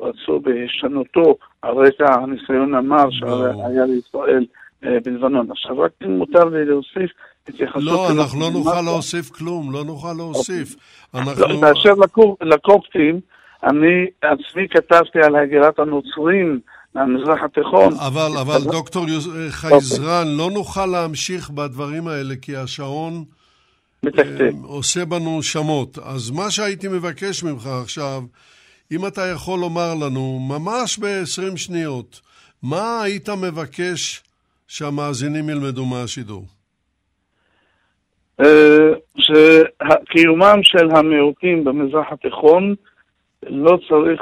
רצו 0.00 0.40
בהישנותו 0.40 1.36
על 1.62 1.74
רקע 1.74 2.14
הניסיון 2.14 2.74
המר 2.74 3.10
שהיה 3.10 3.84
לישראל 3.86 4.46
בלבנון. 4.82 5.50
עכשיו, 5.50 5.78
רק 5.78 5.92
אם 6.04 6.18
מותר 6.18 6.44
לי 6.44 6.64
להוסיף 6.64 7.10
התייחסות... 7.48 7.82
לא, 7.82 8.08
אנחנו 8.10 8.40
לא 8.40 8.50
נוכל 8.52 8.80
להוסיף 8.84 9.30
כלום, 9.30 9.72
לא 9.72 9.84
נוכל 9.84 10.12
להוסיף. 10.16 10.76
אנחנו... 11.14 11.60
באשר 11.60 11.94
לקופטים, 12.40 13.20
אני 13.64 14.06
עצמי 14.22 14.68
כתבתי 14.68 15.18
על 15.22 15.36
הגירת 15.36 15.78
הנוצרים 15.78 16.60
מהמזרח 16.94 17.42
התיכון. 17.44 17.92
אבל, 18.06 18.30
אבל 18.40 18.58
דוקטור 18.72 19.06
חייזרן, 19.48 20.26
לא 20.38 20.50
נוכל 20.50 20.86
להמשיך 20.86 21.50
בדברים 21.50 22.08
האלה, 22.08 22.34
כי 22.42 22.56
השעון 22.56 23.24
מתקתק. 24.02 24.50
עושה 24.62 25.04
בנו 25.04 25.42
שמות. 25.42 25.98
אז 25.98 26.30
מה 26.30 26.50
שהייתי 26.50 26.88
מבקש 26.88 27.44
ממך 27.44 27.66
עכשיו, 27.82 28.22
אם 28.92 29.06
אתה 29.06 29.26
יכול 29.26 29.58
לומר 29.58 29.94
לנו, 29.94 30.38
ממש 30.48 30.98
ב-20 30.98 31.56
שניות, 31.56 32.20
מה 32.62 33.02
היית 33.02 33.28
מבקש 33.28 34.22
שהמאזינים 34.68 35.48
ילמדו 35.50 35.84
מהשידור? 35.84 36.44
שקיומם 39.18 40.60
של 40.62 40.90
המיעוטים 40.90 41.64
במזרח 41.64 42.06
התיכון 42.12 42.74
לא 43.42 43.78
צריך 43.88 44.20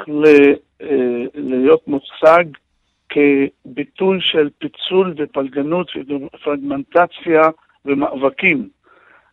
להיות 1.35 1.87
מוצג 1.87 2.43
כביטוי 3.09 4.17
של 4.21 4.49
פיצול 4.57 5.13
ופלגנות 5.17 5.91
ופרגמנטציה 6.33 7.41
ומאבקים. 7.85 8.69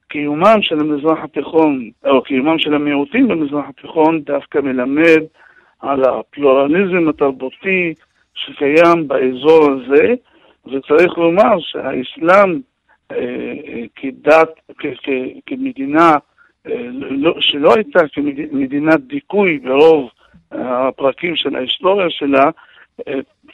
קיומם 0.09 0.63
של 0.63 0.81
המזרח 0.81 1.19
התיכון, 1.25 1.91
או 2.05 2.23
קיומם 2.23 2.59
של 2.59 2.75
המיעוטים 2.75 3.29
במזרח 3.29 3.65
התיכון 3.69 4.21
דווקא 4.21 4.59
מלמד 4.59 5.23
על 5.81 6.05
הפלורליזם 6.05 7.09
התרבותי 7.09 7.95
שקיים 8.35 9.09
באזור 9.09 9.71
הזה, 9.71 10.15
וצריך 10.67 11.19
לומר 11.19 11.59
שהאסלאם 11.59 12.61
אה, 13.13 13.17
אה, 13.67 13.85
כדת, 13.97 14.49
כמדינה 15.47 16.13
אה, 16.67 16.87
לא, 16.93 17.35
שלא 17.41 17.75
הייתה 17.75 18.01
כמדינת 18.13 19.01
דיכוי 19.01 19.59
ברוב 19.59 20.11
הפרקים 20.53 21.37
של 21.37 21.57
ההיסטוריה 21.57 22.11
שלה, 22.11 22.51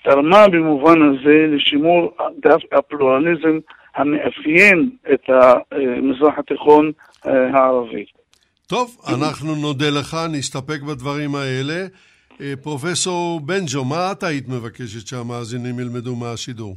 תרמה 0.07 0.49
במובן 0.49 1.03
הזה 1.03 1.47
לשימור 1.57 2.17
דווקא 2.39 2.77
הפלורליזם 2.77 3.59
המאפיין 3.97 4.91
את 5.13 5.31
המזרח 5.31 6.39
התיכון 6.39 6.93
הערבי. 7.25 8.05
טוב, 8.67 8.97
אנחנו 9.15 9.55
נודה 9.55 9.91
לך, 9.99 10.17
נסתפק 10.33 10.81
בדברים 10.83 11.31
האלה. 11.35 11.87
פרופסור 12.63 13.41
בנג'ו, 13.41 13.85
מה 13.85 14.13
את 14.13 14.23
היית 14.23 14.49
מבקשת 14.49 15.07
שהמאזינים 15.07 15.81
ילמדו 15.81 16.17
מהשידור? 16.17 16.75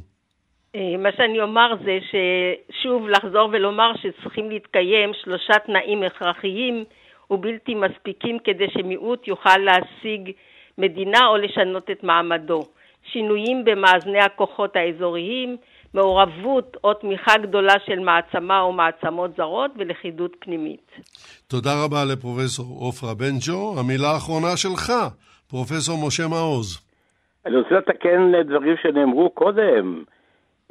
אה, 0.76 0.96
מה 0.98 1.08
שאני 1.16 1.40
אומר 1.40 1.74
זה 1.84 1.98
ששוב 2.10 3.08
לחזור 3.08 3.48
ולומר 3.52 3.92
שצריכים 3.96 4.50
להתקיים 4.50 5.10
שלושה 5.22 5.54
תנאים 5.66 6.02
הכרחיים 6.02 6.84
ובלתי 7.30 7.74
מספיקים 7.74 8.38
כדי 8.44 8.66
שמיעוט 8.70 9.28
יוכל 9.28 9.58
להשיג 9.58 10.30
מדינה 10.78 11.26
או 11.26 11.36
לשנות 11.36 11.90
את 11.90 12.04
מעמדו. 12.04 12.62
שינויים 13.12 13.64
במאזני 13.64 14.20
הכוחות 14.20 14.76
האזוריים, 14.76 15.56
מעורבות 15.94 16.76
או 16.84 16.94
תמיכה 16.94 17.38
גדולה 17.38 17.74
של 17.86 17.98
מעצמה 17.98 18.60
או 18.60 18.72
מעצמות 18.72 19.30
זרות 19.36 19.70
ולכידות 19.78 20.36
פנימית. 20.38 20.90
תודה 21.48 21.70
רבה 21.84 22.04
לפרופסור 22.12 22.66
עופרה 22.80 23.14
בנג'ו. 23.14 23.80
המילה 23.80 24.08
האחרונה 24.08 24.56
שלך, 24.56 24.92
פרופסור 25.50 26.06
משה 26.06 26.28
מעוז. 26.28 26.80
אני 27.46 27.56
רוצה 27.56 27.74
לתקן 27.74 28.32
דברים 28.42 28.76
שנאמרו 28.82 29.30
קודם. 29.30 30.04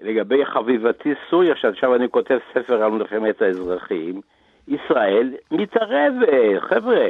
לגבי 0.02 0.46
חביבתי 0.46 1.10
סוריה, 1.30 1.56
שעכשיו 1.56 1.96
אני 1.96 2.10
כותב 2.10 2.38
ספר 2.54 2.84
על 2.84 2.92
מלחמת 2.92 3.42
האזרחים, 3.42 4.22
ישראל 4.68 5.34
מתערבת, 5.52 6.62
חבר'ה. 6.70 7.08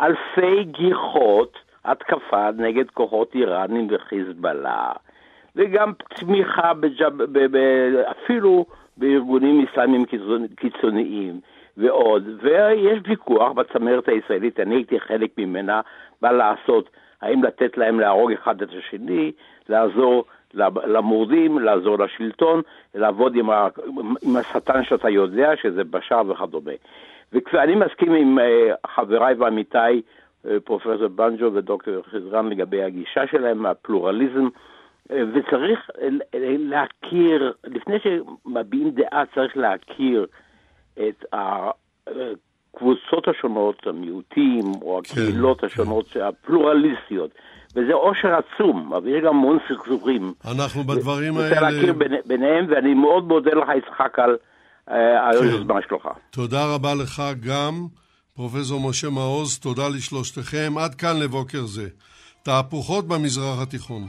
אלפי 0.00 0.64
גיחות 0.64 1.58
התקפה 1.84 2.50
נגד 2.56 2.90
כוחות 2.90 3.34
איראנים 3.34 3.88
וחיזבאללה, 3.90 4.92
וגם 5.56 5.92
תמיכה 6.14 6.74
בג'ב, 6.74 7.22
ב, 7.22 7.56
ב, 7.56 7.56
אפילו 8.10 8.66
בארגונים 8.96 9.66
אסלאמיים 9.66 10.04
קיצוניים 10.56 11.40
ועוד, 11.76 12.22
ויש 12.42 12.98
ויכוח 13.08 13.52
בצמרת 13.52 14.08
הישראלית, 14.08 14.60
אני 14.60 14.74
הייתי 14.74 15.00
חלק 15.00 15.30
ממנה, 15.38 15.80
מה 16.22 16.32
לעשות, 16.32 16.90
האם 17.22 17.44
לתת 17.44 17.78
להם 17.78 18.00
להרוג 18.00 18.32
אחד 18.32 18.62
את 18.62 18.68
השני, 18.78 19.32
לעזור 19.68 20.24
למורדים, 20.54 21.58
לעזור 21.58 21.98
לשלטון, 21.98 22.62
לעבוד 22.94 23.36
עם, 23.36 23.50
ה, 23.50 23.68
עם 24.22 24.36
השטן 24.36 24.84
שאתה 24.84 25.08
יודע, 25.08 25.56
שזה 25.62 25.84
בשאר 25.84 26.22
וכדומה. 26.30 26.72
ואני 27.52 27.74
מסכים 27.74 28.14
עם 28.14 28.38
uh, 28.38 28.88
חבריי 28.90 29.34
ועמיתיי, 29.34 30.02
פרופסור 30.64 31.08
בנג'ו 31.08 31.54
ודוקטור 31.54 32.02
חזרן, 32.10 32.48
לגבי 32.48 32.82
הגישה 32.82 33.20
שלהם, 33.30 33.66
הפלורליזם, 33.66 34.46
uh, 34.46 35.12
וצריך 35.34 35.90
להכיר, 36.58 37.52
לפני 37.64 37.96
שמביעים 38.00 38.90
דעה 38.90 39.22
צריך 39.34 39.56
להכיר 39.56 40.26
את 40.98 41.24
הקבוצות 41.32 43.28
השונות, 43.28 43.86
המיעוטים, 43.86 44.64
או 44.82 45.00
כן, 45.04 45.12
הקהילות 45.12 45.60
כן, 45.60 45.66
השונות, 45.66 46.08
כן. 46.08 46.20
הפלורליסטיות. 46.20 47.30
וזה 47.76 47.94
עושר 47.94 48.34
עצום, 48.34 48.92
אבל 48.92 49.08
יש 49.08 49.22
גם 49.22 49.36
המון 49.36 49.58
סכסוכים. 49.68 50.32
אנחנו 50.52 50.84
בדברים 50.84 51.36
האלה... 51.36 51.48
רוצה 51.48 51.60
להכיר 51.60 51.94
ביניהם, 52.26 52.66
ואני 52.68 52.94
מאוד 52.94 53.24
מודה 53.24 53.50
לך, 53.50 53.68
יצחק, 53.76 54.18
על 54.18 54.36
אה, 54.90 55.28
היוזמה 55.28 55.80
שלך. 55.88 56.08
תודה 56.30 56.74
רבה 56.74 56.94
לך 56.94 57.22
גם, 57.46 57.86
פרופסור 58.40 58.80
משה 58.80 59.10
מעוז, 59.10 59.58
תודה 59.58 59.88
לשלושתכם. 59.88 60.74
עד 60.78 60.94
כאן 60.94 61.16
לבוקר 61.16 61.66
זה. 61.66 61.88
תהפוכות 62.42 63.08
במזרח 63.08 63.58
התיכון. 63.58 64.08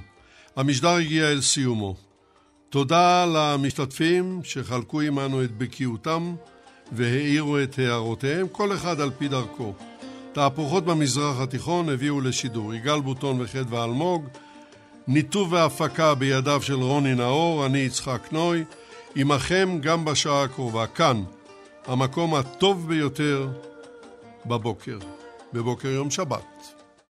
המשדר 0.56 0.90
הגיע 0.90 1.32
אל 1.32 1.42
סיומו. 1.42 1.96
תודה 2.70 3.26
למשתתפים 3.26 4.42
שחלקו 4.44 5.02
עמנו 5.02 5.44
את 5.44 5.58
בקיאותם 5.58 6.36
והעירו 6.92 7.60
את 7.60 7.80
הערותיהם, 7.80 8.48
כל 8.52 8.74
אחד 8.74 9.02
על 9.02 9.12
פי 9.18 9.28
דרכו. 9.28 9.74
תהפוכות 10.34 10.86
במזרח 10.86 11.40
התיכון 11.40 11.90
הביאו 11.90 12.22
לשידור 12.22 12.74
יגאל 12.74 13.02
בוטון 13.02 13.42
וחדווה 13.42 13.84
אלמוג, 13.84 14.26
ניתוב 15.08 15.54
והפקה 15.54 16.16
בידיו 16.16 16.62
של 16.62 16.74
רוני 16.82 17.16
נאור, 17.16 17.66
אני 17.66 17.80
יצחק 17.80 18.28
נוי, 18.32 18.64
עמכם 19.16 19.78
גם 19.82 20.06
בשעה 20.06 20.44
הקרובה, 20.44 20.88
כאן, 20.88 21.24
המקום 21.88 22.36
הטוב 22.36 22.88
ביותר 22.88 23.50
בבוקר, 24.46 24.98
בבוקר 25.54 25.88
יום 25.88 26.12
שבת. 26.12 26.71